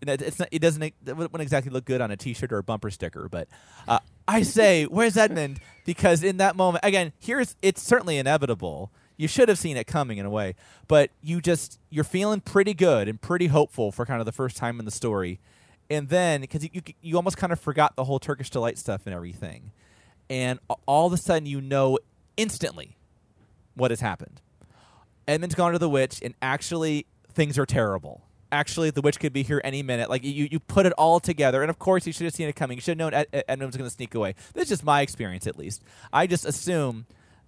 it- 0.00 0.22
it's 0.22 0.38
not, 0.38 0.48
it 0.52 0.60
doesn't 0.60 0.82
it 0.82 0.94
wouldn't 1.06 1.40
exactly 1.40 1.70
look 1.72 1.84
good 1.84 2.00
on 2.00 2.10
a 2.10 2.16
T-shirt 2.16 2.52
or 2.52 2.58
a 2.58 2.62
bumper 2.62 2.90
sticker, 2.90 3.28
but 3.28 3.48
uh, 3.88 3.98
I 4.26 4.42
say, 4.42 4.84
"Where's 4.84 5.16
Edmund?" 5.16 5.60
Because 5.84 6.22
in 6.22 6.36
that 6.38 6.54
moment, 6.56 6.84
again, 6.84 7.12
here's 7.18 7.56
it's 7.62 7.82
certainly 7.82 8.16
inevitable. 8.18 8.90
You 9.16 9.26
should 9.26 9.48
have 9.48 9.58
seen 9.58 9.76
it 9.76 9.86
coming 9.88 10.18
in 10.18 10.24
a 10.26 10.30
way, 10.30 10.54
but 10.86 11.10
you 11.22 11.40
just 11.40 11.80
you're 11.90 12.04
feeling 12.04 12.40
pretty 12.40 12.72
good 12.74 13.08
and 13.08 13.20
pretty 13.20 13.48
hopeful 13.48 13.90
for 13.90 14.06
kind 14.06 14.20
of 14.20 14.26
the 14.26 14.32
first 14.32 14.56
time 14.56 14.78
in 14.78 14.84
the 14.84 14.92
story, 14.92 15.40
and 15.90 16.08
then 16.08 16.40
because 16.40 16.62
you, 16.64 16.70
you 16.72 16.82
you 17.00 17.16
almost 17.16 17.36
kind 17.36 17.52
of 17.52 17.60
forgot 17.60 17.96
the 17.96 18.04
whole 18.04 18.18
Turkish 18.18 18.50
delight 18.50 18.78
stuff 18.78 19.02
and 19.06 19.14
everything, 19.14 19.72
and 20.28 20.58
all 20.86 21.06
of 21.06 21.12
a 21.12 21.16
sudden 21.16 21.46
you 21.46 21.60
know 21.60 21.98
instantly 22.36 22.96
what 23.74 23.90
has 23.90 24.00
happened. 24.00 24.40
Edmund's 25.26 25.54
gone 25.54 25.72
to 25.72 25.78
the 25.78 25.88
witch, 25.88 26.20
and 26.22 26.34
actually 26.40 27.06
things 27.32 27.58
are 27.58 27.66
terrible. 27.66 28.22
Actually, 28.50 28.90
the 28.90 29.02
witch 29.02 29.20
could 29.20 29.32
be 29.32 29.42
here 29.42 29.60
any 29.62 29.82
minute. 29.82 30.08
Like 30.08 30.24
you, 30.24 30.48
you 30.50 30.58
put 30.58 30.86
it 30.86 30.92
all 30.92 31.20
together, 31.20 31.62
and 31.62 31.68
of 31.68 31.78
course, 31.78 32.06
you 32.06 32.12
should 32.12 32.24
have 32.24 32.34
seen 32.34 32.48
it 32.48 32.56
coming. 32.56 32.78
You 32.78 32.80
should 32.80 32.92
have 32.92 32.98
known 32.98 33.14
Ed- 33.14 33.26
Ed- 33.32 33.44
Edmund 33.46 33.68
was 33.68 33.76
going 33.76 33.88
to 33.88 33.94
sneak 33.94 34.14
away. 34.14 34.34
This 34.54 34.64
is 34.64 34.68
just 34.70 34.84
my 34.84 35.02
experience, 35.02 35.46
at 35.46 35.58
least. 35.58 35.82
I 36.12 36.26
just 36.26 36.46
assume 36.46 37.04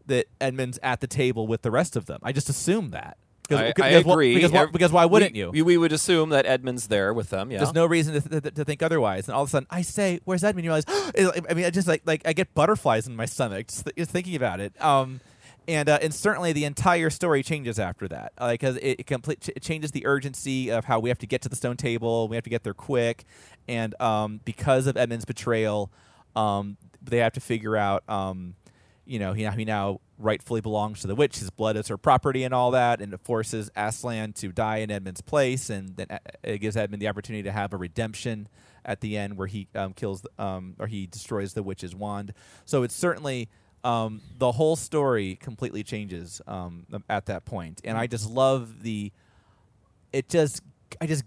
that 0.06 0.26
Edmund's 0.40 0.78
at 0.82 1.00
the 1.00 1.06
table 1.06 1.46
with 1.46 1.62
the 1.62 1.70
rest 1.70 1.96
of 1.96 2.04
them. 2.04 2.20
I 2.22 2.32
just 2.32 2.50
assume 2.50 2.90
that. 2.90 3.16
I, 3.58 3.64
I 3.64 3.72
because, 3.72 4.04
wh- 4.04 4.10
agree. 4.10 4.34
Because, 4.34 4.70
because 4.70 4.92
why 4.92 5.04
wouldn't 5.06 5.32
we, 5.32 5.38
you? 5.38 5.50
We, 5.50 5.76
would 5.76 5.92
assume 5.92 6.30
that 6.30 6.46
Edmund's 6.46 6.88
there 6.88 7.12
with 7.12 7.30
them. 7.30 7.50
Yeah. 7.50 7.58
There's 7.58 7.74
no 7.74 7.86
reason 7.86 8.14
to, 8.14 8.28
th- 8.28 8.42
th- 8.42 8.54
to 8.54 8.64
think 8.64 8.82
otherwise. 8.82 9.28
And 9.28 9.34
all 9.34 9.42
of 9.42 9.48
a 9.48 9.50
sudden, 9.50 9.66
I 9.70 9.82
say, 9.82 10.20
"Where's 10.24 10.44
Edmund?" 10.44 10.64
You 10.64 10.70
realize, 10.70 10.84
I 11.48 11.54
mean, 11.54 11.64
I 11.64 11.70
just 11.70 11.88
like 11.88 12.02
like 12.04 12.22
I 12.24 12.32
get 12.32 12.54
butterflies 12.54 13.06
in 13.06 13.16
my 13.16 13.26
stomach 13.26 13.68
just, 13.68 13.84
th- 13.84 13.96
just 13.96 14.10
thinking 14.10 14.36
about 14.36 14.60
it. 14.60 14.80
Um, 14.82 15.20
and 15.68 15.88
uh, 15.88 15.98
and 16.02 16.14
certainly 16.14 16.52
the 16.52 16.64
entire 16.64 17.10
story 17.10 17.42
changes 17.42 17.78
after 17.78 18.08
that, 18.08 18.32
because 18.50 18.76
it, 18.76 19.00
it 19.00 19.06
complete 19.06 19.40
ch- 19.40 19.50
it 19.50 19.62
changes 19.62 19.92
the 19.92 20.06
urgency 20.06 20.70
of 20.70 20.84
how 20.84 20.98
we 20.98 21.10
have 21.10 21.18
to 21.18 21.26
get 21.26 21.42
to 21.42 21.48
the 21.48 21.56
stone 21.56 21.76
table. 21.76 22.28
We 22.28 22.36
have 22.36 22.44
to 22.44 22.50
get 22.50 22.64
there 22.64 22.74
quick, 22.74 23.24
and 23.68 23.94
um, 24.00 24.40
because 24.44 24.86
of 24.86 24.96
Edmund's 24.96 25.24
betrayal, 25.24 25.92
um, 26.34 26.76
they 27.02 27.18
have 27.18 27.32
to 27.34 27.40
figure 27.40 27.76
out. 27.76 28.02
Um, 28.08 28.54
you 29.10 29.18
know, 29.18 29.32
he, 29.32 29.44
he 29.44 29.64
now 29.64 30.00
rightfully 30.18 30.60
belongs 30.60 31.00
to 31.00 31.08
the 31.08 31.16
witch. 31.16 31.40
His 31.40 31.50
blood 31.50 31.76
is 31.76 31.88
her 31.88 31.98
property 31.98 32.44
and 32.44 32.54
all 32.54 32.70
that, 32.70 33.00
and 33.00 33.12
it 33.12 33.20
forces 33.20 33.68
Aslan 33.74 34.34
to 34.34 34.52
die 34.52 34.76
in 34.76 34.90
Edmund's 34.92 35.20
place, 35.20 35.68
and 35.68 35.96
then 35.96 36.06
uh, 36.08 36.18
it 36.44 36.58
gives 36.58 36.76
Edmund 36.76 37.02
the 37.02 37.08
opportunity 37.08 37.42
to 37.42 37.50
have 37.50 37.72
a 37.72 37.76
redemption 37.76 38.48
at 38.84 39.00
the 39.00 39.18
end 39.18 39.36
where 39.36 39.48
he 39.48 39.66
um, 39.74 39.94
kills 39.94 40.24
um, 40.38 40.76
or 40.78 40.86
he 40.86 41.08
destroys 41.08 41.54
the 41.54 41.62
witch's 41.64 41.92
wand. 41.92 42.32
So 42.64 42.84
it's 42.84 42.94
certainly 42.94 43.48
um, 43.82 44.20
the 44.38 44.52
whole 44.52 44.76
story 44.76 45.34
completely 45.34 45.82
changes 45.82 46.40
um, 46.46 46.86
at 47.08 47.26
that 47.26 47.44
point, 47.44 47.80
and 47.82 47.98
I 47.98 48.06
just 48.06 48.30
love 48.30 48.84
the. 48.84 49.10
It 50.12 50.28
just, 50.28 50.62
I 51.00 51.06
just 51.06 51.24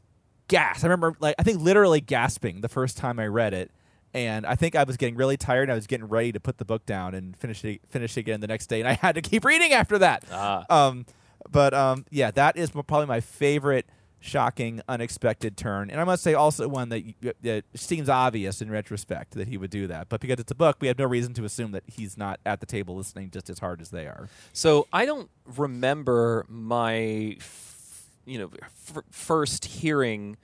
gasped. 0.47 0.85
I 0.85 0.87
remember, 0.87 1.17
like, 1.19 1.35
I 1.37 1.43
think 1.43 1.61
literally 1.61 1.99
gasping 1.99 2.61
the 2.61 2.69
first 2.69 2.95
time 2.95 3.19
I 3.19 3.27
read 3.27 3.53
it 3.53 3.71
and 4.13 4.45
I 4.45 4.56
think 4.56 4.76
I 4.76 4.84
was 4.84 4.97
getting 4.97 5.15
really 5.15 5.38
tired. 5.38 5.63
and 5.63 5.71
I 5.71 5.76
was 5.76 5.88
getting 5.88 6.08
ready 6.08 6.32
to 6.32 6.39
put 6.39 6.58
the 6.58 6.65
book 6.65 6.86
down 6.86 7.13
and 7.15 7.36
finish 7.38 7.63
it, 7.65 7.82
finish 7.89 8.15
it 8.17 8.21
again 8.21 8.39
the 8.41 8.47
next 8.47 8.67
day, 8.67 8.80
and 8.80 8.88
I 8.88 8.93
had 9.02 9.15
to 9.15 9.21
keep 9.21 9.43
reading 9.45 9.73
after 9.73 9.97
that. 9.99 10.23
Ah. 10.32 10.65
Um, 10.69 11.06
but 11.49 11.73
um, 11.73 12.06
yeah, 12.10 12.32
that 12.32 12.58
is 12.58 12.71
probably 12.71 13.06
my 13.06 13.19
favorite 13.19 13.86
shocking, 14.19 14.82
unexpected 14.88 15.58
turn, 15.58 15.89
and 15.89 15.99
I 15.99 16.06
must 16.06 16.23
say 16.23 16.34
also 16.34 16.65
one 16.69 16.88
that, 16.89 17.04
that 17.41 17.65
seems 17.76 18.08
obvious 18.08 18.62
in 18.62 18.71
retrospect 18.71 19.34
that 19.34 19.49
he 19.49 19.58
would 19.58 19.69
do 19.69 19.88
that. 19.88 20.08
But 20.08 20.21
because 20.21 20.39
it's 20.39 20.52
a 20.52 20.56
book, 20.56 20.78
we 20.80 20.88
have 20.88 20.97
no 20.97 21.04
reason 21.06 21.34
to 21.34 21.43
assume 21.43 21.71
that 21.73 21.84
he's 21.88 22.17
not 22.17 22.39
at 22.45 22.62
the 22.62 22.65
table 22.65 22.95
listening 22.95 23.32
just 23.32 23.49
as 23.49 23.60
hard 23.60 23.82
as 23.82 23.89
they 23.89 24.06
are. 24.06 24.30
So 24.54 24.88
I 24.93 25.06
don't 25.06 25.30
remember 25.58 26.45
my, 26.47 27.36
f- 27.41 28.06
you 28.26 28.38
know, 28.39 28.49
f- 28.62 29.04
first 29.12 29.65
hearing, 29.65 30.38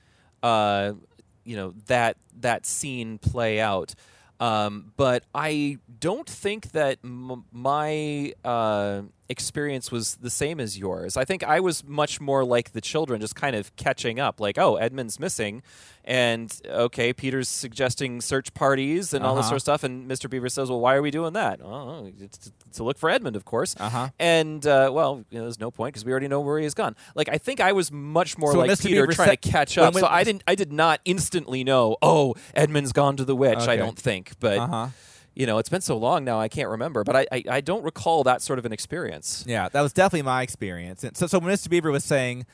uh, 0.44 0.92
you 1.50 1.56
know 1.56 1.74
that 1.88 2.16
that 2.42 2.66
scene 2.66 3.18
play 3.18 3.60
out. 3.60 3.96
Um, 4.40 4.94
but 4.96 5.24
I 5.34 5.80
don't 6.00 6.30
think 6.30 6.72
that 6.72 7.00
m- 7.04 7.44
my 7.52 8.34
uh, 8.46 9.02
experience 9.30 9.92
was 9.92 10.16
the 10.16 10.30
same 10.30 10.60
as 10.60 10.78
yours. 10.78 11.16
I 11.16 11.24
think 11.26 11.44
I 11.44 11.60
was 11.60 11.84
much 11.84 12.20
more 12.20 12.44
like 12.44 12.72
the 12.72 12.82
children, 12.82 13.22
just 13.22 13.36
kind 13.36 13.56
of 13.56 13.76
catching 13.76 14.20
up. 14.20 14.40
Like, 14.40 14.58
oh, 14.58 14.76
Edmund's 14.78 15.20
missing, 15.20 15.62
and 16.04 16.52
okay, 16.66 17.14
Peter's 17.14 17.48
suggesting 17.48 18.22
search 18.22 18.54
parties 18.54 19.14
and 19.14 19.24
all 19.24 19.36
this 19.36 19.42
Uh-huh. 19.44 19.50
sort 19.50 19.58
of 19.58 19.62
stuff. 19.62 19.84
And 19.84 20.10
Mr. 20.10 20.30
Beaver 20.30 20.50
says, 20.50 20.70
"Well, 20.70 20.80
why 20.80 20.96
are 20.96 21.02
we 21.02 21.12
doing 21.12 21.34
that? 21.34 21.62
Oh, 21.64 22.12
it's 22.20 22.38
to, 22.40 22.52
to 22.74 22.84
look 22.84 22.98
for 22.98 23.10
Edmund, 23.10 23.36
of 23.36 23.46
course." 23.46 23.76
Uh-huh. 23.80 24.10
And 24.20 24.66
uh, 24.66 24.90
well, 24.92 25.24
you 25.30 25.38
know, 25.38 25.44
there's 25.46 25.60
no 25.60 25.70
point 25.72 25.94
because 25.94 26.06
we 26.06 26.12
already 26.12 26.28
know 26.28 26.40
where 26.40 26.58
he's 26.60 26.74
gone. 26.74 26.96
Like, 27.16 27.30
I 27.30 27.38
think 27.38 27.60
I 27.60 27.72
was 27.74 27.92
much 27.92 28.38
more 28.38 28.52
So 28.54 28.60
like 28.60 28.72
Mr. 28.72 28.88
Peter, 28.88 29.02
Beaver 29.04 29.14
trying 29.14 29.30
said- 29.30 29.42
to 29.44 29.50
catch 29.50 29.78
up. 29.78 29.94
when- 29.94 30.02
so 30.02 30.08
I 30.10 30.24
didn't, 30.24 30.44
I 30.48 30.56
did 30.56 30.72
not 30.74 31.02
instantly 31.06 31.64
know. 31.64 31.98
Oh, 32.02 32.36
Edmund's 32.56 32.94
gone 32.94 33.16
to 33.18 33.26
the 33.26 33.36
witch. 33.36 33.60
I 33.60 33.76
don't 33.76 33.98
think, 34.00 34.32
but 34.40 34.58
Uh-huh. 34.58 34.88
You 35.36 35.46
know, 35.46 35.58
it's 35.58 35.70
been 35.70 35.82
so 35.82 35.98
long 35.98 36.24
now, 36.24 36.40
I 36.40 36.48
can't 36.48 36.70
remember. 36.70 37.04
But 37.04 37.16
I, 37.16 37.28
I, 37.32 37.44
I 37.50 37.62
don't 37.62 37.84
recall 37.84 38.24
that 38.24 38.42
sort 38.42 38.60
of 38.60 38.66
an 38.66 38.74
experience. 38.74 39.44
Yeah, 39.48 39.70
that 39.70 39.82
was 39.82 39.94
definitely 39.94 40.24
my 40.24 40.42
experience. 40.42 41.04
And 41.04 41.16
so, 41.16 41.28
so 41.28 41.40
when 41.40 41.54
Mr. 41.54 41.70
Beaver 41.70 41.92
was 41.92 42.04
saying, 42.04 42.46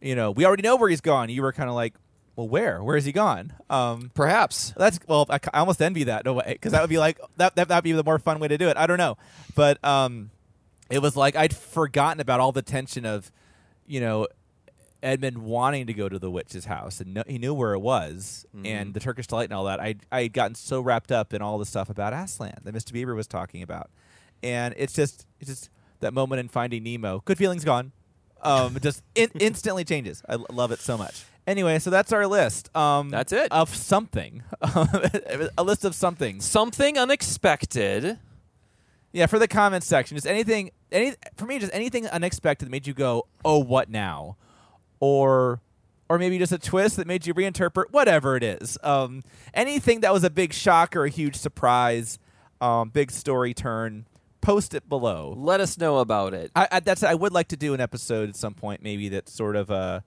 you 0.00 0.14
know, 0.14 0.30
we 0.30 0.44
already 0.44 0.62
know 0.62 0.76
where 0.76 0.90
he's 0.90 1.00
gone, 1.00 1.28
you 1.30 1.42
were 1.42 1.52
kind 1.52 1.68
of 1.68 1.74
like, 1.74 1.94
well, 2.36 2.48
where? 2.48 2.82
Where 2.82 2.96
is 2.96 3.04
he 3.04 3.12
gone? 3.12 3.52
Um, 3.70 4.10
Perhaps. 4.14 4.74
That's 4.76 4.98
well, 5.06 5.26
I, 5.30 5.38
I 5.52 5.60
almost 5.60 5.80
envy 5.80 6.04
that 6.04 6.22
in 6.22 6.26
a 6.26 6.32
way 6.32 6.44
because 6.48 6.72
that 6.72 6.80
would 6.80 6.90
be 6.90 6.98
like 6.98 7.20
that 7.36 7.54
that 7.54 7.68
would 7.68 7.84
be 7.84 7.92
the 7.92 8.02
more 8.04 8.18
fun 8.18 8.40
way 8.40 8.48
to 8.48 8.58
do 8.58 8.68
it. 8.68 8.76
I 8.76 8.86
don't 8.86 8.98
know, 8.98 9.16
but 9.54 9.82
um, 9.84 10.30
it 10.90 11.00
was 11.00 11.16
like 11.16 11.36
I'd 11.36 11.54
forgotten 11.54 12.20
about 12.20 12.40
all 12.40 12.50
the 12.50 12.62
tension 12.62 13.06
of, 13.06 13.30
you 13.86 14.00
know, 14.00 14.26
Edmund 15.04 15.38
wanting 15.38 15.86
to 15.86 15.94
go 15.94 16.08
to 16.08 16.18
the 16.18 16.30
witch's 16.30 16.64
house, 16.64 16.98
and 17.00 17.14
kn- 17.14 17.26
he 17.28 17.38
knew 17.38 17.54
where 17.54 17.74
it 17.74 17.78
was, 17.80 18.46
Mm-hmm. 18.56 18.66
and 18.66 18.94
the 18.94 19.00
Turkish 19.00 19.26
delight 19.26 19.44
and 19.44 19.52
all 19.52 19.64
that. 19.64 19.78
I 19.80 19.96
I 20.10 20.22
had 20.22 20.32
gotten 20.32 20.54
so 20.54 20.80
wrapped 20.80 21.12
up 21.12 21.32
in 21.34 21.42
all 21.42 21.58
the 21.58 21.66
stuff 21.66 21.88
about 21.90 22.12
Aslan 22.12 22.56
that 22.64 22.74
Mr. 22.74 22.92
Beaver 22.92 23.14
was 23.14 23.26
talking 23.26 23.62
about, 23.62 23.90
and 24.42 24.74
it's 24.76 24.92
just 24.94 25.26
it's 25.40 25.50
just 25.50 25.70
that 26.00 26.12
moment 26.14 26.40
in 26.40 26.48
Finding 26.48 26.82
Nemo. 26.82 27.22
Good 27.24 27.38
feelings 27.38 27.64
gone. 27.64 27.92
Um, 28.42 28.76
just 28.82 29.02
in- 29.14 29.30
instantly 29.40 29.84
changes. 29.84 30.22
I 30.28 30.32
l- 30.34 30.46
love 30.50 30.72
it 30.72 30.80
so 30.80 30.98
much. 30.98 31.24
Anyway, 31.46 31.78
so 31.78 31.90
that's 31.90 32.10
our 32.12 32.26
list. 32.26 32.74
Um, 32.74 33.10
That's 33.10 33.30
it. 33.30 33.52
of 33.52 33.68
something. 33.74 34.42
a 34.62 35.62
list 35.62 35.84
of 35.84 35.94
something. 35.94 36.40
Something 36.40 36.96
unexpected. 36.98 38.18
Yeah, 39.12 39.26
for 39.26 39.38
the 39.38 39.46
comments 39.46 39.86
section, 39.86 40.16
just 40.16 40.26
anything, 40.26 40.70
any 40.90 41.14
for 41.36 41.44
me, 41.46 41.58
just 41.58 41.72
anything 41.74 42.06
unexpected 42.08 42.66
that 42.66 42.70
made 42.70 42.86
you 42.86 42.94
go, 42.94 43.26
"Oh, 43.44 43.58
what 43.58 43.88
now?" 43.90 44.36
Or 45.04 45.60
or 46.08 46.18
maybe 46.18 46.38
just 46.38 46.52
a 46.52 46.58
twist 46.58 46.96
that 46.96 47.06
made 47.06 47.26
you 47.26 47.34
reinterpret 47.34 47.90
whatever 47.90 48.36
it 48.36 48.42
is. 48.42 48.78
Um, 48.82 49.22
anything 49.52 50.00
that 50.00 50.12
was 50.12 50.24
a 50.24 50.30
big 50.30 50.52
shock 50.54 50.96
or 50.96 51.04
a 51.04 51.10
huge 51.10 51.36
surprise, 51.36 52.18
um, 52.60 52.88
big 52.88 53.10
story 53.10 53.52
turn. 53.52 54.06
Post 54.40 54.74
it 54.74 54.88
below. 54.88 55.34
Let 55.36 55.60
us 55.60 55.78
know 55.78 55.98
about 55.98 56.32
it. 56.34 56.50
I, 56.56 56.68
I, 56.70 56.80
that's 56.80 57.02
I 57.02 57.14
would 57.14 57.32
like 57.32 57.48
to 57.48 57.56
do 57.56 57.74
an 57.74 57.80
episode 57.80 58.28
at 58.28 58.36
some 58.36 58.54
point, 58.54 58.82
maybe 58.82 59.08
that's 59.10 59.32
sort 59.32 59.56
of 59.56 59.70
uh, 59.70 60.00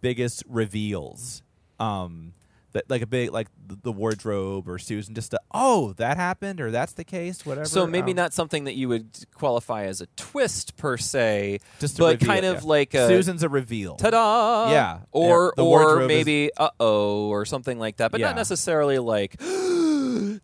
biggest 0.00 0.44
reveals. 0.48 1.42
Um, 1.78 2.32
that 2.76 2.88
like 2.90 3.02
a 3.02 3.06
big 3.06 3.32
like 3.32 3.48
the, 3.66 3.76
the 3.82 3.92
wardrobe 3.92 4.68
or 4.68 4.78
Susan, 4.78 5.14
just 5.14 5.32
a, 5.34 5.40
oh 5.52 5.92
that 5.94 6.16
happened 6.16 6.60
or 6.60 6.70
that's 6.70 6.92
the 6.92 7.04
case, 7.04 7.44
whatever. 7.44 7.66
So 7.66 7.86
maybe 7.86 8.12
Um, 8.12 8.16
not 8.16 8.32
something 8.32 8.64
that 8.64 8.74
you 8.74 8.88
would 8.88 9.08
qualify 9.34 9.84
as 9.86 10.00
a 10.00 10.06
twist 10.16 10.76
per 10.76 10.96
se, 10.96 11.58
just 11.80 11.98
but 11.98 12.14
reveal, 12.20 12.26
kind 12.28 12.44
of 12.46 12.62
yeah. 12.62 12.68
like 12.68 12.94
a 12.94 13.08
Susan's 13.08 13.42
a 13.42 13.48
reveal. 13.48 13.96
ta-da. 13.96 14.70
Yeah. 14.70 14.98
Or 15.12 15.52
Yeah, 15.56 15.64
or 15.64 16.06
maybe 16.06 16.50
uh 16.56 16.70
oh 16.78 17.28
or 17.28 17.44
something 17.44 17.78
like 17.78 17.96
that, 17.96 18.10
but 18.12 18.20
Yeah. 18.20 18.28
not 18.28 18.36
necessarily 18.36 18.98
like 18.98 19.40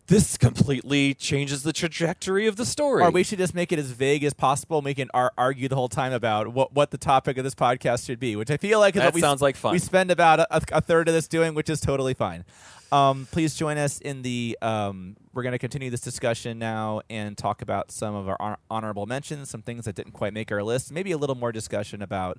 this 0.07 0.37
completely 0.37 1.13
changes 1.13 1.63
the 1.63 1.73
trajectory 1.73 2.47
of 2.47 2.55
the 2.55 2.65
story. 2.65 3.03
Or 3.03 3.11
we 3.11 3.23
should 3.23 3.39
just 3.39 3.53
make 3.53 3.71
it 3.71 3.79
as 3.79 3.91
vague 3.91 4.23
as 4.23 4.33
possible. 4.33 4.81
We 4.81 4.93
can 4.93 5.09
ar- 5.13 5.33
argue 5.37 5.67
the 5.67 5.75
whole 5.75 5.89
time 5.89 6.13
about 6.13 6.49
what, 6.49 6.73
what 6.73 6.91
the 6.91 6.97
topic 6.97 7.37
of 7.37 7.43
this 7.43 7.55
podcast 7.55 8.05
should 8.05 8.19
be, 8.19 8.35
which 8.35 8.51
I 8.51 8.57
feel 8.57 8.79
like 8.79 8.95
is 8.95 9.01
That 9.01 9.07
what 9.07 9.13
we, 9.15 9.21
sounds 9.21 9.41
like 9.41 9.55
fun. 9.55 9.73
We 9.73 9.79
spend 9.79 10.11
about 10.11 10.39
a, 10.39 10.61
a 10.71 10.81
third 10.81 11.07
of 11.07 11.13
this 11.13 11.27
doing, 11.27 11.53
which 11.53 11.69
is 11.69 11.81
totally 11.81 12.13
fine. 12.13 12.45
Um, 12.91 13.27
please 13.31 13.55
join 13.55 13.79
us 13.79 13.99
in 13.99 14.21
the. 14.21 14.57
Um, 14.61 15.17
we're 15.33 15.41
going 15.41 15.53
to 15.53 15.59
continue 15.59 15.89
this 15.89 16.01
discussion 16.01 16.59
now 16.59 17.01
and 17.09 17.35
talk 17.35 17.63
about 17.63 17.91
some 17.91 18.13
of 18.13 18.29
our 18.29 18.37
hon- 18.39 18.57
honorable 18.69 19.07
mentions, 19.07 19.49
some 19.49 19.63
things 19.63 19.85
that 19.85 19.95
didn't 19.95 20.11
quite 20.11 20.31
make 20.31 20.51
our 20.51 20.61
list, 20.61 20.91
maybe 20.91 21.11
a 21.11 21.17
little 21.17 21.35
more 21.35 21.51
discussion 21.51 22.03
about 22.03 22.37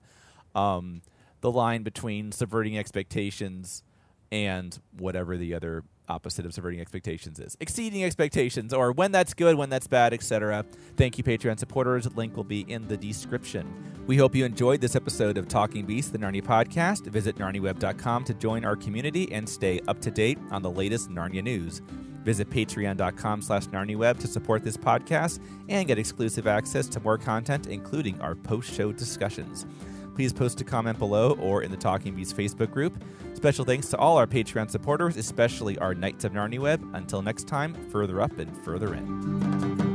um, 0.55 1.03
the 1.41 1.51
line 1.51 1.83
between 1.83 2.31
subverting 2.31 2.79
expectations 2.79 3.83
and 4.31 4.79
whatever 4.97 5.37
the 5.37 5.55
other 5.55 5.83
opposite 6.09 6.47
of 6.47 6.55
subverting 6.55 6.81
expectations 6.81 7.39
is. 7.39 7.57
Exceeding 7.61 8.05
expectations 8.05 8.73
or 8.73 8.93
when 8.93 9.13
that's 9.13 9.35
good 9.35 9.57
when 9.57 9.71
that's 9.71 9.87
bad 9.87 10.13
etc 10.13 10.65
thank 10.97 11.19
you 11.19 11.25
patreon 11.25 11.59
supporters. 11.59 12.15
Link 12.17 12.37
will 12.37 12.45
be 12.45 12.61
in 12.71 12.87
the 12.89 12.97
description. 12.97 13.67
We 14.07 14.17
hope 14.17 14.35
you 14.35 14.45
enjoyed 14.45 14.81
this 14.81 14.97
episode 14.97 15.39
of 15.39 15.49
talking 15.49 15.87
beasts 15.87 16.11
the 16.11 16.19
narnia 16.19 16.43
podcast. 16.43 17.07
Visit 17.07 17.37
narniaweb.com 17.37 18.25
to 18.25 18.35
join 18.35 18.65
our 18.65 18.77
community 18.77 19.31
and 19.33 19.49
stay 19.49 19.81
up 19.89 20.01
to 20.03 20.11
date 20.11 20.39
on 20.51 20.63
the 20.63 20.71
latest 20.71 21.11
narnia 21.11 21.43
news. 21.43 21.81
Visit 22.23 22.49
patreon.com 22.51 23.43
slash 23.43 23.67
narniaweb 23.67 24.19
to 24.19 24.27
support 24.27 24.65
this 24.65 24.77
podcast 24.77 25.41
and 25.69 25.87
get 25.87 25.99
exclusive 25.99 26.47
access 26.47 26.87
to 26.89 27.01
more 27.01 27.19
content 27.19 27.67
including 27.67 28.21
our 28.21 28.35
post-show 28.35 28.93
discussions 28.93 29.67
please 30.15 30.33
post 30.33 30.61
a 30.61 30.65
comment 30.65 30.99
below 30.99 31.33
or 31.41 31.63
in 31.63 31.71
the 31.71 31.77
Talking 31.77 32.15
Beasts 32.15 32.33
Facebook 32.33 32.71
group. 32.71 33.03
Special 33.35 33.65
thanks 33.65 33.89
to 33.89 33.99
all 33.99 34.17
our 34.17 34.27
Patreon 34.27 34.71
supporters, 34.71 35.17
especially 35.17 35.79
our 35.79 35.95
Knights 35.95 36.25
of 36.25 36.33
Narnia 36.33 36.61
Web. 36.61 36.89
Until 36.95 37.23
next 37.23 37.47
time, 37.47 37.75
further 37.91 38.21
up 38.21 38.39
and 38.39 38.57
further 38.65 38.95
in. 38.95 39.94